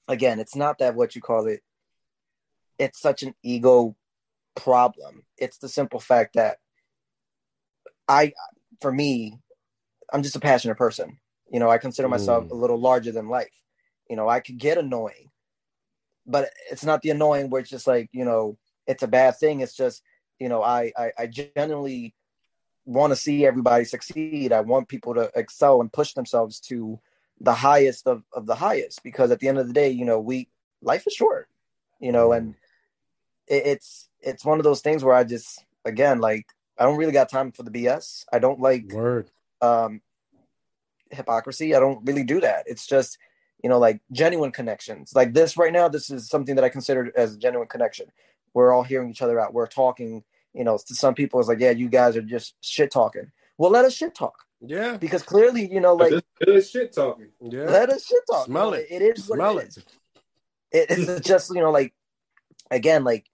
[0.08, 1.62] Again, it's not that what you call it.
[2.78, 3.96] It's such an ego
[4.56, 5.24] problem.
[5.38, 6.58] It's the simple fact that
[8.08, 8.34] I,
[8.82, 9.40] for me,
[10.12, 11.20] I'm just a passionate person.
[11.52, 12.52] You know, I consider myself mm.
[12.52, 13.54] a little larger than life.
[14.10, 15.30] You know, I could get annoying
[16.26, 18.58] but it's not the annoying where it's just like you know
[18.88, 20.02] it's a bad thing it's just
[20.40, 22.14] you know i i, I genuinely
[22.86, 27.00] want to see everybody succeed i want people to excel and push themselves to
[27.40, 30.20] the highest of, of the highest because at the end of the day you know
[30.20, 30.50] we
[30.82, 31.50] life is short
[32.00, 32.56] you know and
[33.48, 36.46] it, it's it's one of those things where i just again like
[36.78, 39.30] i don't really got time for the bs i don't like word
[39.62, 40.02] um
[41.12, 43.18] hypocrisy i don't really do that it's just
[43.64, 45.14] you know, like genuine connections.
[45.16, 48.08] Like this right now, this is something that I consider as a genuine connection.
[48.54, 49.54] We're all hearing each other out.
[49.54, 50.24] We're talking,
[50.54, 53.32] you know, to some people it's like, yeah, you guys are just shit talking.
[53.58, 54.44] Well, let us shit talk.
[54.60, 54.98] Yeah.
[54.98, 56.14] Because clearly, you know, like
[56.46, 57.30] good shit talking.
[57.42, 57.64] Yeah.
[57.64, 58.46] Let us shit talk.
[58.46, 58.88] Smell you know, it.
[58.90, 59.78] It is what Smell it is.
[60.72, 61.94] It, it's just, you know, like
[62.70, 63.26] again, like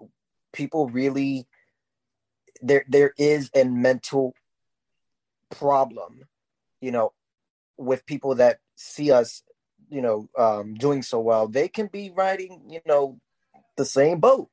[0.53, 1.48] people really
[2.61, 4.34] there there is a mental
[5.49, 6.27] problem,
[6.81, 7.14] you know,
[7.77, 9.44] with people that see us
[9.90, 13.19] you know um, doing so well, they can be riding you know
[13.77, 14.49] the same boat,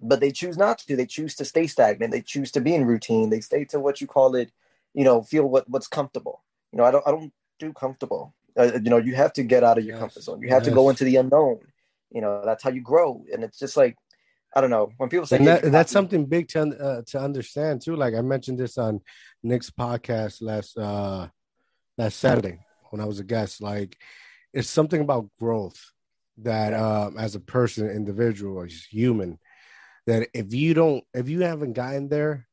[0.00, 0.96] but they choose not to.
[0.96, 2.12] They choose to stay stagnant.
[2.12, 3.30] They choose to be in routine.
[3.30, 4.50] They stay to what you call it,
[4.94, 6.42] you know, feel what what's comfortable.
[6.72, 8.34] You know, I don't I don't do comfortable.
[8.56, 10.00] Uh, you know, you have to get out of your yes.
[10.00, 10.42] comfort zone.
[10.42, 10.68] You have yes.
[10.68, 11.60] to go into the unknown.
[12.10, 13.24] You know, that's how you grow.
[13.32, 13.96] And it's just like
[14.54, 17.96] I don't know when people say that, that's something big to uh, to understand too.
[17.96, 19.00] Like I mentioned this on
[19.42, 21.28] Nick's podcast last uh
[21.96, 22.58] last Saturday
[22.90, 23.62] when I was a guest.
[23.62, 23.96] Like
[24.52, 25.80] it's something about growth
[26.38, 29.38] that um, as a person, individual, as human,
[30.06, 32.46] that if you don't, if you haven't gotten there,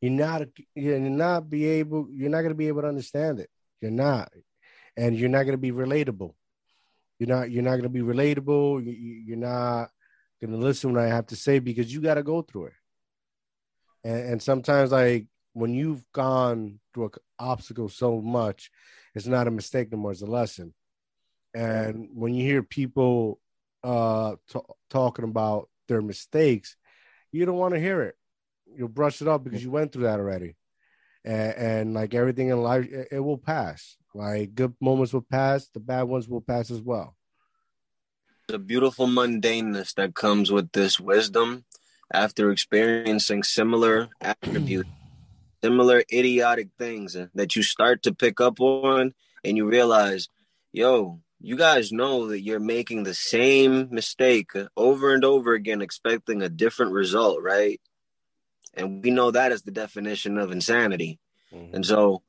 [0.00, 0.42] you're not,
[0.74, 3.50] you're not be able, you're not going to be able to understand it.
[3.80, 4.30] You're not,
[4.96, 6.34] and you're not going to be relatable.
[7.18, 8.84] You're not, you're not going to be relatable.
[9.26, 9.90] You're not
[10.46, 12.72] going to listen when I have to say because you got to go through it.
[14.04, 18.70] And, and sometimes, like when you've gone through an obstacle so much,
[19.14, 20.74] it's not a mistake no more; it's a lesson
[21.54, 23.40] and when you hear people
[23.84, 24.58] uh, t-
[24.90, 26.76] talking about their mistakes,
[27.30, 28.16] you don't want to hear it.
[28.76, 30.56] You'll brush it off because you went through that already.
[31.24, 33.96] And, and like everything in life, it, it will pass.
[34.14, 37.16] Like good moments will pass, the bad ones will pass as well.
[38.48, 41.64] The beautiful mundaneness that comes with this wisdom
[42.12, 44.90] after experiencing similar attributes,
[45.64, 49.14] similar idiotic things that you start to pick up on,
[49.44, 50.28] and you realize,
[50.72, 56.42] yo, you guys know that you're making the same mistake over and over again, expecting
[56.42, 57.80] a different result, right?
[58.74, 61.18] And we know that is the definition of insanity.
[61.52, 61.76] Mm-hmm.
[61.76, 62.22] And so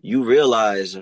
[0.00, 0.96] you realize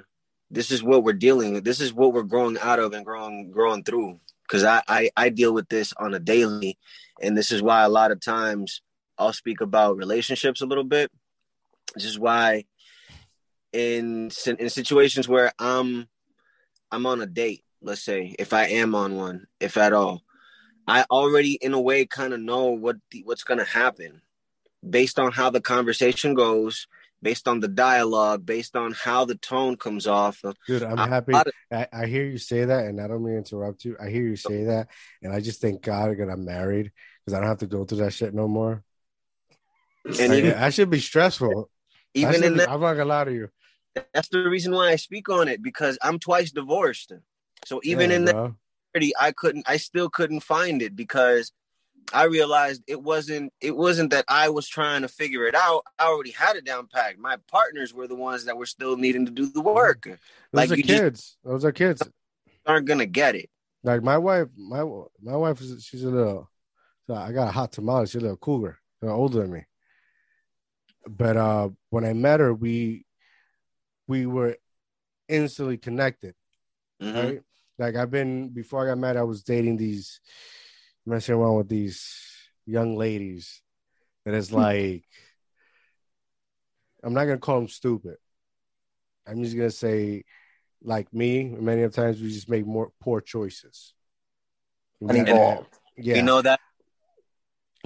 [0.50, 1.64] this is what we're dealing with.
[1.64, 4.20] This is what we're growing out of and growing growing through.
[4.42, 6.78] Because I, I I deal with this on a daily,
[7.20, 8.82] and this is why a lot of times
[9.18, 11.10] I'll speak about relationships a little bit.
[11.94, 12.64] This is why
[13.72, 16.08] in in situations where I'm
[16.90, 20.22] I'm on a date, let's say, if I am on one, if at all,
[20.88, 24.22] I already, in a way, kind of know what the, what's to happen
[24.88, 26.88] based on how the conversation goes,
[27.22, 30.42] based on the dialogue, based on how the tone comes off.
[30.66, 31.34] Dude, I'm happy.
[31.34, 33.96] I, I, hear you say that, and I don't mean to interrupt you.
[34.02, 34.88] I hear you say that,
[35.22, 36.92] and I just thank God that I'm married
[37.24, 38.82] because I don't have to go through that shit no more.
[40.04, 41.70] And even, I should be stressful.
[42.14, 43.48] Even in be, that, I'm not gonna lie to you.
[44.14, 47.12] That's the reason why I speak on it because I'm twice divorced.
[47.66, 48.56] So even yeah, in bro.
[48.94, 49.68] that, I couldn't.
[49.68, 51.52] I still couldn't find it because
[52.12, 55.82] I realized it wasn't it wasn't that I was trying to figure it out.
[55.98, 57.18] I already had it down packed.
[57.18, 60.02] My partners were the ones that were still needing to do the work.
[60.02, 60.18] Those
[60.52, 61.36] like are kids.
[61.44, 62.02] Those are kids.
[62.66, 63.50] Aren't gonna get it.
[63.82, 64.82] Like my wife, my
[65.22, 66.50] my wife is she's a little.
[67.06, 68.06] So I got a hot tamale.
[68.06, 68.78] She's a little cougar.
[69.00, 69.64] They're older than me.
[71.06, 73.06] But uh when I met her, we
[74.06, 74.56] we were
[75.28, 76.34] instantly connected.
[77.00, 77.18] Mm-hmm.
[77.18, 77.42] Right?
[77.78, 80.20] Like I've been before I got married, I was dating these
[81.06, 82.30] messing around with these
[82.66, 83.62] young ladies
[84.24, 85.04] that is like
[87.02, 88.16] I'm not gonna call them stupid.
[89.26, 90.24] I'm just gonna say,
[90.82, 93.94] like me, many of times we just make more poor choices.
[95.00, 95.68] Uninvolved.
[95.96, 96.60] Yeah, you know that.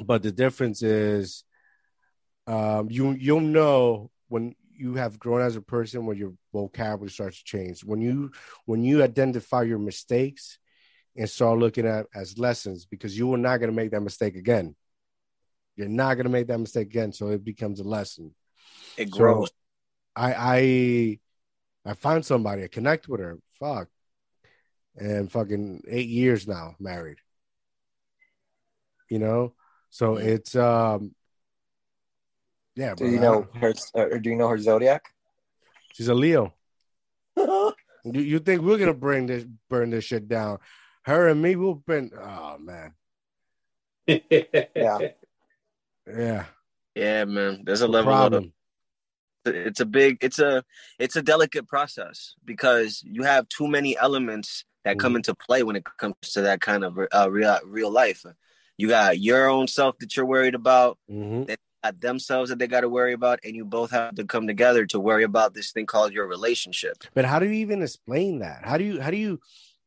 [0.05, 1.45] But the difference is,
[2.47, 7.39] um, you you'll know when you have grown as a person when your vocabulary starts
[7.39, 7.85] to change.
[7.85, 8.33] When you
[8.67, 10.59] when you identify your mistakes
[11.17, 14.37] and start looking at as lessons because you are not going to make that mistake
[14.37, 14.75] again.
[15.77, 18.35] You're not going to make that mistake again, so it becomes a lesson.
[18.97, 19.49] It grows.
[19.49, 19.55] So
[20.17, 20.35] I
[21.85, 23.39] I I found somebody, I connect with her.
[23.59, 23.89] Fuck,
[24.97, 27.19] and fucking eight years now married.
[29.11, 29.55] You know,
[29.91, 30.29] so mm-hmm.
[30.29, 31.15] it's um,
[32.77, 32.95] yeah.
[32.95, 33.75] Do bro, you know her?
[33.95, 35.13] Or do you know her zodiac?
[35.93, 36.55] She's a Leo.
[37.37, 37.75] you,
[38.05, 40.59] you think we're gonna bring this burn this shit down?
[41.05, 42.11] Her and me, we've been.
[42.19, 42.95] Oh man.
[44.07, 44.99] yeah.
[46.07, 46.45] Yeah.
[46.95, 47.63] Yeah, man.
[47.65, 48.45] There's a level problem.
[48.45, 48.51] of
[49.47, 50.65] it's a big it's a
[50.99, 55.17] it's a delicate process because you have too many elements that come mm-hmm.
[55.17, 58.25] into play when it comes to that kind of uh, real real life.
[58.77, 61.45] You got your own self that you're worried about, mm-hmm.
[61.45, 64.47] they got themselves that they got to worry about, and you both have to come
[64.47, 67.05] together to worry about this thing called your relationship.
[67.15, 68.65] But how do you even explain that?
[68.65, 69.41] How do you how do you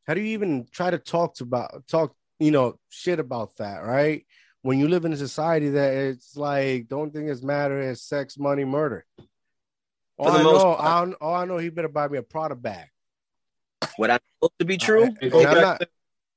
[0.08, 3.84] how do you even try to talk to about talk you know shit about that
[3.84, 4.24] right?
[4.62, 8.38] When you live in a society that it's like don't think it's matter as sex
[8.38, 9.04] money murder.
[10.16, 12.88] All I, know, I, all I know he better buy me a Prada bag.
[13.98, 15.14] What I know to be true?
[15.22, 15.80] I, go back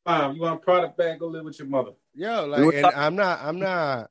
[0.05, 1.19] not, to, you want a Prada bag?
[1.19, 1.93] Go live with your mother.
[2.13, 4.09] Yo like we and talking, I'm not I'm not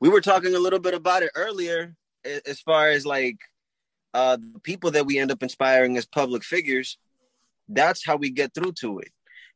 [0.00, 1.94] we were talking a little bit about it earlier
[2.24, 3.36] as far as like
[4.14, 6.98] uh the people that we end up inspiring as public figures
[7.68, 9.08] that's how we get through to it.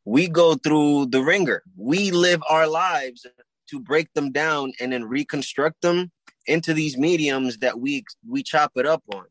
[0.04, 1.62] We go through the ringer.
[1.76, 3.26] We live our lives
[3.68, 6.10] to break them down and then reconstruct them
[6.46, 9.24] into these mediums that we we chop it up on.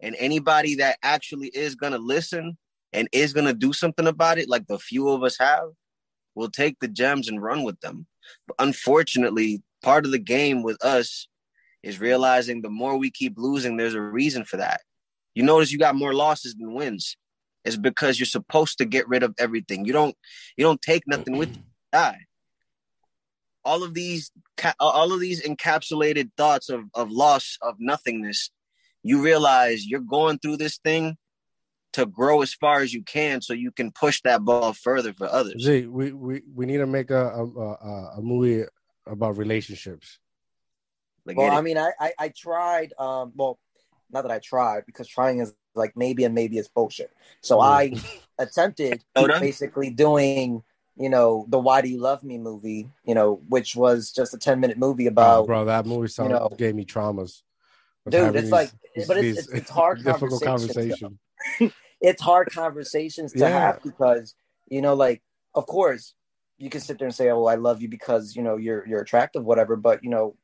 [0.00, 2.56] And anybody that actually is going to listen
[2.92, 5.68] and is going to do something about it like the few of us have
[6.34, 8.06] will take the gems and run with them.
[8.46, 11.28] But unfortunately, part of the game with us
[11.82, 14.80] is realizing the more we keep losing, there's a reason for that.
[15.34, 17.16] You notice you got more losses than wins
[17.64, 19.84] is because you're supposed to get rid of everything.
[19.84, 20.16] You don't
[20.56, 21.62] you don't take nothing with you.
[21.92, 22.18] Die.
[23.64, 24.30] All of these
[24.78, 28.50] all of these encapsulated thoughts of of loss of nothingness,
[29.02, 31.16] you realize you're going through this thing
[31.92, 35.26] to grow as far as you can so you can push that ball further for
[35.26, 35.62] others.
[35.62, 38.64] Z, we we, we need to make a, a a movie
[39.06, 40.18] about relationships.
[41.26, 42.92] Like well, I mean, I, I I tried.
[42.98, 43.58] Um, well,
[44.10, 47.12] not that I tried because trying is like maybe and maybe it's bullshit.
[47.40, 47.64] So mm.
[47.64, 50.62] I attempted basically doing
[50.96, 54.38] you know the Why Do You Love Me movie, you know, which was just a
[54.38, 55.40] ten minute movie oh, about.
[55.40, 57.42] Oh, bro, that movie sound, you know, gave me traumas.
[58.08, 61.18] Dude, it's these, like, these, but it's, it's, it's hard difficult conversation.
[62.00, 63.48] it's hard conversations to yeah.
[63.48, 64.34] have because
[64.68, 65.22] you know, like,
[65.54, 66.14] of course,
[66.58, 69.00] you can sit there and say, "Oh, I love you because you know you're you're
[69.00, 70.36] attractive, whatever." But you know,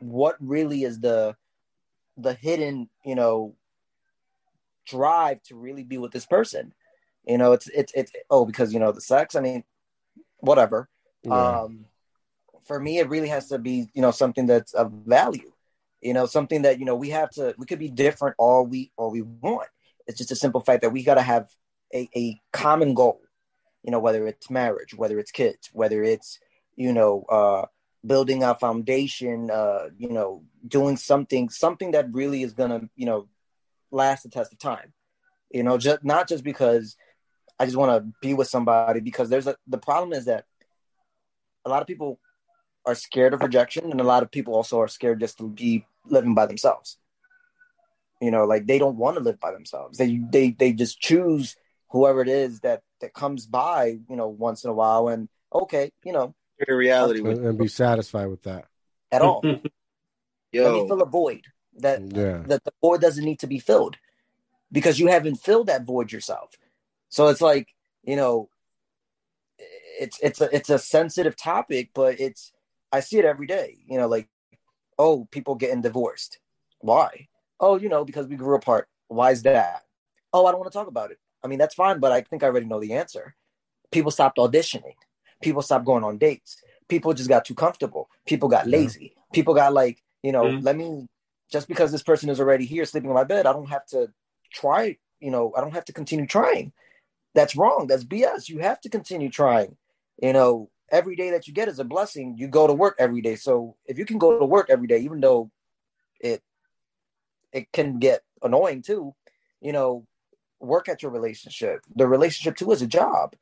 [0.00, 1.36] what really is the
[2.16, 3.54] the hidden, you know,
[4.86, 6.72] drive to really be with this person.
[7.26, 9.34] You know, it's it's it's oh because you know the sex.
[9.34, 9.64] I mean,
[10.38, 10.88] whatever.
[11.22, 11.62] Yeah.
[11.62, 11.86] Um,
[12.66, 15.52] for me, it really has to be you know something that's of value.
[16.00, 17.54] You know, something that you know we have to.
[17.56, 19.68] We could be different all we all we want.
[20.06, 21.48] It's just a simple fact that we got to have
[21.94, 23.20] a, a common goal.
[23.82, 26.38] You know, whether it's marriage, whether it's kids, whether it's
[26.76, 27.66] you know uh,
[28.06, 29.50] building a foundation.
[29.50, 33.28] Uh, you know, doing something something that really is gonna you know
[33.94, 34.92] last the test of time.
[35.50, 36.96] You know, just not just because
[37.58, 40.44] I just want to be with somebody because there's a the problem is that
[41.64, 42.20] a lot of people
[42.84, 45.86] are scared of rejection, and a lot of people also are scared just to be
[46.06, 46.98] living by themselves.
[48.20, 49.98] You know, like they don't want to live by themselves.
[49.98, 51.56] They they they just choose
[51.90, 55.92] whoever it is that that comes by, you know, once in a while, and okay,
[56.04, 58.66] you know, in reality, and be satisfied with that
[59.12, 59.42] at all.
[60.52, 60.64] Yo.
[60.64, 61.42] Let me fill a void
[61.78, 62.42] that yeah.
[62.46, 63.96] that the void doesn't need to be filled
[64.70, 66.56] because you haven't filled that void yourself.
[67.08, 68.48] So it's like you know,
[69.98, 72.52] it's it's a it's a sensitive topic, but it's
[72.92, 73.78] I see it every day.
[73.86, 74.28] You know, like
[74.98, 76.38] oh, people getting divorced.
[76.80, 77.28] Why?
[77.60, 78.88] Oh, you know, because we grew apart.
[79.08, 79.82] Why is that?
[80.32, 81.18] Oh, I don't want to talk about it.
[81.42, 83.34] I mean, that's fine, but I think I already know the answer.
[83.90, 84.94] People stopped auditioning.
[85.42, 86.62] People stopped going on dates.
[86.88, 88.08] People just got too comfortable.
[88.26, 89.14] People got lazy.
[89.32, 90.64] People got like, you know, mm-hmm.
[90.64, 91.06] let me
[91.52, 94.08] just because this person is already here sleeping in my bed, I don't have to
[94.52, 96.72] try, you know, I don't have to continue trying.
[97.34, 97.86] That's wrong.
[97.86, 98.48] That's BS.
[98.48, 99.76] You have to continue trying.
[100.22, 102.36] You know, every day that you get is a blessing.
[102.38, 103.36] You go to work every day.
[103.36, 105.50] So if you can go to work every day, even though
[106.20, 106.42] it
[107.52, 109.14] it can get annoying too,
[109.60, 110.06] you know,
[110.60, 111.80] work at your relationship.
[111.94, 113.34] The relationship too is a job.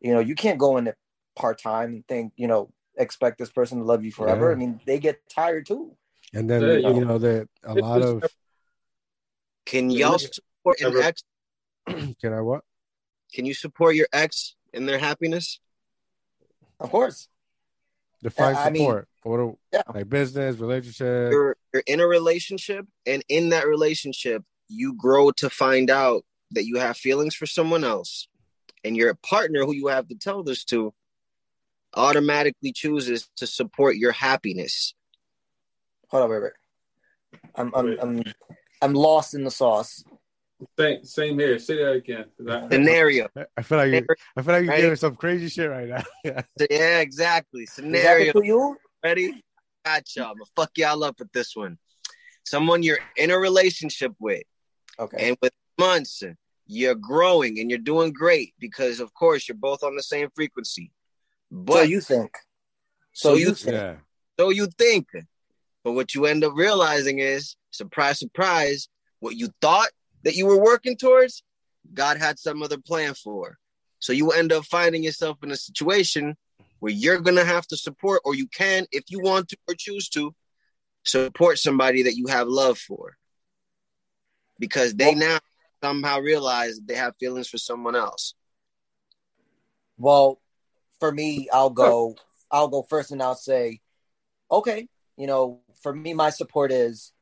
[0.00, 0.96] You know, you can't go in it
[1.36, 4.48] part time and think, you know, expect this person to love you forever.
[4.48, 4.52] Yeah.
[4.52, 5.96] I mean, they get tired too.
[6.34, 8.22] And then yeah, you know that a lot of
[9.64, 11.22] can y'all support an ex?
[12.20, 12.62] Can I what?
[13.32, 15.60] Can you support your ex in their happiness?
[16.80, 17.28] Of course.
[18.22, 19.08] Define I support.
[19.24, 19.82] Mean, what yeah.
[19.94, 21.30] like business, relationship.
[21.30, 26.64] You're, you're in a relationship, and in that relationship, you grow to find out that
[26.64, 28.26] you have feelings for someone else,
[28.84, 30.94] and your partner, who you have to tell this to,
[31.94, 34.94] automatically chooses to support your happiness.
[36.08, 36.52] Hold on, wait, wait.
[37.54, 38.22] I'm, I'm, I'm,
[38.80, 40.04] I'm lost in the sauce.
[40.78, 41.58] Same, same here.
[41.58, 42.24] Say that again.
[42.48, 43.28] I, Scenario.
[43.56, 44.06] I feel like you,
[44.36, 44.80] I feel like you're right?
[44.80, 46.02] giving some crazy shit right now.
[46.70, 47.66] yeah, exactly.
[47.66, 48.32] Scenario.
[48.32, 48.76] For you?
[49.04, 49.44] Ready?
[49.84, 50.22] Gotcha.
[50.22, 51.78] I'm gonna fuck y'all up with this one.
[52.44, 54.42] Someone you're in a relationship with.
[54.98, 55.28] Okay.
[55.28, 56.24] And with months,
[56.66, 60.90] you're growing and you're doing great because, of course, you're both on the same frequency.
[61.52, 62.30] But so you think.
[63.12, 63.76] So, so you think.
[63.76, 63.94] Yeah.
[64.38, 65.06] So you think.
[65.88, 68.90] But what you end up realizing is, surprise, surprise,
[69.20, 69.88] what you thought
[70.22, 71.42] that you were working towards,
[71.94, 73.56] God had some other plan for.
[73.98, 76.36] So you end up finding yourself in a situation
[76.80, 79.74] where you're going to have to support, or you can, if you want to or
[79.74, 80.34] choose to,
[81.06, 83.16] support somebody that you have love for.
[84.58, 85.38] Because they now
[85.82, 88.34] somehow realize they have feelings for someone else.
[89.96, 90.38] Well,
[91.00, 92.14] for me, I'll go.
[92.50, 93.80] I'll go first, and I'll say,
[94.50, 94.86] okay,
[95.18, 97.12] you know, for me, my support is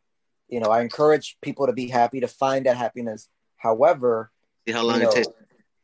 [0.49, 3.29] you know, I encourage people to be happy, to find that happiness.
[3.57, 4.31] However,
[4.67, 5.29] See how long you know, it takes.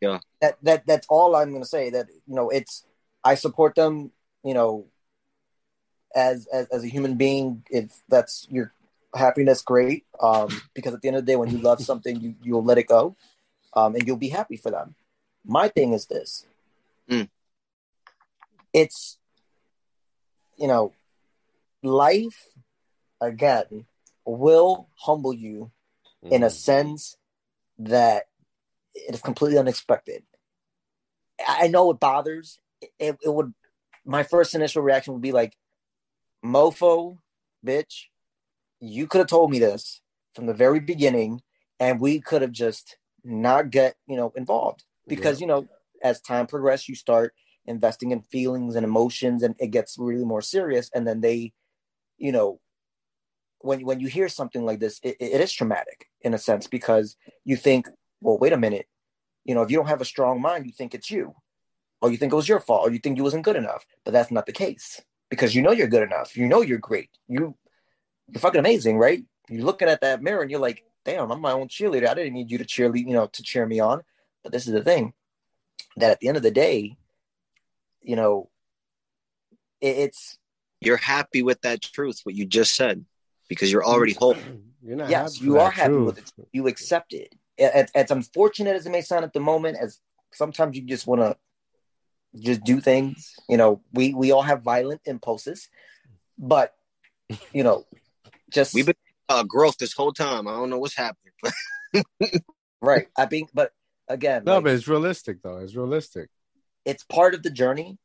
[0.01, 0.19] Yeah.
[0.41, 1.91] That that that's all I'm gonna say.
[1.91, 2.85] That you know, it's
[3.25, 4.13] I support them,
[4.45, 4.87] you know,
[6.15, 8.73] as as, as a human being, if that's your
[9.15, 10.05] happiness, great.
[10.21, 12.79] Um, because at the end of the day, when you love something, you you'll let
[12.79, 13.17] it go.
[13.75, 14.95] Um, and you'll be happy for them.
[15.45, 16.45] My thing is this.
[17.11, 17.29] Mm.
[18.73, 19.19] It's
[20.57, 20.93] you know,
[21.83, 22.47] life
[23.21, 23.87] again
[24.25, 25.71] will humble you
[26.25, 26.31] mm.
[26.31, 26.53] in a mm.
[26.53, 27.17] sense
[27.79, 28.25] that
[28.95, 30.23] it is completely unexpected.
[31.47, 32.59] I know it bothers.
[32.99, 33.55] It, it would.
[34.05, 35.57] My first initial reaction would be like,
[36.45, 37.19] "Mofo,
[37.65, 38.05] bitch,
[38.81, 40.01] you could have told me this
[40.35, 41.41] from the very beginning,
[41.81, 45.45] and we could have just not get you know involved." Because yeah.
[45.45, 45.69] you know,
[46.03, 47.35] as time progresses, you start
[47.67, 50.91] investing in feelings and emotions, and it gets really more serious.
[50.95, 51.53] And then they,
[52.23, 52.61] you know,
[53.59, 57.17] when when you hear something like this, it, it is traumatic in a sense because
[57.45, 57.89] you think,
[58.21, 58.87] well, wait a minute,
[59.45, 61.35] you know, if you don't have a strong mind, you think it's you,
[62.01, 63.85] or you think it was your fault, or you think you wasn't good enough.
[64.05, 66.37] But that's not the case because you know you're good enough.
[66.37, 67.11] You know you're great.
[67.27, 67.57] You
[68.29, 69.25] you're fucking amazing, right?
[69.49, 72.07] You're looking at that mirror and you're like, damn, I'm my own cheerleader.
[72.07, 74.03] I didn't need you to cheerlead, you know, to cheer me on.
[74.45, 75.13] But this is the thing
[75.97, 76.97] that at the end of the day,
[78.01, 78.49] you know,
[79.81, 80.39] it, it's
[80.87, 83.05] you're happy with that truth, what you just said
[83.49, 84.37] because you're already whole.
[84.85, 86.07] You're yes, you are happy truth.
[86.07, 86.49] with it.
[86.53, 87.33] You accept it.
[87.57, 90.01] As, as unfortunate as it may sound at the moment, as
[90.33, 91.37] sometimes you just want to
[92.41, 93.35] just do things.
[93.49, 95.69] You know, we we all have violent impulses,
[96.37, 96.75] but
[97.53, 97.87] you know,
[98.51, 98.97] just we've been
[99.29, 100.49] uh, growth this whole time.
[100.49, 101.33] I don't know what's happening.
[102.83, 103.07] right.
[103.17, 103.71] I think, but
[104.09, 105.59] again, no, like, but it's realistic though.
[105.59, 106.29] It's realistic.
[106.85, 107.99] It's part of the journey.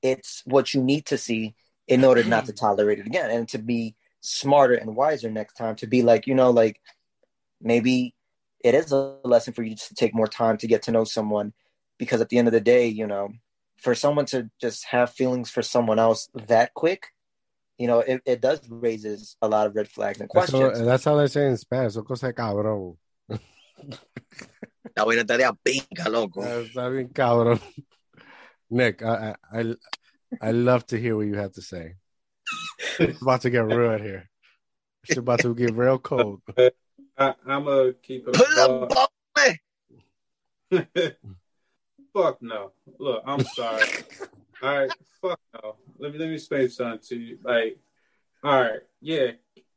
[0.00, 3.58] It's what you need to see in order not to tolerate it again and to
[3.58, 6.80] be smarter and wiser next time to be like, you know, like
[7.60, 8.14] maybe
[8.60, 11.52] it is a lesson for you to take more time to get to know someone
[11.98, 13.30] because at the end of the day, you know,
[13.76, 17.08] for someone to just have feelings for someone else that quick,
[17.78, 20.60] you know, it, it does raises a lot of red flags and questions.
[20.60, 21.94] That's, that's how they say in Spanish.
[21.94, 22.96] cosa cabrón.
[24.96, 26.40] La vaina está de pinga, loco.
[26.40, 27.60] Está bien cabrón.
[28.70, 29.74] Nick, I, I,
[30.40, 31.94] I love to hear what you have to say.
[32.98, 34.30] It's about to get real here.
[35.08, 36.40] It's about to get real cold.
[37.18, 38.34] I, am gonna keep it.
[38.34, 38.92] Pull up,
[42.12, 42.72] Fuck no.
[42.98, 43.86] Look, I'm sorry.
[44.62, 44.90] all right,
[45.20, 45.76] fuck no.
[45.98, 47.38] Let me let me explain something to you.
[47.42, 47.78] Like,
[48.42, 49.32] all right, yeah,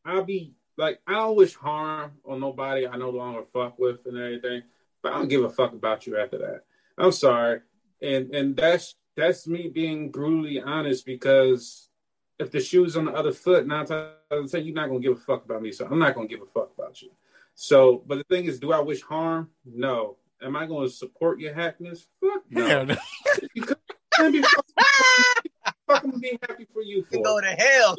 [0.05, 4.17] I'll be like, I don't wish harm on nobody I no longer fuck with and
[4.17, 4.63] everything,
[5.01, 6.61] but I don't give a fuck about you after that.
[6.97, 7.61] I'm sorry,
[8.01, 11.89] and and that's that's me being brutally honest because
[12.39, 14.99] if the shoe's on the other foot, nine times out of ten, you're not gonna
[14.99, 15.71] give a fuck about me.
[15.71, 17.09] So I'm not gonna give a fuck about you.
[17.55, 19.49] So, but the thing is, do I wish harm?
[19.65, 20.17] No.
[20.43, 22.05] Am I going to support your happiness?
[22.21, 22.83] Fuck no.
[22.83, 22.95] no.
[24.19, 24.43] I'm be
[25.87, 27.23] fucking be happy for you for.
[27.23, 27.95] Go to hell.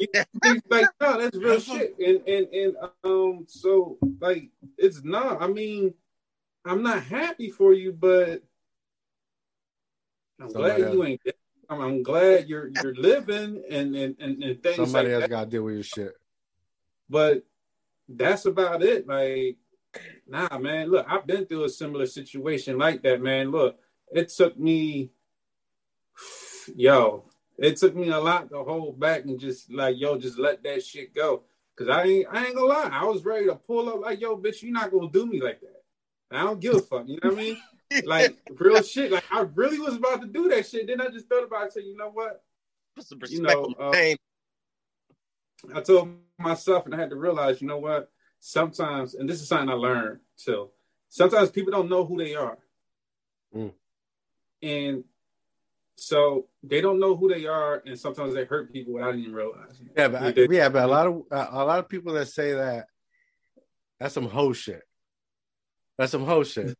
[0.69, 1.95] like no, that's real shit.
[1.99, 5.41] And and and um, so like it's not.
[5.41, 5.93] I mean,
[6.65, 8.41] I'm not happy for you, but
[10.39, 10.93] I'm Somebody glad else.
[10.93, 11.21] you ain't.
[11.69, 14.75] I'm, I'm, glad you're you're living and and and, and things.
[14.75, 16.13] Somebody like else got to deal with your shit.
[17.09, 17.43] But
[18.07, 19.07] that's about it.
[19.07, 19.57] Like,
[20.27, 20.89] nah, man.
[20.89, 23.51] Look, I've been through a similar situation like that, man.
[23.51, 23.77] Look,
[24.11, 25.11] it took me,
[26.75, 27.25] yo,
[27.57, 30.83] it took me a lot to hold back and just like, yo, just let that
[30.83, 31.43] shit go.
[31.75, 34.35] Cause I ain't, I ain't gonna lie, I was ready to pull up like, yo,
[34.35, 35.81] bitch, you're not gonna do me like that.
[36.31, 37.07] I don't give a fuck.
[37.07, 37.57] You know what I mean?
[38.05, 39.11] Like real shit.
[39.11, 40.87] Like I really was about to do that shit.
[40.87, 41.73] Then I just thought about it.
[41.73, 42.41] So you know what?
[43.29, 43.91] you know, uh,
[45.75, 48.11] I told myself, and I had to realize, you know what?
[48.39, 50.69] Sometimes, and this is something I learned too.
[51.09, 52.57] Sometimes people don't know who they are,
[53.55, 53.73] mm.
[54.61, 55.03] and
[55.95, 59.89] so they don't know who they are, and sometimes they hurt people without even realizing.
[59.97, 62.53] Yeah, but I, yeah, but a lot of uh, a lot of people that say
[62.53, 62.87] that
[63.99, 64.83] that's some hoe shit.
[65.97, 66.77] That's some hoe shit.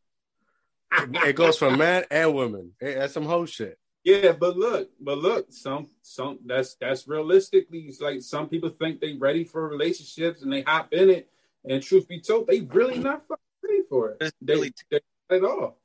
[0.91, 2.73] It goes for men and women.
[2.79, 3.77] That's some hoe shit.
[4.03, 9.01] Yeah, but look, but look, some some that's that's realistically it's like some people think
[9.01, 11.29] they ready for relationships and they hop in it,
[11.65, 13.23] and truth be told, they really not
[13.61, 14.33] ready for it.
[14.41, 14.99] They, really they,
[15.29, 15.77] at all.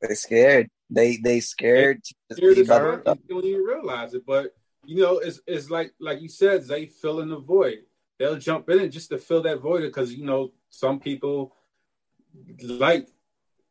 [0.00, 0.70] They're scared.
[0.88, 2.02] They they scared.
[2.30, 3.02] They scared to start.
[3.06, 4.54] You don't even realize it, but
[4.84, 7.80] you know, it's it's like like you said, they fill in the void.
[8.18, 11.54] They'll jump in it just to fill that void because you know some people
[12.62, 13.08] like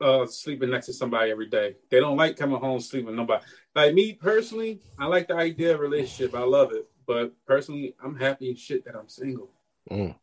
[0.01, 1.75] uh, sleeping next to somebody every day.
[1.89, 3.43] They don't like coming home sleeping nobody.
[3.75, 6.35] Like me personally, I like the idea of relationship.
[6.35, 6.87] I love it.
[7.05, 9.49] But personally, I'm happy as shit that I'm single.
[9.89, 10.15] Mm.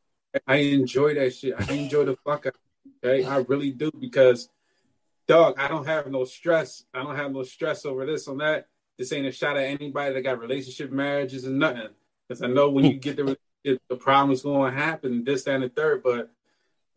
[0.46, 1.54] I enjoy that shit.
[1.58, 2.54] I enjoy the fuck out.
[3.04, 4.48] Okay, I really do because,
[5.26, 6.84] dog, I don't have no stress.
[6.94, 8.66] I don't have no stress over this on that.
[8.96, 11.88] This ain't a shot at anybody that got relationship marriages and nothing.
[12.26, 15.64] Because I know when you get the the problem's going to happen, this, that, and
[15.64, 16.02] the third.
[16.02, 16.30] But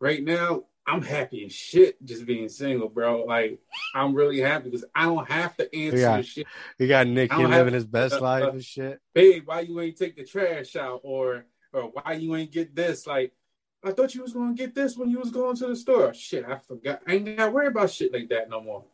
[0.00, 3.24] right now, I'm happy as shit just being single, bro.
[3.24, 3.60] Like
[3.94, 6.46] I'm really happy because I don't have to answer got, shit.
[6.78, 9.00] You got Nick, he living his best uh, life uh, and shit.
[9.14, 13.06] Babe, why you ain't take the trash out, or or why you ain't get this?
[13.06, 13.32] Like
[13.84, 16.12] I thought you was gonna get this when you was going to the store.
[16.14, 17.00] Shit, I forgot.
[17.06, 18.84] I ain't gotta worry about shit like that no more.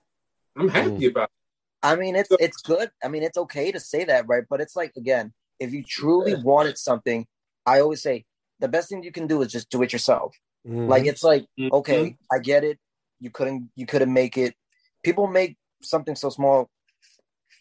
[0.56, 1.10] I'm happy mm.
[1.10, 1.24] about.
[1.24, 1.86] It.
[1.86, 2.90] I mean, it's it's good.
[3.02, 4.44] I mean, it's okay to say that, right?
[4.48, 7.26] But it's like again, if you truly wanted something,
[7.64, 8.26] I always say
[8.60, 10.34] the best thing you can do is just do it yourself.
[10.66, 10.88] Mm-hmm.
[10.88, 11.74] Like it's like, mm-hmm.
[11.76, 12.78] okay, I get it.
[13.20, 14.54] You couldn't you couldn't make it.
[15.02, 16.68] People make something so small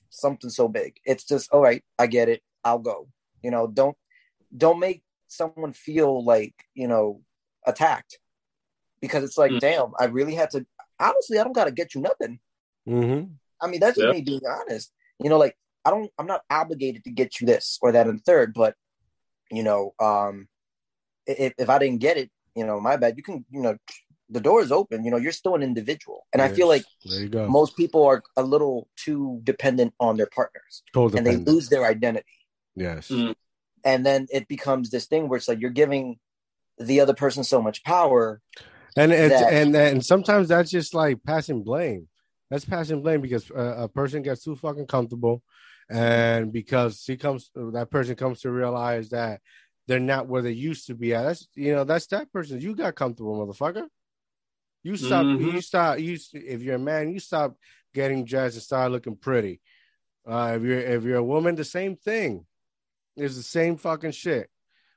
[0.10, 0.98] something so big.
[1.06, 2.42] It's just all right, I get it.
[2.64, 3.08] I'll go.
[3.42, 3.96] You know, don't
[4.56, 7.22] don't make someone feel like, you know,
[7.66, 8.20] attacked.
[9.02, 9.60] Because it's like, mm-hmm.
[9.60, 10.66] damn, I really had to
[11.00, 12.40] honestly, I don't gotta get you nothing.
[12.88, 13.34] Mm-hmm.
[13.62, 14.92] I mean, that's just me being honest.
[15.20, 15.56] You know, like
[15.86, 18.76] I don't I'm not obligated to get you this or that and third, but
[19.52, 20.48] you know, um
[21.26, 23.16] if, if I didn't get it, you know, my bad.
[23.18, 23.78] You can, you know,
[24.30, 25.06] the door is open.
[25.06, 26.52] You know, you're still an individual, and yes.
[26.52, 26.84] I feel like
[27.50, 32.26] most people are a little too dependent on their partners, and they lose their identity.
[32.76, 33.36] Yes, mm.
[33.84, 36.20] and then it becomes this thing where it's like you're giving
[36.78, 38.42] the other person so much power,
[38.96, 42.08] and and that, and, and sometimes that's just like passing blame.
[42.50, 45.44] That's passing blame because uh, a person gets too fucking comfortable,
[45.90, 49.42] and because he comes, that person comes to realize that
[49.88, 51.24] they're not where they used to be at.
[51.24, 52.62] That's you know, that's that person.
[52.62, 53.88] You got comfortable, motherfucker.
[54.84, 55.26] You stop.
[55.26, 55.56] Mm-hmm.
[55.56, 56.00] You stop.
[56.00, 57.56] You if you're a man, you stop
[57.94, 59.62] getting dressed and start looking pretty.
[60.26, 62.46] Uh, if you're if you're a woman, the same thing.
[63.16, 64.50] It's the same fucking shit.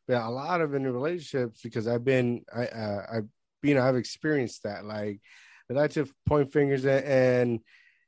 [0.07, 3.21] But a lot of in relationships, because I've been, I, uh, I,
[3.63, 4.85] you know, I've experienced that.
[4.85, 5.21] Like,
[5.71, 7.61] I like to point fingers and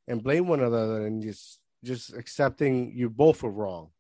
[0.08, 3.90] and blame one another and just just accepting you both were wrong.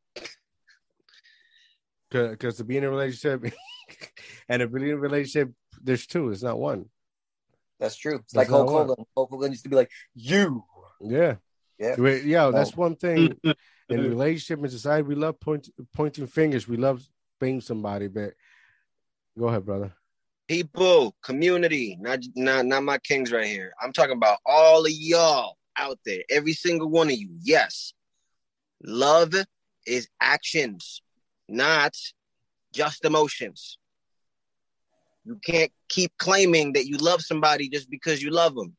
[2.12, 3.52] Because to be in a relationship
[4.48, 5.50] and to be in a relationship,
[5.82, 6.30] there's two.
[6.30, 6.86] It's not one.
[7.80, 8.16] That's true.
[8.16, 9.04] It's that's like Hulk Hogan.
[9.16, 10.64] Hulk Hogan used to be like, "You."
[11.00, 11.36] Yeah.
[11.78, 11.96] Yeah.
[11.98, 12.44] Yeah.
[12.44, 12.52] Oh.
[12.52, 13.36] That's one thing
[13.88, 15.02] in relationship and society.
[15.02, 16.68] We love point, pointing fingers.
[16.68, 17.02] We love
[17.40, 18.08] being somebody.
[18.08, 18.34] But
[19.38, 19.92] go ahead, brother.
[20.48, 23.72] People, community, not not not my kings right here.
[23.82, 27.30] I'm talking about all of y'all out there, every single one of you.
[27.42, 27.94] Yes,
[28.84, 29.34] love
[29.86, 31.02] is actions,
[31.52, 31.94] not
[32.72, 33.78] just emotions.
[35.24, 38.76] You can't keep claiming that you love somebody just because you love them.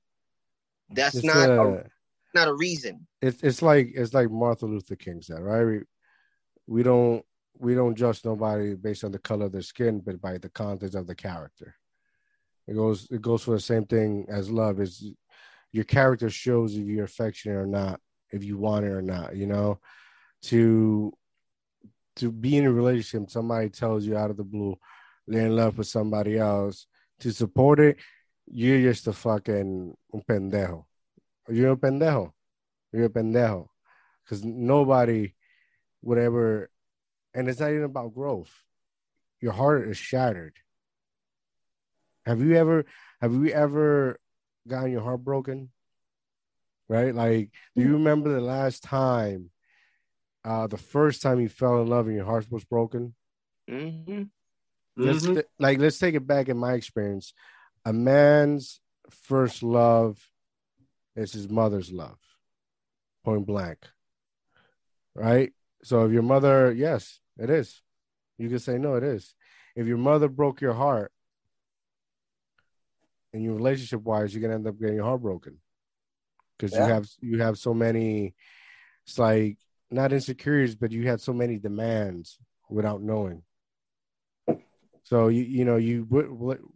[0.90, 1.84] That's it's not a, a,
[2.36, 3.08] not a reason.
[3.22, 5.64] It's it's like it's like Martin Luther King said, right?
[5.64, 5.80] We,
[6.68, 7.24] we don't
[7.58, 10.96] we don't judge nobody based on the color of their skin, but by the content
[10.96, 11.76] of the character.
[12.68, 14.82] It goes it goes for the same thing as love.
[14.82, 15.14] Is
[15.72, 18.00] your character shows if you're affectionate or not,
[18.32, 19.36] if you want it or not.
[19.36, 19.80] You know,
[20.44, 21.14] to
[22.18, 24.78] to be in a relationship, somebody tells you out of the blue
[25.28, 26.88] they're in love with somebody else.
[27.22, 27.98] To support it,
[28.48, 30.86] you're just a fucking un pendejo.
[31.50, 32.34] You're a pendejo.
[32.92, 33.68] You're a pendejo.
[34.24, 35.34] Because nobody
[36.02, 36.70] would ever,
[37.34, 38.52] and it's not even about growth.
[39.40, 40.56] Your heart is shattered.
[42.26, 42.86] Have you ever,
[43.22, 44.20] have you ever
[44.68, 45.70] gotten your heart broken?
[46.90, 47.16] Right?
[47.16, 49.50] Like, do you remember the last time,
[50.46, 53.14] uh, the first time you fell in love and your heart was broken?
[53.70, 54.24] Mm-hmm.
[54.96, 55.40] Let's mm-hmm.
[55.60, 57.34] like let's take it back in my experience.
[57.86, 58.80] A man's
[59.10, 60.20] first love
[61.16, 62.20] is his mother's love.
[63.24, 63.80] Point blank.
[65.16, 65.54] Right?
[65.84, 67.82] So if your mother, yes, it is.
[68.38, 69.34] You can say no, it is.
[69.76, 71.12] If your mother broke your heart,
[73.34, 75.58] in your relationship wise, you're gonna end up getting your heart broken
[76.58, 76.86] because yeah.
[76.86, 78.36] you have you have so many.
[79.06, 79.58] It's like
[79.94, 82.38] not insecurities, but you had so many demands
[82.70, 83.44] without knowing.
[85.04, 86.08] So you you know you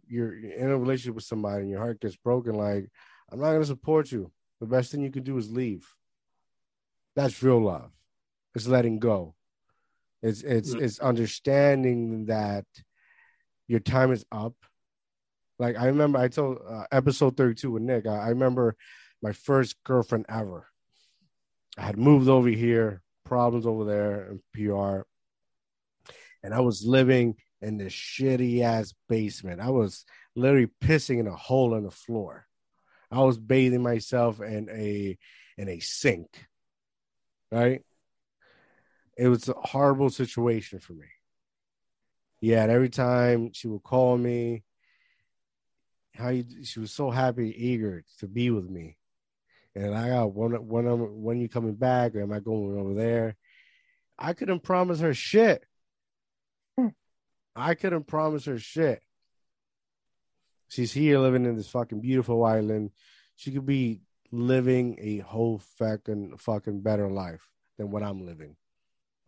[0.06, 2.54] you're in a relationship with somebody and your heart gets broken.
[2.54, 2.90] Like
[3.30, 4.30] I'm not gonna support you.
[4.60, 5.86] The best thing you can do is leave.
[7.16, 7.90] That's real love.
[8.54, 9.34] It's letting go.
[10.22, 10.84] It's it's mm-hmm.
[10.84, 12.64] it's understanding that
[13.66, 14.54] your time is up
[15.58, 18.76] like I remember I told uh, episode 32 with Nick, I, I remember
[19.22, 20.66] my first girlfriend ever.
[21.76, 25.02] I had moved over here, problems over there in PR.
[26.42, 29.60] And I was living in this shitty ass basement.
[29.60, 32.46] I was literally pissing in a hole in the floor.
[33.10, 35.18] I was bathing myself in a
[35.56, 36.28] in a sink.
[37.50, 37.82] Right?
[39.16, 41.06] It was a horrible situation for me.
[42.40, 44.62] Yeah, and every time she would call me,
[46.14, 48.96] how you, she was so happy, eager to be with me.
[49.78, 52.94] And I got when when I'm when you coming back or am I going over
[52.94, 53.36] there?
[54.18, 55.64] I couldn't promise her shit.
[57.54, 59.00] I couldn't promise her shit.
[60.66, 62.90] She's here living in this fucking beautiful island.
[63.36, 64.02] She could be
[64.32, 67.46] living a whole fucking fucking better life
[67.78, 68.56] than what I'm living.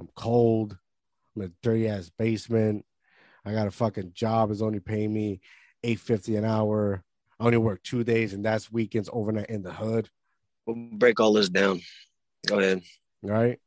[0.00, 0.76] I'm cold.
[1.36, 2.84] I'm in a dirty ass basement.
[3.44, 5.42] I got a fucking job is only paying me
[5.84, 7.04] eight fifty an hour.
[7.38, 10.10] I only work two days, and that's weekends overnight in the hood.
[10.66, 11.80] We'll break all this down.
[12.46, 12.82] Go ahead.
[13.24, 13.58] All right.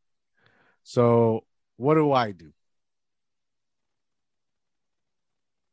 [0.83, 1.45] So
[1.77, 2.51] what do I do?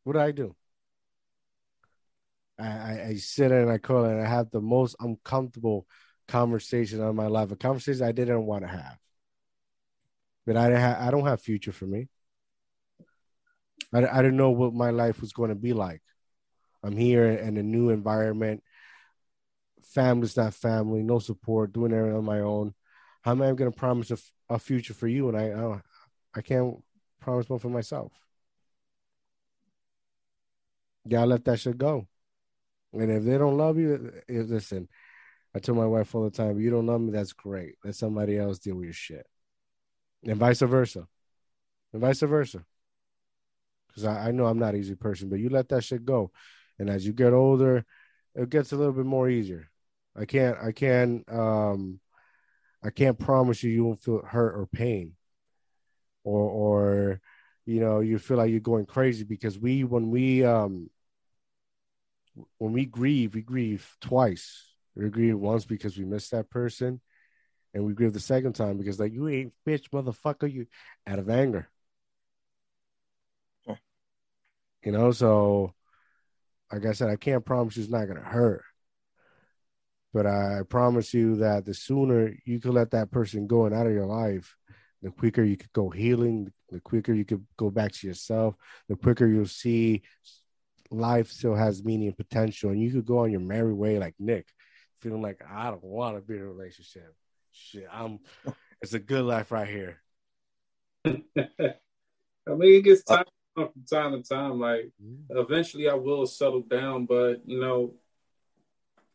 [0.04, 0.56] What do I do?
[2.58, 5.86] I, I, I sit and I call and I have the most uncomfortable
[6.28, 8.96] conversation of my life, a conversation I didn't want to have.
[10.46, 12.08] But I have, I don't have future for me.
[13.92, 16.02] I, I didn't know what my life was going to be like.
[16.82, 18.62] I'm here in a new environment.
[19.90, 22.74] Family's not family, no support, doing everything on my own.
[23.22, 24.10] How am I going to promise
[24.48, 25.28] a, future for you?
[25.28, 25.80] And I, I,
[26.34, 26.76] I can't
[27.20, 28.12] promise one for myself.
[31.08, 32.06] Gotta let that shit go.
[32.92, 34.88] And if they don't love you, if, listen,
[35.54, 37.74] I tell my wife all the time, you don't love me, that's great.
[37.84, 39.26] Let somebody else deal with your shit.
[40.24, 41.06] And vice versa.
[41.92, 42.64] And vice versa.
[43.88, 46.30] Because I, I know I'm not an easy person, but you let that shit go
[46.80, 47.84] and as you get older
[48.34, 49.69] it gets a little bit more easier
[50.16, 52.00] i can't i can't um
[52.82, 55.14] i can't promise you you won't feel hurt or pain.
[56.22, 57.20] Or or
[57.64, 60.90] you know you feel like you're going crazy because we when we um
[62.58, 64.66] when we grieve we grieve twice.
[64.94, 67.00] We grieve once because we miss that person
[67.72, 70.66] and we grieve the second time because like you ain't bitch motherfucker you
[71.06, 71.70] out of anger.
[74.84, 75.74] You know so
[76.72, 78.62] like I said, I can't promise you it's not gonna hurt.
[80.12, 83.86] But I promise you that the sooner you could let that person go and out
[83.86, 84.56] of your life,
[85.02, 88.54] the quicker you could go healing, the quicker you could go back to yourself,
[88.88, 90.02] the quicker you'll see
[90.90, 94.14] life still has meaning and potential, and you could go on your merry way like
[94.18, 94.46] Nick,
[94.98, 97.14] feeling like I don't want to be in a relationship.
[97.52, 98.18] Shit, I'm.
[98.82, 100.00] It's a good life right here.
[101.04, 103.24] I mean, it gets uh, time
[103.54, 104.58] from time to time.
[104.58, 104.90] Like,
[105.30, 107.94] eventually, I will settle down, but you know,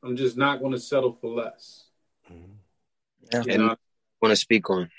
[0.06, 1.86] I'm just not going to settle for less.
[2.30, 3.41] Yeah.
[3.44, 3.72] You and know?
[3.72, 3.76] I
[4.22, 4.90] want to speak on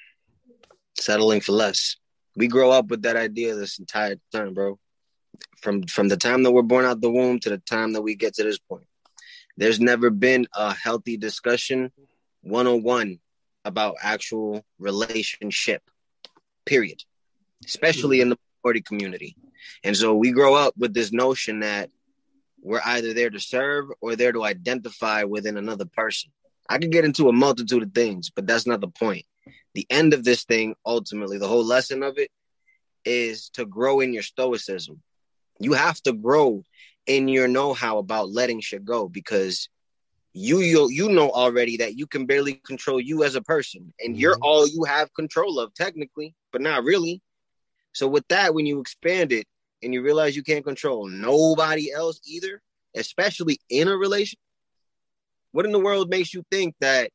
[0.99, 1.97] settling for less.
[2.37, 4.79] We grow up with that idea this entire time, bro.
[5.63, 8.17] From from the time that we're born out the womb to the time that we
[8.17, 8.87] get to this point.
[9.57, 11.93] There's never been a healthy discussion
[12.43, 13.21] 101
[13.65, 15.83] about actual relationship.
[16.65, 17.03] Period.
[17.65, 19.37] Especially in the minority community.
[19.85, 21.91] And so we grow up with this notion that
[22.67, 26.31] we're either there to serve or there to identify within another person.
[26.69, 29.25] I could get into a multitude of things, but that's not the point
[29.77, 32.31] the end of this thing, ultimately, the whole lesson of it
[33.05, 35.03] is to grow in your stoicism.
[35.61, 36.65] You have to grow
[37.07, 39.69] in your know-how about letting shit go because
[40.33, 44.15] you you you know already that you can barely control you as a person and
[44.15, 44.21] mm-hmm.
[44.21, 47.23] you're all you have control of technically but not really
[47.95, 49.47] so with that when you expand it
[49.83, 52.61] and you realize you can't control nobody else either
[52.95, 54.39] especially in a relation
[55.53, 57.11] what in the world makes you think that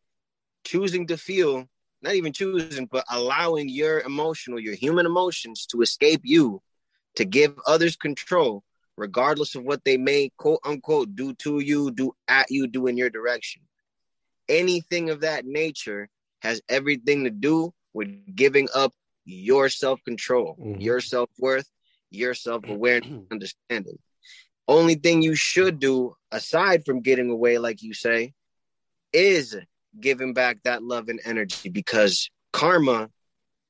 [0.63, 1.67] choosing to feel
[2.01, 6.61] not even choosing, but allowing your emotional, your human emotions to escape you,
[7.15, 8.63] to give others control,
[8.97, 12.97] regardless of what they may quote unquote do to you, do at you, do in
[12.97, 13.61] your direction.
[14.49, 16.09] Anything of that nature
[16.41, 18.93] has everything to do with giving up
[19.25, 20.81] your self control, mm-hmm.
[20.81, 21.69] your self worth,
[22.11, 23.97] your self awareness, understanding.
[24.67, 28.33] Only thing you should do, aside from getting away, like you say,
[29.11, 29.57] is
[29.99, 33.09] giving back that love and energy because karma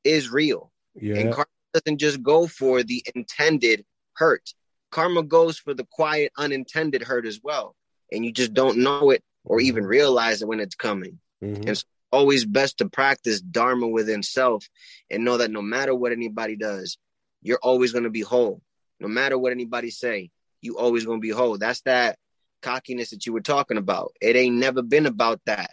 [0.03, 0.72] is real.
[0.95, 1.15] Yeah.
[1.15, 4.53] And karma doesn't just go for the intended hurt.
[4.91, 7.76] Karma goes for the quiet, unintended hurt as well.
[8.11, 9.68] And you just don't know it or mm-hmm.
[9.68, 11.19] even realize it when it's coming.
[11.41, 11.55] Mm-hmm.
[11.55, 14.68] And it's always best to practice Dharma within self
[15.09, 16.97] and know that no matter what anybody does,
[17.41, 18.61] you're always going to be whole.
[18.99, 20.30] No matter what anybody say,
[20.61, 21.57] you always going to be whole.
[21.57, 22.18] That's that
[22.61, 24.13] cockiness that you were talking about.
[24.22, 25.72] It ain't never been about that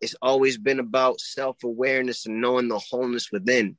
[0.00, 3.76] it's always been about self-awareness and knowing the wholeness within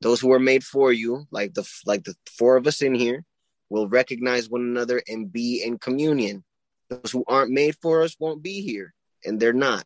[0.00, 3.24] those who are made for you like the like the four of us in here
[3.70, 6.44] will recognize one another and be in communion
[6.88, 8.92] those who aren't made for us won't be here
[9.24, 9.84] and they're not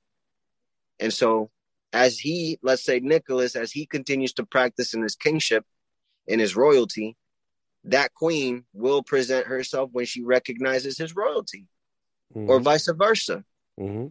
[0.98, 1.50] and so
[1.92, 5.64] as he let's say nicholas as he continues to practice in his kingship
[6.27, 7.16] in his royalty
[7.85, 11.66] that queen will present herself when she recognizes his royalty
[12.35, 12.51] mm-hmm.
[12.51, 13.44] or vice versa
[13.78, 14.07] mm-hmm.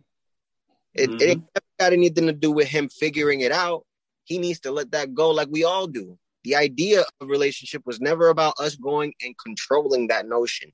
[0.96, 1.22] It, mm-hmm.
[1.22, 3.86] it got anything to do with him figuring it out.
[4.24, 6.18] He needs to let that go like we all do.
[6.46, 10.72] The idea of relationship was never about us going and controlling that notion.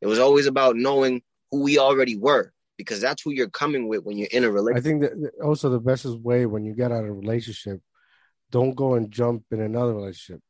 [0.00, 4.04] It was always about knowing who we already were because that's who you're coming with
[4.04, 4.84] when you're in a relationship.
[4.84, 7.80] I think that also the best way when you get out of a relationship,
[8.50, 10.42] don't go and jump in another relationship.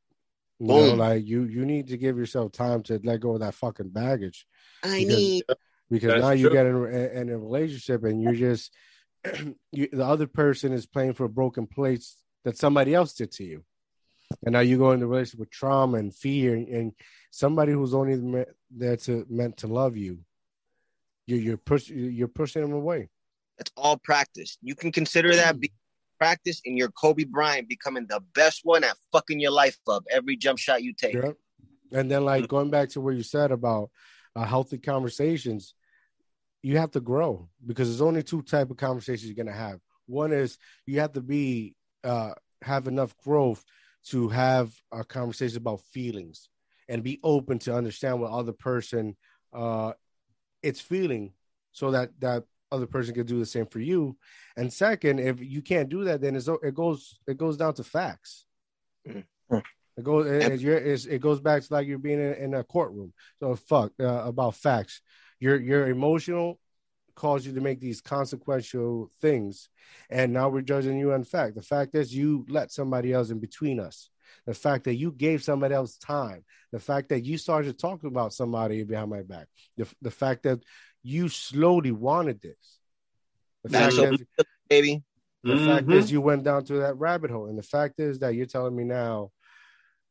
[0.60, 0.88] You Boom.
[0.98, 3.90] know, like you you need to give yourself time to let go of that fucking
[3.90, 4.44] baggage.
[4.82, 5.44] I because, need
[5.90, 8.72] because That's now you get in, in, a relationship and you're just
[9.72, 13.44] you, the other person is playing for a broken place that somebody else did to
[13.44, 13.62] you,
[14.44, 16.92] and now you go into a relationship with trauma and fear, and, and
[17.30, 20.18] somebody who's only meant, there to meant to love you.
[21.26, 23.10] You're you're push you're pushing them away.
[23.58, 24.58] It's all practice.
[24.60, 25.60] You can consider that mm.
[25.60, 25.72] be
[26.18, 30.36] practice and you're Kobe Bryant becoming the best one at fucking your life up every
[30.36, 31.14] jump shot you take.
[31.14, 31.36] Yep.
[31.92, 33.90] And then like going back to what you said about
[34.36, 35.74] uh, healthy conversations,
[36.62, 39.80] you have to grow because there's only two type of conversations you're gonna have.
[40.06, 41.74] One is you have to be
[42.04, 42.32] uh,
[42.62, 43.64] have enough growth
[44.06, 46.48] to have a conversation about feelings
[46.88, 49.16] and be open to understand what other person
[49.52, 49.92] uh,
[50.62, 51.32] it's feeling,
[51.72, 54.16] so that that other person can do the same for you.
[54.56, 58.44] And second, if you can't do that, then it goes it goes down to facts.
[59.06, 59.58] Mm-hmm.
[59.96, 63.12] It goes it, it, goes back to like you're being in, in a courtroom.
[63.40, 65.00] So fuck uh, about facts
[65.40, 66.58] your your emotional
[67.14, 69.68] caused you to make these consequential things
[70.08, 73.40] and now we're judging you on fact the fact is you let somebody else in
[73.40, 74.10] between us
[74.46, 78.32] the fact that you gave somebody else time the fact that you started talking about
[78.32, 80.60] somebody behind my back the, the fact that
[81.02, 82.78] you slowly wanted this
[83.64, 85.02] the fact so, that, baby
[85.44, 85.66] the mm-hmm.
[85.66, 88.46] fact is you went down to that rabbit hole and the fact is that you're
[88.46, 89.30] telling me now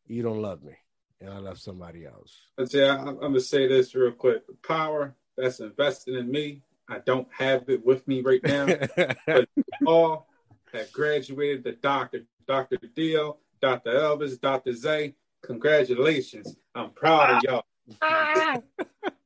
[0.05, 0.73] you don't love me
[1.19, 2.37] and I love somebody else.
[2.59, 4.43] Let's say I, am gonna say this real quick.
[4.61, 8.65] Power that's invested in me I don't have it with me right now,
[9.27, 9.49] but
[9.85, 10.27] all
[10.73, 12.77] have graduated the doctor, Dr.
[12.95, 13.91] Dio, Dr.
[13.91, 14.73] Elvis, Dr.
[14.73, 15.15] Zay.
[15.43, 16.55] Congratulations.
[16.73, 17.65] I'm proud of y'all.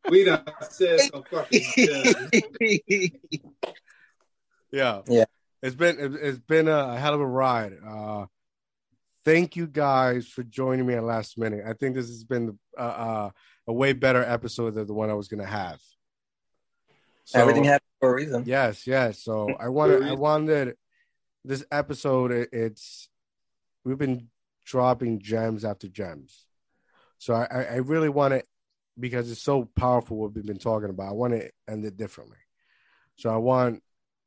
[0.09, 1.61] We done said some fucking
[4.71, 5.01] Yeah.
[5.07, 5.25] Yeah.
[5.61, 7.73] It's been it's been a hell of a ride.
[7.85, 8.25] Uh
[9.25, 11.63] thank you guys for joining me at last minute.
[11.65, 13.29] I think this has been uh, uh,
[13.67, 15.79] a way better episode than the one I was gonna have.
[17.25, 18.43] So, Everything happened for a reason.
[18.45, 19.23] Yes, yes.
[19.23, 20.75] So I wanted I wanted
[21.45, 22.31] this episode.
[22.31, 23.09] It, it's
[23.85, 24.27] we've been
[24.65, 26.45] dropping gems after gems.
[27.19, 28.43] So I, I really want to
[28.99, 31.09] because it's so powerful what we've been talking about.
[31.09, 32.37] I want to end it differently.
[33.15, 33.81] So I want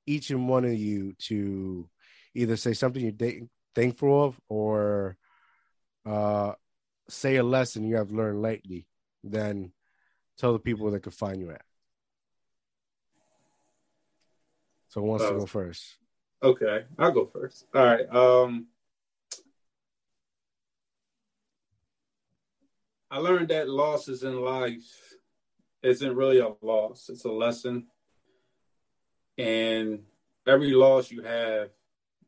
[0.06, 1.88] each and one of you to
[2.34, 3.40] either say something you're
[3.74, 5.16] thankful of or
[6.06, 6.52] uh,
[7.08, 8.86] say a lesson you have learned lately.
[9.22, 9.72] Then
[10.38, 11.62] tell the people that can find you at.
[14.88, 15.96] So who wants uh, to go first?
[16.42, 17.66] Okay, I'll go first.
[17.74, 18.08] All right.
[18.14, 18.66] Um
[23.14, 25.14] I learned that losses in life
[25.84, 27.86] isn't really a loss, it's a lesson.
[29.38, 30.02] And
[30.48, 31.68] every loss you have,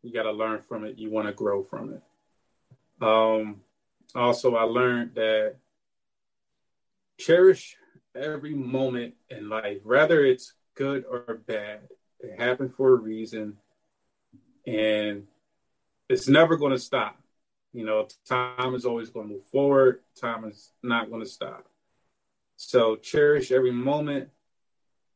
[0.04, 0.96] you got to learn from it.
[0.96, 3.04] You want to grow from it.
[3.04, 3.62] Um,
[4.14, 5.56] also, I learned that
[7.18, 7.76] cherish
[8.14, 11.80] every moment in life, whether it's good or bad.
[12.20, 13.56] It happened for a reason,
[14.64, 15.26] and
[16.08, 17.20] it's never going to stop.
[17.76, 20.00] You know, time is always going to move forward.
[20.18, 21.66] Time is not going to stop.
[22.56, 24.30] So cherish every moment,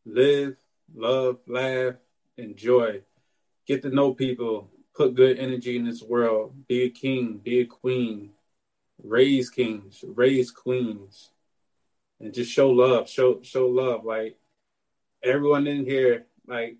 [0.04, 0.58] live,
[0.94, 1.94] love, laugh,
[2.36, 3.00] enjoy.
[3.66, 6.52] Get to know people, put good energy in this world.
[6.68, 8.32] Be a king, be a queen.
[9.02, 11.30] Raise kings, raise queens.
[12.20, 14.04] And just show love, show show love.
[14.04, 14.36] Like
[15.22, 16.76] everyone in here, like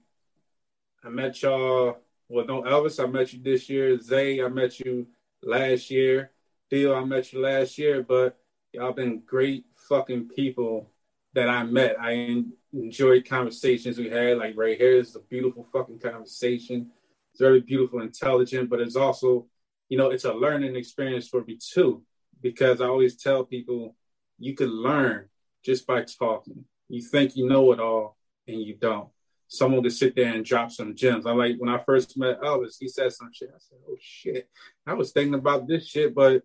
[1.02, 2.00] I met y'all.
[2.28, 3.98] Well, no, Elvis, I met you this year.
[3.98, 5.06] Zay, I met you
[5.42, 6.30] last year.
[6.68, 8.38] Theo, I met you last year, but
[8.72, 10.90] y'all been great fucking people
[11.34, 11.96] that I met.
[12.00, 14.38] I enjoyed conversations we had.
[14.38, 16.90] Like right here is a beautiful fucking conversation.
[17.32, 19.46] It's very beautiful, intelligent, but it's also,
[19.88, 22.02] you know, it's a learning experience for me too.
[22.40, 23.96] Because I always tell people
[24.38, 25.28] you can learn
[25.64, 26.64] just by talking.
[26.88, 28.16] You think you know it all
[28.48, 29.08] and you don't
[29.50, 31.26] someone to sit there and drop some gems.
[31.26, 33.50] I like when I first met Elvis, he said some shit.
[33.52, 34.48] I said, "Oh shit!"
[34.86, 36.42] I was thinking about this shit, but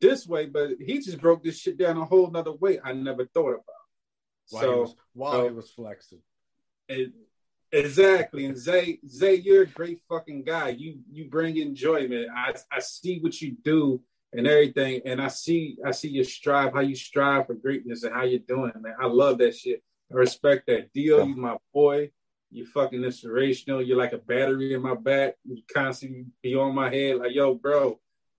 [0.00, 3.24] this way, but he just broke this shit down a whole nother way I never
[3.24, 3.64] thought about.
[4.50, 6.22] While so he was, while so, he was flexing,
[6.88, 7.12] it,
[7.70, 8.46] exactly.
[8.46, 10.70] And Zay, Zay, you're a great fucking guy.
[10.70, 12.28] You you bring enjoyment.
[12.36, 14.02] I I see what you do
[14.32, 18.12] and everything, and I see I see your strive, how you strive for greatness, and
[18.12, 18.94] how you're doing, man.
[19.00, 19.84] I love that shit.
[20.10, 20.92] I respect that.
[20.92, 22.10] Deal, you my boy.
[22.52, 23.82] You fucking inspirational.
[23.82, 25.36] You're like a battery in my back.
[25.44, 27.98] You constantly be on my head, like, yo, bro.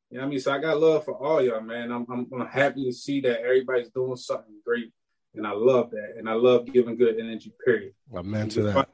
[0.10, 0.40] You know what I mean?
[0.42, 1.92] So I got love for all y'all, man.
[1.92, 4.92] I'm, I'm, I'm happy to see that everybody's doing something great.
[5.34, 6.16] And I love that.
[6.18, 7.94] And I love giving good energy, period.
[8.14, 8.90] Amen to that.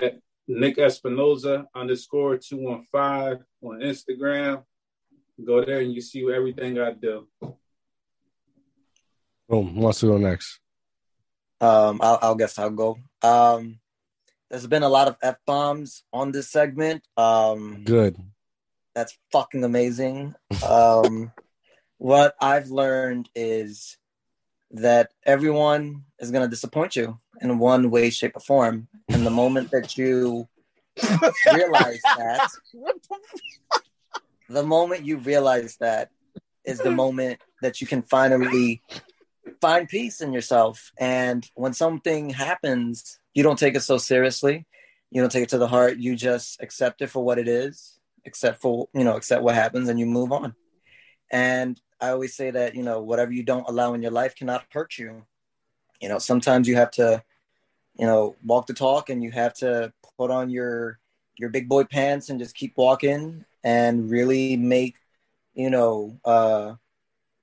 [0.00, 0.18] At
[0.48, 4.64] Nick Espinoza underscore 215 on Instagram.
[5.44, 7.28] Go there and you see everything I do.
[9.48, 9.74] Boom.
[9.74, 10.58] Who wants to go next?
[11.60, 12.98] Um, I'll, I'll guess I'll go.
[13.22, 13.78] Um,
[14.50, 17.06] there's been a lot of f bombs on this segment.
[17.16, 18.16] Um, Good.
[18.94, 20.34] That's fucking amazing.
[20.66, 21.32] Um,
[21.98, 23.98] what I've learned is
[24.70, 28.88] that everyone is going to disappoint you in one way, shape, or form.
[29.08, 30.48] And the moment that you
[31.52, 32.48] realize that,
[34.48, 36.10] the moment you realize that
[36.64, 38.82] is the moment that you can finally
[39.60, 40.90] find peace in yourself.
[40.98, 44.66] And when something happens you don't take it so seriously.
[45.10, 45.98] You don't take it to the heart.
[45.98, 49.90] You just accept it for what it is, accept for, you know, accept what happens
[49.90, 50.54] and you move on.
[51.30, 54.64] And I always say that, you know, whatever you don't allow in your life cannot
[54.72, 55.26] hurt you.
[56.00, 57.22] You know, sometimes you have to,
[57.94, 60.98] you know, walk the talk and you have to put on your
[61.36, 64.96] your big boy pants and just keep walking and really make,
[65.52, 66.72] you know, uh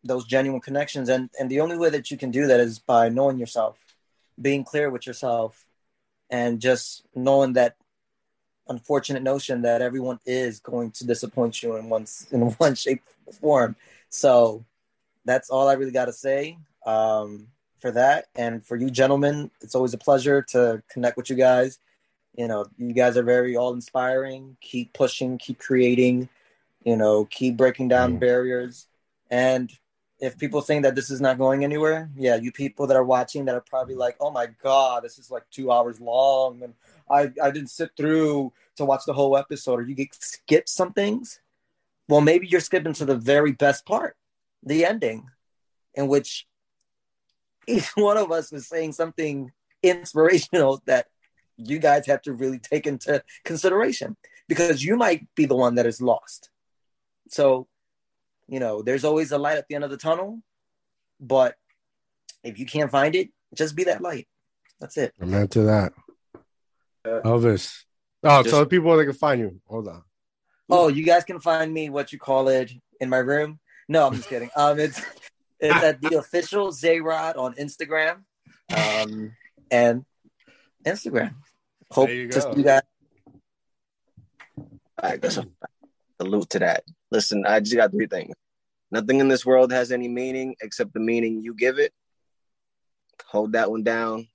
[0.04, 3.10] those genuine connections and and the only way that you can do that is by
[3.10, 3.78] knowing yourself
[4.42, 5.64] being clear with yourself
[6.30, 7.76] and just knowing that
[8.68, 13.34] unfortunate notion that everyone is going to disappoint you in one in one shape or
[13.34, 13.76] form.
[14.10, 14.66] So
[15.26, 17.48] that's all I really got to say um,
[17.80, 18.26] for that.
[18.36, 21.80] And for you gentlemen, it's always a pleasure to connect with you guys.
[22.36, 24.58] You know, you guys are very all inspiring.
[24.60, 26.30] Keep pushing, keep creating.
[26.84, 28.20] You know, keep breaking down mm.
[28.20, 28.88] barriers.
[29.30, 29.72] And
[30.20, 33.46] if people think that this is not going anywhere, yeah, you people that are watching
[33.46, 36.74] that are probably like, oh my god, this is like two hours long, and
[37.10, 40.94] I I didn't sit through to watch the whole episode, or you get skip some
[40.94, 41.40] things.
[42.08, 44.18] Well, maybe you're skipping to the very best part,
[44.62, 45.30] the ending,
[45.94, 46.48] in which
[47.68, 51.08] each one of us is saying something inspirational that
[51.58, 54.16] you guys have to really take into consideration
[54.48, 56.50] because you might be the one that is lost.
[57.30, 57.68] So
[58.48, 60.42] you know, there's always a light at the end of the tunnel,
[61.20, 61.56] but
[62.44, 64.28] if you can't find it, just be that light.
[64.80, 65.14] That's it.
[65.22, 65.94] I'm into that.
[67.06, 67.84] Uh, Elvis.
[68.24, 69.62] Oh, just, so people they can find you.
[69.68, 70.04] Hold on.
[70.70, 73.60] Oh, you guys can find me what you call it in my room.
[73.88, 74.50] No, I'm just kidding.
[74.56, 75.02] Um, it's
[75.60, 78.24] it's at the official Zayrod on Instagram,
[78.76, 79.36] um,
[79.70, 80.06] and
[80.86, 81.36] Instagram.
[81.92, 82.82] Hope to see you guys.
[84.58, 85.46] All right, that's a
[86.20, 86.84] salute to that.
[87.14, 88.34] Listen, I just got three things.
[88.90, 91.94] Nothing in this world has any meaning except the meaning you give it.
[93.28, 94.28] Hold that one down.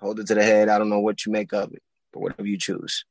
[0.00, 0.70] Hold it to the head.
[0.70, 3.04] I don't know what you make of it, but whatever you choose.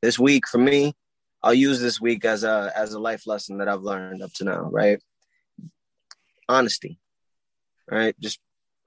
[0.00, 0.94] This week for me,
[1.42, 4.44] I'll use this week as a as a life lesson that I've learned up to
[4.44, 5.02] now, right?
[6.48, 7.00] Honesty.
[7.90, 8.14] Right?
[8.20, 8.38] Just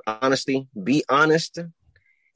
[0.08, 0.70] honesty.
[0.82, 1.60] Be honest.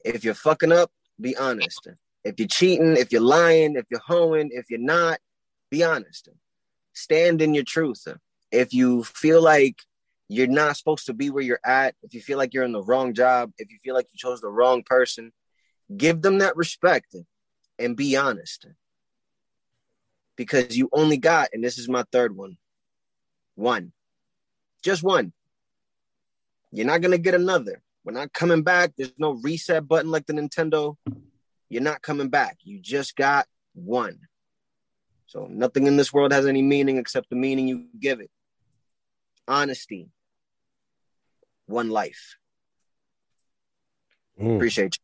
[0.04, 1.88] If you're fucking up, be honest.
[2.22, 5.18] If you're cheating, if you're lying, if you're hoeing, if you're not,
[5.70, 6.28] be honest
[6.92, 8.06] stand in your truth.
[8.50, 9.82] If you feel like
[10.28, 12.82] you're not supposed to be where you're at, if you feel like you're in the
[12.82, 15.32] wrong job, if you feel like you chose the wrong person,
[15.96, 17.14] give them that respect
[17.78, 18.66] and be honest.
[20.36, 22.56] Because you only got, and this is my third one,
[23.56, 23.92] one,
[24.82, 25.32] just one.
[26.72, 27.82] You're not going to get another.
[28.04, 28.92] We're not coming back.
[28.96, 30.96] There's no reset button like the Nintendo.
[31.68, 32.58] You're not coming back.
[32.62, 34.20] You just got one.
[35.30, 38.32] So nothing in this world has any meaning except the meaning you give it.
[39.46, 40.08] Honesty.
[41.66, 42.34] One life.
[44.42, 44.56] Mm.
[44.56, 45.02] Appreciate you.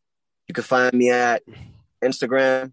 [0.49, 1.45] You can find me at
[2.03, 2.73] Instagram,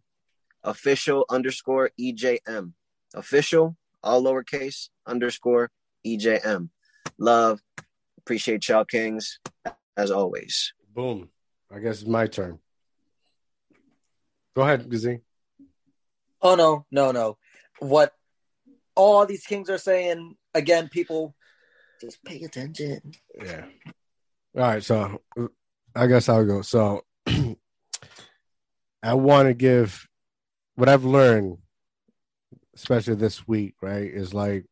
[0.64, 2.74] official underscore EJM.
[3.14, 5.70] Official, all lowercase, underscore
[6.04, 6.70] EJM.
[7.20, 7.62] Love.
[8.18, 9.40] Appreciate y'all, Kings,
[9.96, 10.74] as always.
[10.92, 11.30] Boom.
[11.72, 12.58] I guess it's my turn.
[14.56, 15.22] Go ahead, Gazine.
[16.42, 17.38] Oh no, no, no
[17.84, 18.14] what
[18.96, 20.36] all these kings are saying.
[20.54, 21.36] Again, people
[22.00, 23.14] just pay attention.
[23.42, 23.66] Yeah.
[24.56, 24.84] All right.
[24.84, 25.22] So
[25.96, 26.62] I guess I'll go.
[26.62, 27.04] So
[29.04, 30.08] I want to give
[30.76, 31.58] what I've learned,
[32.76, 34.66] especially this week, right, is like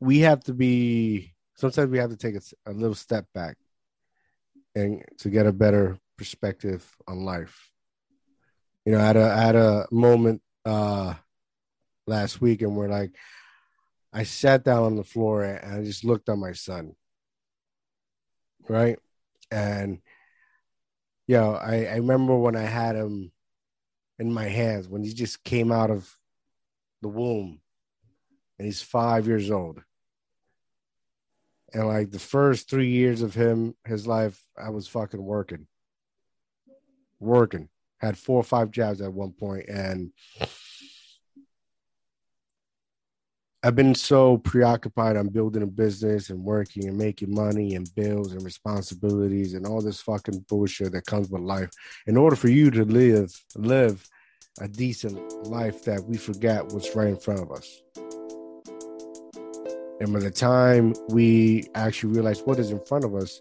[0.00, 3.56] we have to be sometimes we have to take a, a little step back
[4.74, 7.70] and to get a better perspective on life.
[8.84, 11.14] You know, at a at a moment uh
[12.06, 13.12] last week, and we're like,
[14.12, 16.94] I sat down on the floor and I just looked at my son,
[18.68, 18.98] right?
[19.50, 20.00] And
[21.26, 23.32] you know, I, I remember when I had him
[24.18, 26.16] in my hands when he just came out of
[27.02, 27.60] the womb,
[28.58, 29.82] and he's five years old.
[31.72, 35.66] And like the first three years of him, his life, I was fucking working,
[37.18, 37.68] working.
[37.98, 40.12] Had four or five jobs at one point, and
[43.64, 48.32] I've been so preoccupied on building a business and working and making money and bills
[48.32, 51.70] and responsibilities and all this fucking bullshit that comes with life.
[52.06, 54.06] In order for you to live live
[54.60, 57.82] a decent life that we forget what's right in front of us.
[60.00, 63.40] And by the time we actually realize what is in front of us,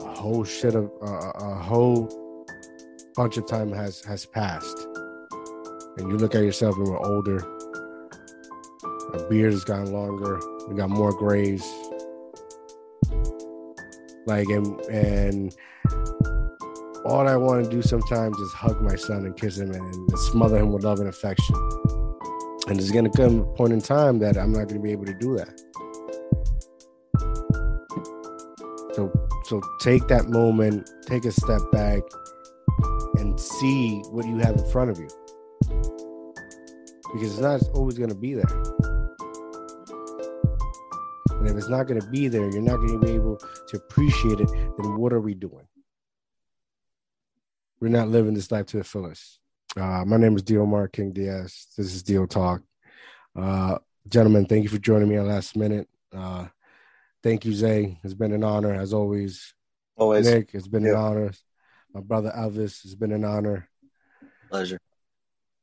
[0.00, 2.44] a whole shit of uh, a whole
[3.16, 4.78] bunch of time has has passed.
[5.96, 7.59] And you look at yourself and we're older
[9.12, 10.40] our beard has gotten longer.
[10.68, 11.64] We got more grays.
[14.26, 15.56] Like and and
[17.04, 20.18] all I want to do sometimes is hug my son and kiss him and, and
[20.18, 21.54] smother him with love and affection.
[22.68, 25.14] And there's gonna come a point in time that I'm not gonna be able to
[25.14, 25.60] do that.
[28.94, 29.10] So
[29.44, 32.02] so take that moment, take a step back,
[33.16, 35.08] and see what you have in front of you.
[37.12, 38.79] Because it's not always gonna be there.
[41.50, 43.36] And if it's not going to be there, you're not going to be able
[43.66, 45.66] to appreciate it, then what are we doing?
[47.80, 49.40] We're not living this life to the fullest.
[49.76, 51.66] Uh, my name is Dio Mark King Diaz.
[51.76, 52.62] This is Dio Talk.
[53.36, 53.78] Uh,
[54.08, 55.88] gentlemen, thank you for joining me on last minute.
[56.14, 56.46] Uh,
[57.20, 57.98] thank you, Zay.
[58.04, 59.52] It's been an honor as always.
[59.96, 60.28] Always.
[60.30, 60.90] Nick, it's been yeah.
[60.90, 61.32] an honor.
[61.92, 63.68] My brother Elvis, it's been an honor.
[64.50, 64.78] Pleasure.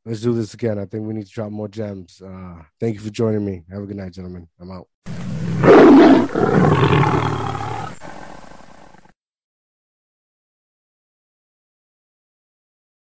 [0.06, 0.80] Let's do this again.
[0.80, 2.22] I think we need to drop more gems.
[2.22, 3.64] Uh, thank you for joining me.
[3.72, 4.50] Have a good night, gentlemen.
[4.60, 4.90] I'm out.
[6.38, 7.47] なるほど。